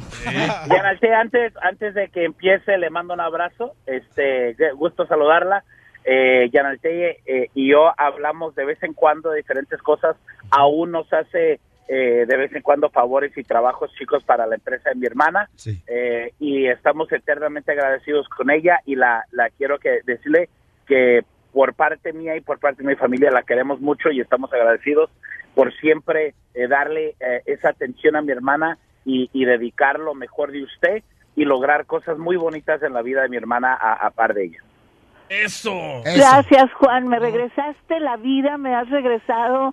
Yanalte, 0.68 1.14
antes, 1.14 1.52
antes 1.62 1.94
de 1.94 2.08
que 2.08 2.24
empiece, 2.24 2.76
le 2.76 2.90
mando 2.90 3.14
un 3.14 3.20
abrazo. 3.20 3.74
Este, 3.86 4.56
gusto 4.74 5.06
saludarla. 5.06 5.62
Eh, 6.04 6.48
Yanalte 6.52 7.18
eh, 7.26 7.50
y 7.54 7.68
yo 7.70 7.92
hablamos 7.98 8.54
de 8.56 8.64
vez 8.64 8.82
en 8.82 8.94
cuando 8.94 9.30
de 9.30 9.36
diferentes 9.38 9.80
cosas. 9.82 10.16
Aún 10.50 10.90
nos 10.90 11.12
hace 11.12 11.60
eh, 11.88 12.26
de 12.26 12.36
vez 12.36 12.54
en 12.54 12.62
cuando 12.62 12.90
favores 12.90 13.36
y 13.36 13.42
trabajos 13.42 13.90
chicos 13.98 14.22
para 14.22 14.46
la 14.46 14.56
empresa 14.56 14.90
de 14.90 14.96
mi 14.96 15.06
hermana. 15.06 15.48
Eh, 15.86 16.32
y 16.38 16.66
estamos 16.66 17.10
eternamente 17.12 17.72
agradecidos 17.72 18.28
con 18.28 18.50
ella 18.50 18.80
y 18.84 18.94
la, 18.94 19.24
la 19.32 19.48
quiero 19.50 19.78
que 19.78 20.00
decirle 20.04 20.48
que 20.86 21.24
por 21.52 21.74
parte 21.74 22.12
mía 22.12 22.36
y 22.36 22.40
por 22.40 22.58
parte 22.58 22.82
de 22.82 22.88
mi 22.88 22.94
familia 22.94 23.30
la 23.30 23.42
queremos 23.42 23.80
mucho 23.80 24.10
y 24.10 24.20
estamos 24.20 24.52
agradecidos 24.52 25.10
por 25.54 25.74
siempre 25.78 26.34
eh, 26.54 26.68
darle 26.68 27.16
eh, 27.20 27.42
esa 27.46 27.70
atención 27.70 28.16
a 28.16 28.22
mi 28.22 28.32
hermana 28.32 28.78
y, 29.04 29.30
y 29.32 29.44
dedicar 29.44 29.98
lo 29.98 30.14
mejor 30.14 30.52
de 30.52 30.62
usted 30.62 31.02
y 31.34 31.44
lograr 31.44 31.86
cosas 31.86 32.18
muy 32.18 32.36
bonitas 32.36 32.82
en 32.82 32.92
la 32.92 33.02
vida 33.02 33.22
de 33.22 33.28
mi 33.28 33.36
hermana 33.38 33.72
a, 33.74 33.94
a 33.94 34.10
par 34.10 34.34
de 34.34 34.44
ella. 34.44 34.58
Eso. 35.28 35.72
Gracias, 36.04 36.72
Juan. 36.74 37.08
Me 37.08 37.18
regresaste 37.18 38.00
la 38.00 38.16
vida, 38.16 38.56
me 38.56 38.74
has 38.74 38.88
regresado. 38.88 39.72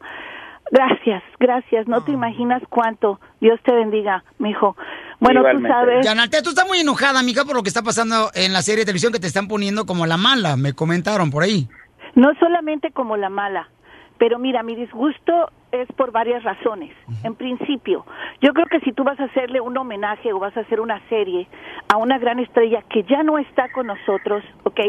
Gracias, 0.71 1.23
gracias. 1.39 1.87
No 1.87 2.03
te 2.03 2.11
imaginas 2.11 2.61
cuánto. 2.69 3.19
Dios 3.39 3.59
te 3.63 3.73
bendiga, 3.73 4.23
mijo. 4.39 4.75
Bueno, 5.19 5.43
tú 5.51 5.61
sabes. 5.61 6.05
Yanalté, 6.05 6.41
tú 6.41 6.49
estás 6.49 6.67
muy 6.67 6.79
enojada, 6.79 7.19
amiga, 7.19 7.45
por 7.45 7.55
lo 7.55 7.63
que 7.63 7.69
está 7.69 7.83
pasando 7.83 8.31
en 8.33 8.51
la 8.51 8.61
serie 8.61 8.79
de 8.79 8.85
televisión 8.85 9.13
que 9.13 9.19
te 9.19 9.27
están 9.27 9.47
poniendo 9.47 9.85
como 9.85 10.05
la 10.05 10.17
mala. 10.17 10.57
Me 10.57 10.73
comentaron 10.73 11.29
por 11.29 11.43
ahí. 11.43 11.67
No 12.15 12.29
solamente 12.39 12.91
como 12.91 13.17
la 13.17 13.29
mala, 13.29 13.69
pero 14.17 14.39
mira, 14.39 14.63
mi 14.63 14.75
disgusto 14.75 15.51
es 15.71 15.87
por 15.95 16.11
varias 16.11 16.43
razones. 16.43 16.95
En 17.23 17.35
principio, 17.35 18.05
yo 18.41 18.53
creo 18.53 18.65
que 18.67 18.79
si 18.79 18.93
tú 18.93 19.03
vas 19.03 19.19
a 19.19 19.25
hacerle 19.25 19.59
un 19.59 19.77
homenaje 19.77 20.31
o 20.31 20.39
vas 20.39 20.55
a 20.55 20.61
hacer 20.61 20.79
una 20.79 21.01
serie 21.09 21.47
a 21.93 21.97
una 21.97 22.17
gran 22.17 22.39
estrella 22.39 22.81
que 22.89 23.03
ya 23.03 23.23
no 23.23 23.37
está 23.37 23.71
con 23.71 23.87
nosotros, 23.87 24.43
¿ok? 24.63 24.79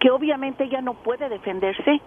Que 0.00 0.10
obviamente 0.10 0.64
ella 0.64 0.80
no 0.80 0.94
puede 0.94 1.28
defenderse, 1.28 2.00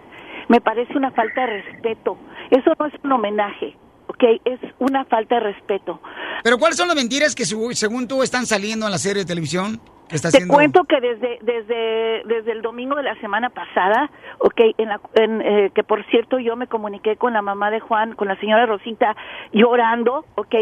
me 0.48 0.60
parece 0.60 0.96
una 0.96 1.10
falta 1.12 1.42
de 1.42 1.62
respeto. 1.62 2.18
Eso 2.50 2.72
no 2.78 2.86
es 2.86 2.94
un 3.02 3.12
homenaje, 3.12 3.76
¿ok? 4.08 4.24
Es 4.44 4.60
una 4.78 5.04
falta 5.06 5.36
de 5.36 5.52
respeto. 5.52 6.00
Pero 6.42 6.58
¿cuáles 6.58 6.76
son 6.76 6.88
las 6.88 6.96
mentiras 6.96 7.34
que 7.34 7.44
según 7.44 8.06
tú 8.06 8.22
están 8.22 8.44
saliendo 8.46 8.86
en 8.86 8.92
la 8.92 8.98
serie 8.98 9.22
de 9.22 9.26
televisión? 9.26 9.80
Está 10.10 10.30
Te 10.30 10.46
cuento 10.46 10.84
que 10.84 11.00
desde 11.00 11.38
desde 11.42 12.22
desde 12.24 12.52
el 12.52 12.62
domingo 12.62 12.94
de 12.94 13.02
la 13.02 13.18
semana 13.20 13.50
pasada, 13.50 14.10
ok, 14.38 14.60
en 14.78 14.88
la, 14.88 15.00
en, 15.14 15.40
eh, 15.40 15.70
que 15.74 15.82
por 15.82 16.04
cierto 16.06 16.38
yo 16.38 16.54
me 16.54 16.68
comuniqué 16.68 17.16
con 17.16 17.32
la 17.32 17.42
mamá 17.42 17.70
de 17.70 17.80
Juan, 17.80 18.14
con 18.14 18.28
la 18.28 18.38
señora 18.38 18.66
Rosita, 18.66 19.16
llorando, 19.52 20.24
ok, 20.36 20.54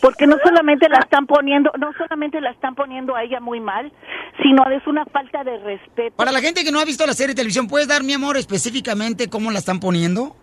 porque 0.00 0.26
no 0.26 0.36
solamente 0.44 0.88
la 0.88 0.98
están 0.98 1.26
poniendo, 1.26 1.72
no 1.78 1.92
solamente 1.94 2.40
la 2.40 2.50
están 2.50 2.74
poniendo 2.74 3.16
a 3.16 3.24
ella 3.24 3.40
muy 3.40 3.60
mal, 3.60 3.92
sino 4.42 4.64
es 4.70 4.86
una 4.86 5.04
falta 5.06 5.42
de 5.42 5.58
respeto. 5.58 6.16
Para 6.16 6.32
la 6.32 6.40
gente 6.40 6.64
que 6.64 6.70
no 6.70 6.78
ha 6.78 6.84
visto 6.84 7.04
la 7.06 7.14
serie 7.14 7.34
de 7.34 7.36
televisión, 7.36 7.66
¿puedes 7.66 7.88
dar, 7.88 8.04
mi 8.04 8.12
amor, 8.12 8.36
específicamente 8.36 9.28
cómo 9.28 9.50
la 9.50 9.58
están 9.58 9.80
poniendo? 9.80 10.36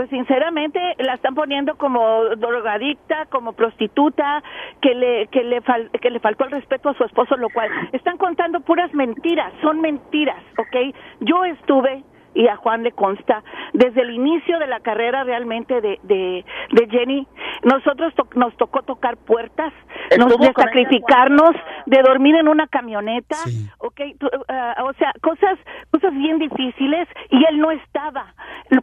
Pues 0.00 0.08
sinceramente 0.08 0.80
la 1.00 1.12
están 1.12 1.34
poniendo 1.34 1.76
como 1.76 2.24
drogadicta, 2.38 3.26
como 3.26 3.52
prostituta, 3.52 4.42
que 4.80 4.94
le 4.94 5.26
que 5.26 5.44
le 5.44 5.60
fal- 5.60 5.90
que 6.00 6.08
le 6.08 6.20
faltó 6.20 6.44
el 6.46 6.52
respeto 6.52 6.88
a 6.88 6.94
su 6.94 7.04
esposo, 7.04 7.36
lo 7.36 7.50
cual 7.50 7.68
están 7.92 8.16
contando 8.16 8.60
puras 8.60 8.90
mentiras, 8.94 9.52
son 9.60 9.82
mentiras, 9.82 10.42
¿ok? 10.56 10.94
Yo 11.20 11.44
estuve 11.44 12.02
y 12.34 12.46
a 12.48 12.56
Juan 12.56 12.82
le 12.82 12.92
consta 12.92 13.42
desde 13.72 14.02
el 14.02 14.10
inicio 14.10 14.58
de 14.58 14.66
la 14.66 14.80
carrera 14.80 15.24
realmente 15.24 15.80
de 15.80 15.98
de, 16.02 16.44
de 16.72 16.88
Jenny, 16.88 17.26
nosotros 17.64 18.14
to- 18.14 18.28
nos 18.34 18.56
tocó 18.56 18.82
tocar 18.82 19.16
puertas, 19.16 19.72
nos 20.18 20.28
de 20.38 20.44
ella 20.46 20.52
sacrificarnos, 20.56 21.50
de 21.86 22.02
dormir 22.02 22.36
en 22.36 22.48
una 22.48 22.66
camioneta, 22.66 23.36
¿ok? 23.78 24.00
Tú, 24.18 24.28
ah, 24.48 24.76
o 24.84 24.92
sea, 24.94 25.12
cosas 25.20 25.58
cosas 25.90 26.12
bien 26.14 26.38
difíciles 26.38 27.08
y 27.30 27.44
él 27.46 27.58
no 27.58 27.70
estaba. 27.70 28.34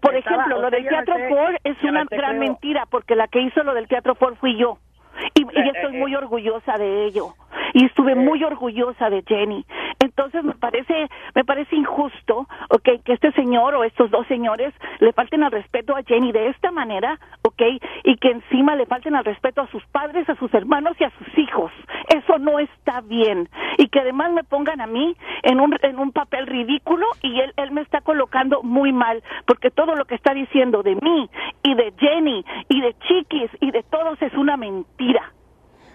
Por 0.01 0.15
Estaba, 0.15 0.35
ejemplo, 0.43 0.57
o 0.57 0.61
lo 0.63 0.69
del 0.69 0.87
Teatro 0.87 1.15
sé, 1.15 1.29
Ford 1.29 1.55
es 1.63 1.81
una 1.83 2.03
gran 2.05 2.37
creo. 2.37 2.39
mentira 2.39 2.85
porque 2.89 3.15
la 3.15 3.27
que 3.27 3.41
hizo 3.41 3.63
lo 3.63 3.73
del 3.73 3.87
Teatro 3.87 4.15
Ford 4.15 4.35
fui 4.35 4.57
yo. 4.57 4.77
Y, 5.33 5.41
y 5.41 5.65
yo 5.65 5.71
estoy 5.73 5.93
muy 5.93 6.15
orgullosa 6.15 6.77
de 6.77 7.05
ello 7.05 7.33
y 7.73 7.85
estuve 7.85 8.15
muy 8.15 8.43
orgullosa 8.43 9.09
de 9.09 9.23
Jenny. 9.27 9.65
Entonces 9.99 10.43
me 10.43 10.53
parece 10.53 11.09
me 11.35 11.43
parece 11.43 11.75
injusto, 11.75 12.47
okay, 12.69 12.99
que 12.99 13.13
este 13.13 13.31
señor 13.33 13.75
o 13.75 13.83
estos 13.83 14.09
dos 14.11 14.27
señores 14.27 14.73
le 14.99 15.13
falten 15.13 15.43
al 15.43 15.51
respeto 15.51 15.95
a 15.95 16.03
Jenny 16.03 16.31
de 16.31 16.49
esta 16.49 16.71
manera, 16.71 17.19
okay, 17.43 17.79
y 18.03 18.17
que 18.17 18.31
encima 18.31 18.75
le 18.75 18.85
falten 18.85 19.15
al 19.15 19.25
respeto 19.25 19.61
a 19.61 19.67
sus 19.67 19.85
padres, 19.87 20.29
a 20.29 20.35
sus 20.35 20.53
hermanos 20.53 20.95
y 20.99 21.03
a 21.03 21.11
sus 21.11 21.37
hijos. 21.37 21.71
Eso 22.09 22.37
no 22.39 22.59
está 22.59 23.01
bien 23.01 23.49
y 23.77 23.87
que 23.89 23.99
además 23.99 24.31
me 24.31 24.43
pongan 24.43 24.81
a 24.81 24.87
mí 24.87 25.15
en 25.43 25.59
un 25.59 25.75
en 25.81 25.99
un 25.99 26.11
papel 26.11 26.47
ridículo 26.47 27.05
y 27.21 27.39
él 27.39 27.53
él 27.57 27.71
me 27.71 27.81
está 27.81 28.01
colocando 28.01 28.63
muy 28.63 28.91
mal 28.91 29.23
porque 29.45 29.71
todo 29.71 29.95
lo 29.95 30.05
que 30.05 30.15
está 30.15 30.33
diciendo 30.33 30.83
de 30.83 30.95
mí 30.95 31.29
y 31.63 31.75
de 31.75 31.93
Jenny 31.97 32.45
y 32.69 32.81
de 32.81 32.95
Chiquis 33.07 33.51
y 33.59 33.71
de 33.71 33.83
todos 33.83 34.21
es 34.21 34.33
una 34.33 34.57
mentira. 34.57 35.06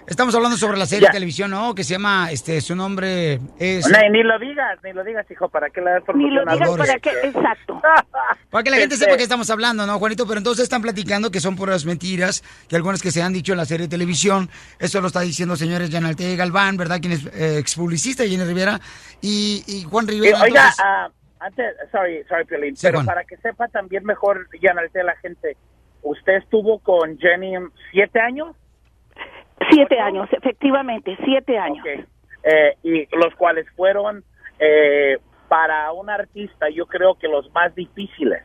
Estamos 0.04 0.34
hablando 0.34 0.56
sobre 0.58 0.76
la 0.78 0.84
serie 0.84 1.06
de 1.06 1.12
televisión, 1.12 1.52
¿no? 1.52 1.76
Que 1.76 1.84
se 1.84 1.92
llama, 1.94 2.32
este, 2.32 2.60
su 2.60 2.74
nombre 2.74 3.34
es... 3.56 3.86
Ni, 3.88 4.10
ni 4.10 4.22
lo 4.24 4.36
digas, 4.40 4.76
ni 4.82 4.92
lo 4.92 5.04
digas, 5.04 5.24
hijo, 5.30 5.48
para 5.48 5.70
que 5.70 5.80
le 5.80 5.92
das 5.92 6.02
Ni 6.14 6.28
lo 6.28 6.44
digas 6.44 6.70
para 6.76 6.98
que, 6.98 7.10
exacto. 7.22 7.80
Para 8.50 8.64
que 8.64 8.70
la 8.70 8.76
gente 8.78 8.96
Este- 8.96 9.06
sepa 9.06 9.16
que 9.16 9.22
estamos 9.22 9.48
hablando, 9.48 9.86
¿no, 9.86 9.98
Juanito? 10.00 10.26
Pero 10.26 10.38
entonces 10.38 10.64
están 10.64 10.82
platicando 10.82 11.30
que 11.30 11.38
son 11.40 11.54
puras 11.56 11.86
mentiras, 11.86 12.42
que 12.68 12.74
algunas 12.76 13.00
que 13.00 13.12
se 13.12 13.22
han 13.22 13.32
dicho 13.32 13.52
en 13.52 13.58
la 13.58 13.64
serie 13.64 13.86
de 13.86 13.90
televisión. 13.90 14.50
Eso 14.80 15.00
lo 15.00 15.06
está 15.06 15.20
diciendo 15.20 15.54
señores 15.56 15.88
Yanalte 15.88 16.34
Galván, 16.36 16.76
¿verdad? 16.76 16.98
Quien 17.00 17.12
es 17.12 17.24
eh, 17.26 17.56
expublicista, 17.58 18.24
Jenny 18.24 18.44
Rivera. 18.44 18.80
Y, 19.22 19.62
y 19.68 19.84
Juan 19.84 20.06
Eh, 20.08 20.10
Rivera. 20.10 20.42
oiga, 20.42 20.46
entonces- 20.48 20.80
ah, 20.84 21.08
antes, 21.40 21.74
sorry, 21.92 22.22
sorry, 22.28 22.44
Piolín, 22.44 22.76
Sí, 22.76 22.86
pero 22.88 22.98
Juan. 22.98 23.06
para 23.06 23.24
que 23.24 23.36
sepa 23.38 23.68
también 23.68 24.04
mejor, 24.04 24.48
Yanalte, 24.60 25.02
la 25.04 25.16
gente, 25.16 25.56
¿usted 26.02 26.34
estuvo 26.38 26.80
con 26.80 27.16
Jenny 27.18 27.54
siete 27.92 28.18
años? 28.20 28.48
Siete 29.70 29.98
años, 29.98 30.28
efectivamente, 30.32 31.16
siete 31.24 31.58
años. 31.58 31.84
Eh, 32.44 32.76
y 32.82 33.16
los 33.16 33.34
cuales 33.36 33.66
fueron 33.76 34.24
eh, 34.58 35.18
para 35.48 35.92
un 35.92 36.10
artista 36.10 36.68
yo 36.70 36.86
creo 36.86 37.14
que 37.14 37.28
los 37.28 37.48
más 37.52 37.72
difíciles 37.76 38.42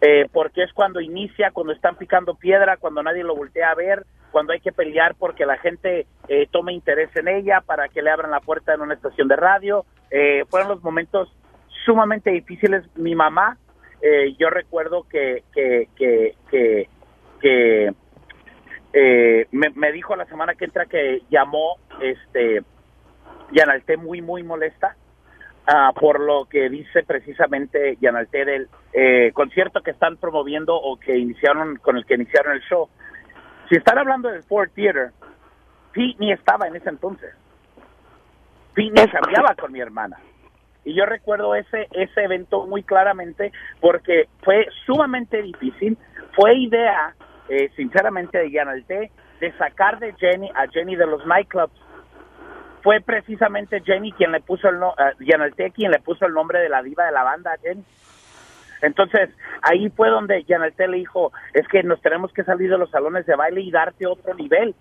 eh, 0.00 0.28
porque 0.32 0.62
es 0.62 0.72
cuando 0.72 1.00
inicia 1.00 1.50
cuando 1.50 1.72
están 1.72 1.96
picando 1.96 2.36
piedra 2.36 2.76
cuando 2.76 3.02
nadie 3.02 3.24
lo 3.24 3.34
voltea 3.34 3.72
a 3.72 3.74
ver 3.74 4.06
cuando 4.34 4.52
hay 4.52 4.58
que 4.58 4.72
pelear 4.72 5.14
porque 5.14 5.46
la 5.46 5.58
gente 5.58 6.08
eh, 6.26 6.48
tome 6.50 6.72
interés 6.72 7.08
en 7.14 7.28
ella 7.28 7.60
para 7.60 7.88
que 7.88 8.02
le 8.02 8.10
abran 8.10 8.32
la 8.32 8.40
puerta 8.40 8.74
en 8.74 8.80
una 8.80 8.94
estación 8.94 9.28
de 9.28 9.36
radio. 9.36 9.86
Eh, 10.10 10.44
fueron 10.50 10.70
los 10.70 10.82
momentos 10.82 11.32
sumamente 11.84 12.32
difíciles. 12.32 12.82
Mi 12.96 13.14
mamá 13.14 13.56
eh, 14.02 14.34
yo 14.36 14.50
recuerdo 14.50 15.04
que 15.08 15.44
que 15.54 15.86
que 15.94 16.34
que, 16.50 16.88
que 17.40 17.94
eh, 18.96 19.48
me, 19.50 19.70
me 19.70 19.90
dijo 19.90 20.14
la 20.14 20.24
semana 20.26 20.54
que 20.54 20.66
entra 20.66 20.86
que 20.86 21.22
llamó 21.28 21.78
este 22.00 22.62
Yanalté 23.50 23.96
muy 23.96 24.22
muy 24.22 24.44
molesta 24.44 24.94
ah, 25.66 25.92
por 25.98 26.20
lo 26.20 26.44
que 26.44 26.68
dice 26.68 27.02
precisamente 27.02 27.98
Yanalté 28.00 28.44
del 28.44 28.68
eh, 28.92 29.32
concierto 29.34 29.82
que 29.82 29.90
están 29.90 30.16
promoviendo 30.16 30.76
o 30.76 30.96
que 30.96 31.18
iniciaron 31.18 31.74
con 31.76 31.96
el 31.96 32.06
que 32.06 32.14
iniciaron 32.14 32.52
el 32.52 32.62
show. 32.62 32.88
Si 33.68 33.74
están 33.74 33.98
hablando 33.98 34.28
del 34.28 34.44
Ford 34.44 34.70
Theater 34.72 35.10
Pete 35.92 36.14
ni 36.20 36.30
estaba 36.30 36.68
en 36.68 36.76
ese 36.76 36.88
entonces. 36.88 37.34
Pete 38.74 38.92
ni 38.92 39.08
cambiaba 39.08 39.56
con 39.56 39.72
mi 39.72 39.80
hermana. 39.80 40.18
Y 40.84 40.94
yo 40.94 41.04
recuerdo 41.04 41.56
ese 41.56 41.88
ese 41.90 42.22
evento 42.22 42.64
muy 42.68 42.84
claramente 42.84 43.50
porque 43.80 44.28
fue 44.44 44.68
sumamente 44.86 45.42
difícil 45.42 45.98
fue 46.34 46.54
idea 46.54 47.14
eh, 47.48 47.70
sinceramente 47.76 48.38
de 48.38 48.50
Yanalté 48.50 49.10
de 49.40 49.52
sacar 49.58 49.98
de 49.98 50.14
Jenny 50.14 50.50
a 50.54 50.66
Jenny 50.68 50.96
de 50.96 51.06
los 51.06 51.26
nightclubs. 51.26 51.74
Fue 52.82 53.00
precisamente 53.00 53.80
Jenny 53.80 54.12
quien 54.12 54.32
le 54.32 54.40
puso 54.40 54.68
el 54.68 54.78
no, 54.78 54.94
eh, 54.98 55.70
quien 55.72 55.90
le 55.90 55.98
puso 56.00 56.26
el 56.26 56.34
nombre 56.34 56.60
de 56.60 56.68
la 56.68 56.82
diva 56.82 57.06
de 57.06 57.12
la 57.12 57.22
banda 57.22 57.52
a 57.52 57.58
Jenny. 57.58 57.84
Entonces 58.82 59.30
ahí 59.62 59.88
fue 59.90 60.10
donde 60.10 60.44
Yanalté 60.44 60.88
le 60.88 60.98
dijo 60.98 61.32
es 61.52 61.66
que 61.68 61.82
nos 61.82 62.00
tenemos 62.02 62.32
que 62.32 62.44
salir 62.44 62.70
de 62.70 62.78
los 62.78 62.90
salones 62.90 63.24
de 63.26 63.36
baile 63.36 63.62
y 63.62 63.70
darte 63.70 64.06
otro 64.06 64.34
nivel 64.34 64.74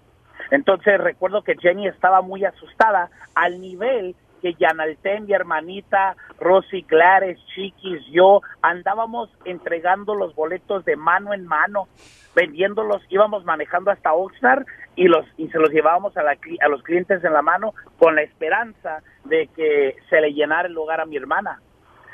entonces 0.51 0.99
recuerdo 0.99 1.43
que 1.43 1.55
Jenny 1.57 1.87
estaba 1.87 2.21
muy 2.21 2.45
asustada 2.45 3.09
al 3.35 3.59
nivel 3.59 4.15
que 4.43 4.55
Yanalté, 4.55 5.21
mi 5.21 5.31
hermanita, 5.31 6.17
Rosy 6.37 6.81
Glares, 6.81 7.39
Chiquis, 7.55 8.05
yo 8.11 8.41
andábamos 8.61 9.29
entregando 9.45 10.15
los 10.15 10.35
boletos 10.35 10.83
de 10.83 10.97
mano 10.97 11.33
en 11.33 11.47
mano, 11.47 11.87
vendiéndolos, 12.35 13.01
íbamos 13.09 13.45
manejando 13.45 13.89
hasta 13.89 14.13
Oxnard 14.13 14.65
y 14.97 15.07
los 15.07 15.25
y 15.37 15.47
se 15.47 15.59
los 15.59 15.69
llevábamos 15.69 16.17
a, 16.17 16.23
la 16.23 16.35
a 16.59 16.67
los 16.67 16.83
clientes 16.83 17.23
en 17.23 17.31
la 17.31 17.41
mano 17.41 17.73
con 17.97 18.15
la 18.15 18.21
esperanza 18.21 19.01
de 19.23 19.47
que 19.55 19.95
se 20.09 20.19
le 20.19 20.33
llenara 20.33 20.67
el 20.67 20.73
lugar 20.73 20.99
a 20.99 21.05
mi 21.05 21.15
hermana. 21.15 21.61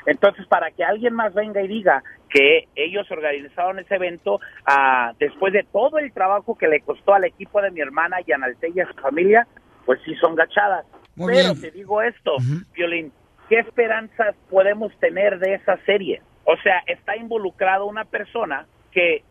Entonces, 0.06 0.46
para 0.46 0.70
que 0.70 0.84
alguien 0.84 1.14
más 1.14 1.34
venga 1.34 1.60
y 1.62 1.68
diga 1.68 2.04
que 2.28 2.68
ellos 2.76 3.10
organizaron 3.10 3.80
ese 3.80 3.96
evento 3.96 4.40
ah, 4.66 5.12
después 5.18 5.52
de 5.52 5.64
todo 5.64 5.98
el 5.98 6.12
trabajo 6.12 6.56
que 6.56 6.68
le 6.68 6.80
costó 6.80 7.12
al 7.12 7.24
equipo 7.24 7.60
de 7.60 7.72
mi 7.72 7.80
hermana 7.80 8.20
Yanalté 8.24 8.68
y 8.72 8.80
a 8.80 8.86
su 8.86 8.94
familia, 8.94 9.48
pues 9.84 10.00
sí 10.04 10.14
son 10.14 10.36
gachadas. 10.36 10.86
Muy 11.20 11.34
Pero 11.34 11.52
bien. 11.52 11.60
te 11.60 11.70
digo 11.70 12.00
esto, 12.00 12.36
Violín, 12.72 13.12
¿qué 13.50 13.58
esperanzas 13.58 14.34
podemos 14.48 14.90
tener 15.00 15.38
de 15.38 15.52
esa 15.52 15.76
serie? 15.84 16.22
O 16.44 16.56
sea, 16.62 16.82
está 16.86 17.14
involucrado 17.14 17.84
una 17.84 18.06
persona 18.06 18.64
que 18.90 19.22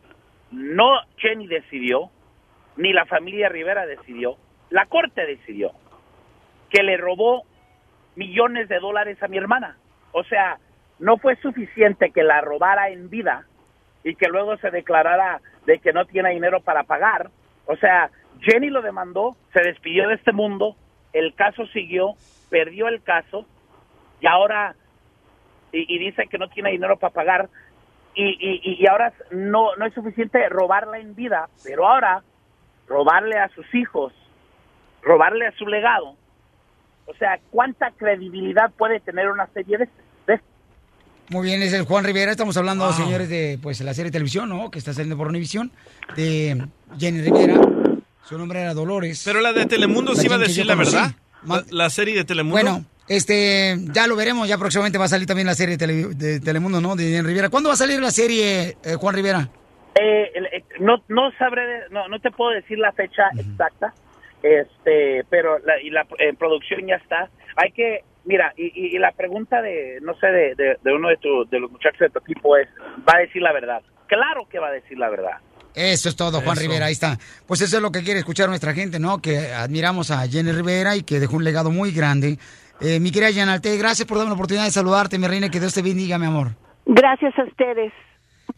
no 0.52 0.92
Jenny 1.18 1.48
decidió, 1.48 2.12
ni 2.78 2.94
la 2.94 3.08
familia 3.08 3.50
Rivera 3.50 3.88
decidió, 3.88 4.38
la 4.70 4.86
corte 4.86 5.26
decidió, 5.26 5.72
que 6.70 6.84
le 6.84 6.96
robó 6.96 7.42
millones 8.16 8.70
de 8.70 8.78
dólares 8.78 9.18
a 9.24 9.28
mi 9.28 9.40
hermana. 9.40 9.76
O 10.12 10.24
sea, 10.26 10.60
no 11.00 11.18
fue 11.18 11.38
suficiente 11.38 12.12
que 12.12 12.22
la 12.22 12.40
robara 12.42 12.90
en 12.90 13.10
vida 13.10 13.48
y 14.04 14.14
que 14.14 14.28
luego 14.28 14.58
se 14.58 14.70
declarara 14.70 15.42
de 15.66 15.80
que 15.80 15.92
no 15.92 16.06
tiene 16.06 16.30
dinero 16.36 16.62
para 16.62 16.84
pagar. 16.84 17.32
O 17.66 17.76
sea, 17.78 18.12
Jenny 18.42 18.70
lo 18.70 18.84
demandó, 18.84 19.36
se 19.54 19.64
despidió 19.64 20.08
de 20.08 20.14
este 20.14 20.34
mundo, 20.34 20.76
el 21.14 21.34
caso 21.36 21.66
siguió, 21.68 22.14
perdió 22.50 22.88
el 22.88 23.02
caso 23.02 23.46
y 24.22 24.28
ahora 24.28 24.76
y, 25.72 25.96
y 25.96 26.00
dice 26.00 26.28
que 26.30 26.38
no 26.38 26.50
tiene 26.50 26.72
dinero 26.72 26.98
para 26.98 27.14
pagar 27.14 27.50
y, 28.16 28.26
y, 28.26 28.84
y 28.84 28.88
ahora 28.88 29.14
no 29.32 29.76
no 29.76 29.86
es 29.86 29.94
suficiente 29.94 30.48
robarla 30.50 31.00
en 31.00 31.16
vida, 31.16 31.50
pero 31.64 31.88
ahora 31.88 32.24
robarle 32.88 33.38
a 33.38 33.48
sus 33.50 33.66
hijos, 33.74 34.14
robarle 35.02 35.48
a 35.48 35.52
su 35.54 35.66
legado. 35.68 36.16
O 37.06 37.14
sea, 37.16 37.40
¿cuánta 37.52 37.92
credibilidad 37.92 38.72
puede 38.78 39.00
tener 39.00 39.30
una 39.30 39.48
serie 39.48 39.78
de, 39.78 39.90
de 40.28 40.40
Muy 41.30 41.48
bien, 41.48 41.62
es 41.62 41.74
el 41.74 41.86
Juan 41.86 42.04
Rivera. 42.04 42.32
Estamos 42.32 42.58
hablando, 42.58 42.92
señores, 42.94 43.30
de 43.30 43.58
pues 43.62 43.80
la 43.82 43.94
serie 43.94 44.10
de 44.10 44.14
televisión, 44.14 44.50
¿no? 44.50 44.70
Que 44.70 44.80
está 44.80 44.94
saliendo 44.94 45.18
por 45.18 45.28
Univisión, 45.28 45.72
de 46.16 46.68
Jenny 47.00 47.22
Rivera. 47.22 47.79
Su 48.30 48.38
nombre 48.38 48.62
era 48.62 48.74
Dolores. 48.76 49.24
Pero 49.26 49.42
la 49.42 49.52
de 49.54 49.66
Telemundo 49.66 50.14
sí 50.16 50.28
iba 50.28 50.36
a 50.36 50.40
decir 50.40 50.66
la 50.66 50.76
verdad. 50.76 51.12
La, 51.46 51.64
la 51.72 51.90
serie 51.90 52.16
de 52.16 52.24
Telemundo. 52.26 52.62
Bueno, 52.62 52.86
este, 53.08 53.76
ya 53.92 54.06
lo 54.06 54.16
veremos, 54.16 54.48
ya 54.48 54.58
próximamente 54.60 54.98
va 55.00 55.06
a 55.06 55.10
salir 55.10 55.26
también 55.28 55.48
la 55.48 55.56
serie 55.56 55.78
de, 55.78 55.86
Tele- 55.88 56.14
de 56.16 56.40
Telemundo, 56.40 56.80
¿no? 56.80 56.96
De 56.96 57.22
Rivera. 57.24 57.50
¿Cuándo 57.50 57.70
va 57.70 57.74
a 57.74 57.78
salir 57.78 58.00
la 58.00 58.12
serie, 58.12 58.78
eh, 58.84 58.96
Juan 59.00 59.16
Rivera? 59.16 59.50
Eh, 59.96 60.32
el- 60.36 60.46
eh, 60.46 60.64
no 60.80 61.04
no 61.08 61.32
sabré 61.40 61.90
no 61.90 62.08
no 62.08 62.20
te 62.20 62.30
puedo 62.30 62.52
decir 62.52 62.78
la 62.78 62.92
fecha 62.94 63.24
exacta 63.38 63.94
este 64.44 65.26
pero 65.30 65.58
la, 65.60 65.82
y 65.82 65.90
la 65.90 66.06
eh, 66.20 66.34
producción 66.38 66.86
ya 66.88 66.96
está 66.96 67.30
hay 67.56 67.72
que 67.72 68.04
mira 68.24 68.54
y, 68.56 68.68
y- 68.68 68.96
y 68.96 69.00
la 69.00 69.12
pregunta 69.12 69.62
de 69.62 69.98
no 70.02 70.14
sé 70.20 70.28
de, 70.28 70.56
de- 70.56 70.78
de 70.82 70.94
uno 70.94 71.10
de, 71.10 71.18
tu, 71.18 71.44
de 71.50 71.60
los 71.60 71.72
muchachos 71.72 72.00
de 72.00 72.10
tu 72.10 72.20
equipo 72.20 72.56
es 72.56 72.68
va 73.08 73.14
a 73.18 73.20
decir 73.22 73.42
la 73.42 73.52
verdad 73.52 73.82
claro 74.08 74.48
que 74.50 74.60
va 74.60 74.68
a 74.68 74.72
decir 74.72 74.98
la 74.98 75.10
verdad 75.10 75.38
Eso 75.76 76.10
es 76.10 76.16
todo, 76.16 76.42
Juan 76.42 76.58
Eso. 76.58 76.62
Rivera, 76.62 76.88
ahí 76.88 76.94
está. 76.94 77.18
Pues 77.48 77.62
eso 77.62 77.78
es 77.78 77.82
lo 77.82 77.92
que 77.92 78.04
quiere 78.04 78.20
escuchar 78.20 78.50
nuestra 78.50 78.74
gente, 78.74 79.00
¿no? 79.00 79.22
Que 79.22 79.54
admiramos 79.54 80.12
a 80.12 80.28
Jenny 80.28 80.52
Rivera 80.52 80.96
y 80.96 81.04
que 81.04 81.20
dejó 81.20 81.36
un 81.38 81.44
legado 81.44 81.72
muy 81.72 81.92
grande. 81.92 82.38
Eh, 82.82 83.00
mi 83.00 83.12
querida 83.12 83.30
Yanalte, 83.30 83.76
gracias 83.78 84.08
por 84.08 84.18
darme 84.18 84.30
la 84.30 84.36
oportunidad 84.36 84.66
de 84.66 84.72
saludarte, 84.72 85.18
mi 85.20 85.28
reina, 85.28 85.50
que 85.50 85.60
Dios 85.60 85.74
te 85.74 85.82
bendiga, 85.82 86.18
mi 86.18 86.26
amor. 86.26 86.56
Gracias 86.86 87.34
a 87.38 87.44
ustedes. 87.44 87.92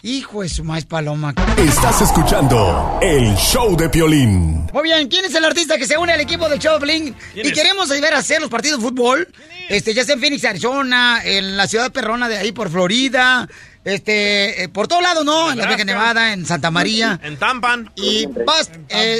Hijo 0.03 0.41
de 0.41 0.49
su 0.49 0.63
maíz 0.63 0.85
paloma. 0.85 1.33
Estás 1.57 2.01
escuchando 2.01 2.97
el 3.01 3.35
show 3.35 3.75
de 3.75 3.89
Piolín. 3.89 4.67
Muy 4.73 4.83
bien, 4.83 5.07
¿quién 5.09 5.25
es 5.25 5.35
el 5.35 5.43
artista 5.45 5.77
que 5.77 5.85
se 5.85 5.97
une 5.97 6.13
al 6.13 6.21
equipo 6.21 6.47
del 6.49 6.57
show 6.59 6.79
de? 6.79 6.87
¿Quién 6.87 7.15
Y 7.35 7.49
es? 7.49 7.51
queremos 7.53 7.91
ayudar 7.91 8.13
a 8.13 8.19
hacer 8.19 8.41
los 8.41 8.49
partidos 8.49 8.79
de 8.81 8.87
fútbol. 8.87 9.27
Este, 9.69 9.93
ya 9.93 10.03
sea 10.03 10.15
en 10.15 10.21
Phoenix, 10.21 10.43
Arizona, 10.45 11.21
en 11.23 11.55
la 11.57 11.67
ciudad 11.67 11.91
perrona 11.91 12.29
de 12.29 12.37
ahí 12.37 12.51
por 12.51 12.69
Florida, 12.71 13.47
este, 13.83 14.63
eh, 14.63 14.69
por 14.69 14.87
todo 14.87 15.01
lado, 15.01 15.23
¿no? 15.23 15.51
En 15.51 15.57
la 15.57 15.65
Vega 15.67 15.83
Nevada, 15.83 16.33
en 16.33 16.45
Santa 16.45 16.69
María. 16.71 17.19
En 17.23 17.37
Tampan. 17.37 17.91
Y 17.95 18.25
va, 18.27 18.55
eh, 18.89 19.19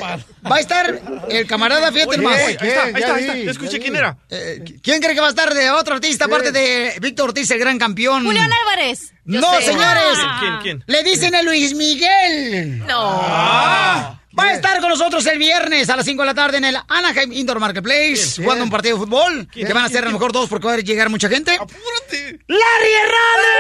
va 0.50 0.56
a 0.56 0.60
estar 0.60 1.00
el 1.30 1.48
camarada, 1.48 1.92
fíjate 1.92 2.10
Oye, 2.18 2.22
más. 2.22 2.38
ahí 2.38 2.54
está, 2.54 2.84
ahí 2.84 2.94
está, 2.96 3.16
ahí 3.16 3.24
está. 3.24 3.38
Yo 3.38 3.52
escuché 3.52 3.80
quién 3.80 3.96
era. 3.96 4.18
Eh, 4.30 4.64
¿Quién 4.84 5.02
cree 5.02 5.16
que 5.16 5.22
va 5.22 5.28
a 5.28 5.32
estar 5.32 5.54
de 5.54 5.70
otro 5.72 5.96
artista 5.96 6.26
aparte 6.26 6.52
de 6.52 6.94
Víctor 7.02 7.30
Ortiz, 7.30 7.50
el 7.52 7.60
gran 7.60 7.78
campeón? 7.80 8.24
Julián 8.26 8.52
Álvarez. 8.52 9.14
Yo 9.26 9.40
No, 9.42 9.52
sé. 9.58 9.64
señores. 9.68 10.18
¿Quién, 10.40 10.58
quién? 10.62 10.84
Le 10.88 11.04
dicen 11.04 11.36
a 11.36 11.42
Luis 11.42 11.74
Miguel. 11.76 12.80
No. 12.86 13.22
Ah. 13.24 14.18
Va 14.38 14.46
a 14.46 14.54
estar 14.54 14.80
con 14.80 14.90
nosotros 14.90 15.26
el 15.26 15.38
viernes 15.38 15.90
a 15.90 15.98
las 15.98 16.06
5 16.06 16.22
de 16.22 16.26
la 16.26 16.34
tarde 16.34 16.58
en 16.58 16.66
el 16.66 16.78
Anaheim 16.88 17.34
Indoor 17.34 17.60
Marketplace 17.60 18.42
jugando 18.42 18.64
un 18.64 18.70
partido 18.70 18.98
de 18.98 19.04
fútbol. 19.06 19.48
Que 19.52 19.74
van 19.74 19.84
a 19.86 19.90
ser 19.90 20.04
a 20.04 20.08
lo 20.08 20.14
mejor 20.14 20.32
dos 20.32 20.48
porque 20.50 20.68
va 20.68 20.74
a 20.74 20.78
llegar 20.78 21.10
mucha 21.10 21.28
gente. 21.28 21.54
¡Apúrate! 21.56 22.40
¡Larry 22.48 22.92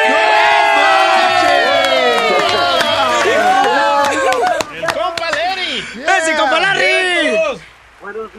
¡El 0.07 1.40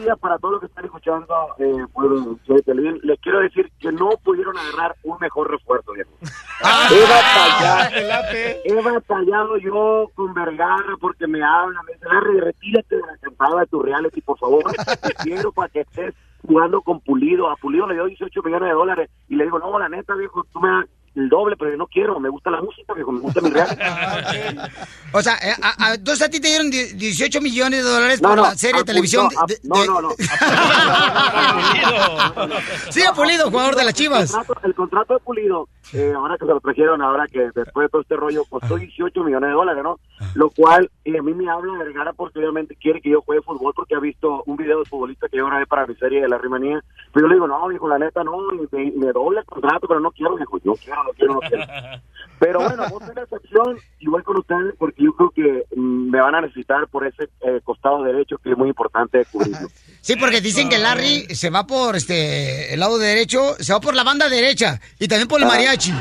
días 0.03 0.19
para 0.19 0.37
todos 0.37 0.53
los 0.53 0.61
que 0.61 0.67
están 0.67 0.85
escuchando 0.85 1.33
eh, 1.57 1.85
Show 1.93 2.55
de 2.55 2.61
Televisión. 2.61 2.99
Les 3.03 3.19
quiero 3.19 3.39
decir 3.39 3.71
que 3.79 3.91
no 3.91 4.09
pudieron 4.23 4.57
agarrar 4.57 4.95
un 5.03 5.17
mejor 5.19 5.49
refuerzo, 5.49 5.93
viejo. 5.93 6.11
He 6.91 7.01
batallado, 7.01 7.95
he 8.63 8.81
batallado 8.81 9.57
yo 9.57 10.09
con 10.15 10.33
Vergara 10.33 10.95
porque 10.99 11.27
me 11.27 11.43
habla, 11.43 11.81
me 11.83 11.93
dice, 11.93 12.05
Larry, 12.05 12.39
retírate 12.39 12.95
de 12.95 13.01
la 13.01 13.17
cantada 13.17 13.61
de 13.61 13.67
tu 13.67 13.81
reality, 13.81 14.21
por 14.21 14.37
favor. 14.37 14.63
Te 15.01 15.13
quiero 15.23 15.51
para 15.51 15.69
que 15.69 15.81
estés 15.81 16.13
jugando 16.45 16.81
con 16.81 16.99
Pulido. 17.01 17.49
A 17.49 17.55
Pulido 17.57 17.87
le 17.87 17.95
dio 17.95 18.05
18 18.05 18.41
millones 18.43 18.69
de 18.69 18.75
dólares 18.75 19.09
y 19.29 19.35
le 19.35 19.45
digo, 19.45 19.59
no, 19.59 19.77
la 19.77 19.89
neta, 19.89 20.15
viejo, 20.15 20.45
tú 20.51 20.59
me 20.59 20.85
el 21.15 21.29
doble, 21.29 21.55
pero 21.57 21.69
yo 21.71 21.77
no 21.77 21.85
quiero, 21.87 22.19
me 22.19 22.29
gusta 22.29 22.49
la 22.49 22.59
música, 22.61 22.93
me 22.95 23.03
gusta 23.03 23.41
mi 23.41 23.49
reality. 23.51 23.81
O 25.15 25.21
sea, 25.21 25.35
eh, 25.43 25.53
a- 25.61 25.89
a- 25.89 25.93
entonces 25.93 26.25
a 26.27 26.31
ti 26.31 26.39
te 26.39 26.47
dieron 26.47 26.71
die- 26.71 26.93
18 26.93 27.39
millones 27.39 27.83
de 27.83 27.89
dólares 27.91 28.19
No, 28.19 28.29
por 28.29 28.37
no, 28.37 28.43
la 28.45 28.55
serie 28.55 28.79
de 28.79 28.83
televisión. 28.85 29.27
no, 29.31 29.41
a- 29.41 29.45
de- 29.45 29.59
no, 29.61 29.79
de- 29.81 29.87
no, 29.87 30.01
no. 30.01 30.09
Sí, 32.89 33.03
a 33.03 33.13
Pulido, 33.13 33.51
jugador 33.51 33.75
de 33.75 33.83
las 33.85 33.93
Chivas. 33.93 34.31
El 34.31 34.37
contrato, 34.37 34.67
el 34.67 34.73
contrato 34.75 35.13
de 35.13 35.19
Pulido, 35.19 35.69
eh, 35.93 36.13
ahora 36.15 36.37
que 36.37 36.45
se 36.45 36.51
lo 36.51 36.59
trajeron, 36.59 37.01
ahora 37.01 37.27
que 37.27 37.51
después 37.53 37.85
de 37.85 37.89
todo 37.89 38.01
este 38.01 38.15
rollo, 38.15 38.43
costó 38.49 38.77
18 38.77 39.23
millones 39.23 39.49
de 39.49 39.53
dólares, 39.53 39.83
¿no? 39.83 39.99
Lo 40.35 40.49
cual, 40.49 40.89
y 41.03 41.15
a 41.15 41.21
mí 41.21 41.33
me 41.33 41.49
habla 41.49 41.77
Vergara 41.77 42.13
porque 42.13 42.39
obviamente 42.39 42.75
quiere 42.75 43.01
que 43.01 43.11
yo 43.11 43.21
juegue 43.21 43.41
fútbol 43.41 43.73
porque 43.75 43.95
ha 43.95 43.99
visto 43.99 44.43
un 44.45 44.57
video 44.57 44.79
de 44.79 44.85
futbolista 44.85 45.29
que 45.29 45.37
yo 45.37 45.45
grabé 45.45 45.65
para 45.67 45.85
mi 45.85 45.95
serie 45.95 46.21
de 46.21 46.29
la 46.29 46.37
rimanía. 46.37 46.83
Pero 47.13 47.25
yo 47.25 47.29
le 47.29 47.35
digo, 47.35 47.47
no, 47.47 47.69
dijo, 47.69 47.87
la 47.87 47.99
neta, 47.99 48.23
no, 48.23 48.37
y 48.53 48.67
me, 48.71 48.91
me 48.91 49.11
doble 49.11 49.39
el 49.39 49.45
contrato, 49.45 49.87
pero 49.87 49.99
no 49.99 50.11
quiero, 50.11 50.35
dijo, 50.37 50.57
yo 50.63 50.73
quiero, 50.75 51.03
no 51.03 51.11
quiero, 51.11 51.33
no 51.35 51.39
quiero. 51.41 51.63
Pero 52.43 52.59
bueno, 52.63 52.83
ser 53.05 53.15
la 53.15 53.23
excepción 53.23 53.77
y 53.99 54.07
voy 54.07 54.21
con 54.23 54.37
ustedes 54.37 54.75
porque 54.77 55.03
yo 55.03 55.13
creo 55.13 55.29
que 55.29 55.65
mm, 55.75 56.09
me 56.09 56.19
van 56.19 56.35
a 56.35 56.41
necesitar 56.41 56.87
por 56.87 57.07
ese 57.07 57.29
eh, 57.41 57.61
costado 57.63 58.03
derecho 58.03 58.37
que 58.37 58.51
es 58.51 58.57
muy 58.57 58.69
importante 58.69 59.25
cubrirlo. 59.31 59.69
Sí, 60.03 60.17
porque 60.17 60.41
dicen 60.41 60.67
que 60.67 60.77
Larry 60.79 61.33
se 61.33 61.49
va 61.49 61.65
por 61.65 61.95
este 61.95 62.73
el 62.73 62.81
lado 62.81 62.97
derecho, 62.97 63.55
se 63.57 63.71
va 63.71 63.79
por 63.79 63.95
la 63.95 64.03
banda 64.03 64.27
derecha 64.27 64.81
y 64.99 65.07
también 65.07 65.29
por 65.29 65.39
el 65.39 65.47
mariachi. 65.47 65.93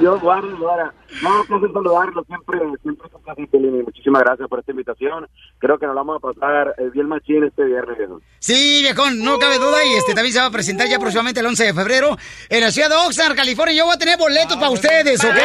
Dios 0.00 0.18
guarde, 0.22 0.48
guarda. 0.54 0.94
No, 1.22 1.44
placer 1.46 1.72
saludarlo. 1.72 2.24
Siempre, 2.24 2.58
siempre 2.82 3.06
es 3.08 3.14
un 3.14 3.22
placer, 3.22 3.48
Muchísimas 3.84 4.22
gracias 4.22 4.48
por 4.48 4.60
esta 4.60 4.72
invitación. 4.72 5.26
Creo 5.58 5.78
que 5.78 5.86
nos 5.86 5.94
la 5.94 6.02
vamos 6.02 6.16
a 6.16 6.32
pasar 6.32 6.74
eh, 6.78 6.90
bien 6.92 7.08
machín 7.08 7.44
este 7.44 7.64
viernes, 7.64 7.96
viejo. 7.98 8.20
Sí, 8.38 8.80
viejón, 8.82 9.22
no 9.22 9.38
cabe 9.38 9.58
duda 9.58 9.84
y 9.84 9.94
este 9.94 10.14
también 10.14 10.32
se 10.32 10.40
va 10.40 10.46
a 10.46 10.50
presentar 10.50 10.86
ya 10.88 10.98
próximamente 10.98 11.40
el 11.40 11.46
11 11.46 11.64
de 11.64 11.74
febrero 11.74 12.16
en 12.48 12.60
la 12.60 12.70
ciudad 12.70 12.88
de 12.88 12.96
Oxnard, 12.96 13.34
California. 13.34 13.74
Yo 13.74 13.84
voy 13.86 13.94
a 13.94 13.98
tener 13.98 14.18
boletos 14.18 14.56
para 14.56 14.70
ustedes, 14.70 15.24
¿ok? 15.24 15.38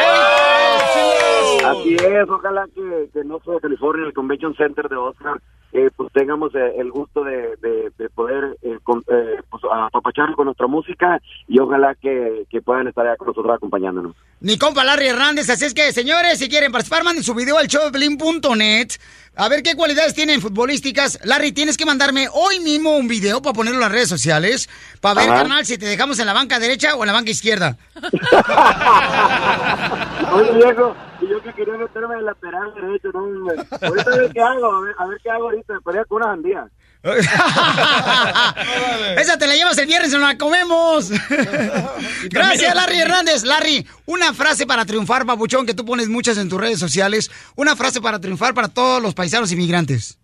Así 1.64 1.96
es, 1.96 2.28
ojalá 2.28 2.66
que, 2.74 3.08
que 3.12 3.24
no 3.24 3.40
sea 3.44 3.58
California, 3.60 4.06
el 4.06 4.12
Convention 4.12 4.54
Center 4.56 4.88
de 4.88 4.96
Oscar, 4.96 5.40
eh, 5.74 5.90
pues 5.96 6.10
tengamos 6.12 6.54
eh, 6.54 6.74
el 6.78 6.90
gusto 6.92 7.24
de, 7.24 7.56
de, 7.60 7.90
de 7.98 8.08
poder 8.10 8.56
eh, 8.62 8.78
con, 8.84 9.00
eh, 9.08 9.40
pues, 9.50 9.60
apapacharlo 9.70 10.36
con 10.36 10.44
nuestra 10.46 10.68
música 10.68 11.20
y 11.48 11.58
ojalá 11.58 11.96
que, 11.96 12.44
que 12.48 12.62
puedan 12.62 12.86
estar 12.86 13.04
allá 13.04 13.16
con 13.16 13.26
nosotros 13.26 13.56
acompañándonos. 13.56 14.14
Mi 14.38 14.56
compa 14.56 14.84
Larry 14.84 15.08
Hernández, 15.08 15.50
así 15.50 15.64
es 15.64 15.74
que, 15.74 15.90
señores, 15.92 16.38
si 16.38 16.48
quieren 16.48 16.70
participar, 16.70 17.02
manden 17.02 17.24
su 17.24 17.34
video 17.34 17.58
al 17.58 17.66
showdeplin.net. 17.66 18.88
A 19.36 19.48
ver 19.48 19.64
qué 19.64 19.74
cualidades 19.74 20.14
tienen 20.14 20.40
futbolísticas. 20.40 21.18
Larry, 21.24 21.50
tienes 21.50 21.76
que 21.76 21.84
mandarme 21.84 22.28
hoy 22.32 22.60
mismo 22.60 22.96
un 22.96 23.08
video 23.08 23.42
para 23.42 23.52
ponerlo 23.52 23.78
en 23.78 23.82
las 23.82 23.90
redes 23.90 24.08
sociales, 24.08 24.68
para 25.00 25.20
ver, 25.20 25.28
Ajá. 25.28 25.38
carnal, 25.40 25.66
si 25.66 25.76
te 25.76 25.86
dejamos 25.86 26.20
en 26.20 26.26
la 26.26 26.34
banca 26.34 26.60
derecha 26.60 26.94
o 26.94 27.02
en 27.02 27.08
la 27.08 27.12
banca 27.14 27.32
izquierda. 27.32 27.76
Oye, 30.34 30.52
viejo, 30.52 30.94
yo 31.34 31.42
que 31.42 31.52
quería 31.52 31.76
meterme 31.76 32.14
en 32.14 32.20
el 32.20 32.26
lateral 32.26 32.72
derecho, 32.74 33.08
no, 33.12 33.24
hombre. 33.24 33.56
Ahorita 33.82 34.10
a 34.10 34.16
ver 34.16 34.32
qué 34.32 34.40
hago, 34.40 34.72
a 34.72 34.80
ver, 34.82 34.94
a 34.98 35.06
ver 35.06 35.18
qué 35.20 35.30
hago 35.30 35.44
ahorita, 35.44 35.80
pelea 35.84 36.04
con 36.04 36.22
una 36.22 36.32
sandía. 36.32 36.68
Esa 39.18 39.36
te 39.36 39.46
la 39.46 39.56
llevas 39.56 39.76
el 39.78 39.86
viernes 39.86 40.10
y 40.10 40.14
nos 40.14 40.22
la 40.22 40.38
comemos. 40.38 41.10
Gracias, 42.30 42.74
Larry 42.74 43.00
Hernández. 43.00 43.44
Larry, 43.44 43.86
una 44.06 44.32
frase 44.32 44.66
para 44.66 44.86
triunfar, 44.86 45.26
papuchón, 45.26 45.66
que 45.66 45.74
tú 45.74 45.84
pones 45.84 46.08
muchas 46.08 46.38
en 46.38 46.48
tus 46.48 46.60
redes 46.60 46.78
sociales. 46.78 47.30
Una 47.56 47.76
frase 47.76 48.00
para 48.00 48.20
triunfar 48.20 48.54
para 48.54 48.68
todos 48.68 49.02
los 49.02 49.12
paisanos 49.14 49.52
inmigrantes. 49.52 50.18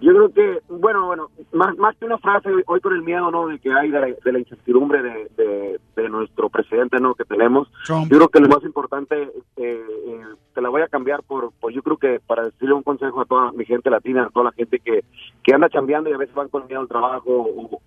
Yo 0.00 0.12
creo 0.12 0.32
que, 0.32 0.60
bueno, 0.68 1.06
bueno, 1.06 1.30
más, 1.52 1.76
más 1.78 1.96
que 1.96 2.04
una 2.04 2.18
frase, 2.18 2.50
hoy, 2.66 2.80
con 2.80 2.92
el 2.92 3.02
miedo, 3.02 3.30
¿no?, 3.30 3.46
de 3.48 3.58
que 3.58 3.72
hay 3.72 3.90
de 3.90 4.00
la, 4.00 4.06
de 4.06 4.32
la 4.32 4.38
incertidumbre 4.38 5.02
de, 5.02 5.30
de, 5.36 5.80
de 5.96 6.08
nuestro 6.08 6.50
presidente, 6.50 6.98
¿no?, 7.00 7.14
que 7.14 7.24
tenemos, 7.24 7.70
Trump. 7.86 8.10
yo 8.10 8.18
creo 8.18 8.28
que 8.28 8.40
lo 8.40 8.48
más 8.48 8.62
importante, 8.64 9.22
eh, 9.22 9.30
eh, 9.56 10.22
te 10.54 10.62
la 10.62 10.68
voy 10.70 10.82
a 10.82 10.88
cambiar 10.88 11.22
por, 11.24 11.52
por, 11.60 11.72
yo 11.72 11.82
creo 11.82 11.96
que 11.96 12.20
para 12.26 12.44
decirle 12.44 12.74
un 12.74 12.82
consejo 12.82 13.20
a 13.20 13.24
toda 13.26 13.52
mi 13.52 13.64
gente 13.64 13.90
latina, 13.90 14.24
a 14.24 14.30
toda 14.30 14.46
la 14.46 14.52
gente 14.52 14.78
que, 14.78 15.04
que 15.42 15.54
anda 15.54 15.68
chambeando 15.68 16.08
y 16.08 16.12
a 16.14 16.18
veces 16.18 16.34
van 16.34 16.48
con 16.48 16.66
miedo 16.66 16.80
al 16.80 16.88
trabajo 16.88 17.30
o, 17.30 17.66
o- 17.76 17.80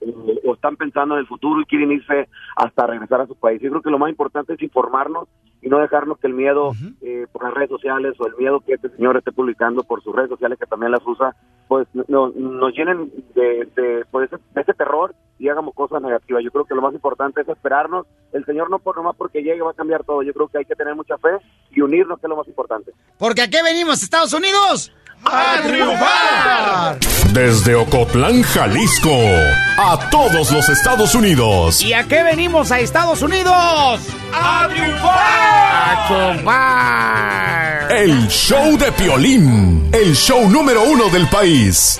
o 0.50 0.54
están 0.54 0.76
pensando 0.78 1.16
en 1.16 1.22
el 1.22 1.28
futuro 1.28 1.60
y 1.62 1.66
quieren 1.66 1.92
irse 1.92 2.28
hasta 2.56 2.88
regresar 2.88 3.22
a 3.22 3.28
su 3.28 3.36
país. 3.36 3.62
Yo 3.62 3.70
creo 3.70 3.82
que 3.82 3.90
lo 3.90 4.00
más 4.00 4.10
importante 4.10 4.54
es 4.54 4.62
informarnos 4.62 5.28
y 5.62 5.70
no 5.70 5.80
dejarnos 5.80 6.18
que 6.20 6.28
el 6.28 6.34
miedo 6.34 6.72
eh, 7.02 7.26
por 7.32 7.44
las 7.44 7.54
redes 7.54 7.70
sociales 7.70 8.14
o 8.20 8.28
el 8.28 8.36
miedo 8.38 8.60
que 8.62 8.74
este 8.74 8.90
señor 8.90 9.18
esté 9.18 9.32
publicando 9.32 9.84
por 9.84 10.02
sus 10.04 10.16
redes 10.16 10.30
sociales, 10.30 10.58
que 10.60 10.66
también 10.66 10.92
las 10.92 11.06
usa, 11.06 11.36
pues 11.68 11.88
no- 12.08 12.30
nos 12.36 12.74
llenen 12.74 13.12
de, 13.36 13.68
de, 13.76 14.06
pues, 14.12 14.30
de 14.32 14.62
ese 14.62 14.74
terror 14.74 15.14
y 15.40 15.50
hagamos 15.50 15.74
cosas 15.74 16.02
negativas. 16.02 16.44
Yo 16.44 16.52
creo 16.52 16.66
que 16.66 16.76
lo 16.76 16.82
más 16.82 16.94
importante 16.94 17.42
es 17.42 17.48
esperarnos. 17.48 18.06
El 18.34 18.46
señor 18.46 18.70
no 18.70 18.80
por 18.80 18.96
nomás 18.96 19.16
porque 19.18 19.42
llegue 19.42 19.62
va 19.62 19.72
a 19.72 19.76
cambiar 19.76 20.04
todo. 20.04 20.24
Yo 20.24 20.34
creo 20.34 20.48
que 20.48 20.60
hay 20.60 20.66
que 20.66 20.76
tener 20.76 20.96
mucha 20.96 21.18
fe 21.18 21.30
y 21.72 21.82
unirnos, 21.82 22.20
que 22.20 22.28
es 22.28 22.30
lo 22.30 22.38
más 22.38 22.48
importante. 22.48 22.92
Porque 23.18 23.42
aquí 23.42 23.58
venimos, 23.64 24.02
Estados 24.02 24.34
Unidos. 24.34 24.92
¡A 25.24 25.62
triunfar! 25.66 27.00
Desde 27.34 27.76
Ocotlán, 27.76 28.44
Jalisco, 28.44 29.10
a 29.78 30.10
todos 30.10 30.52
los 30.52 30.70
Estados 30.70 31.16
Unidos. 31.16 31.82
¿Y 31.82 31.94
a 31.94 32.04
qué 32.04 32.24
venimos 32.24 32.72
a 32.72 32.80
Estados 32.80 33.22
Unidos? 33.22 33.54
¡A 34.34 34.68
triunfar! 34.70 35.18
¡A 35.74 36.08
triunfar! 36.08 37.92
El 37.92 38.28
show 38.28 38.78
de 38.78 38.92
Piolín, 38.92 39.90
el 39.92 40.14
show 40.16 40.48
número 40.50 40.84
uno 40.84 41.10
del 41.10 41.28
país. 41.28 42.00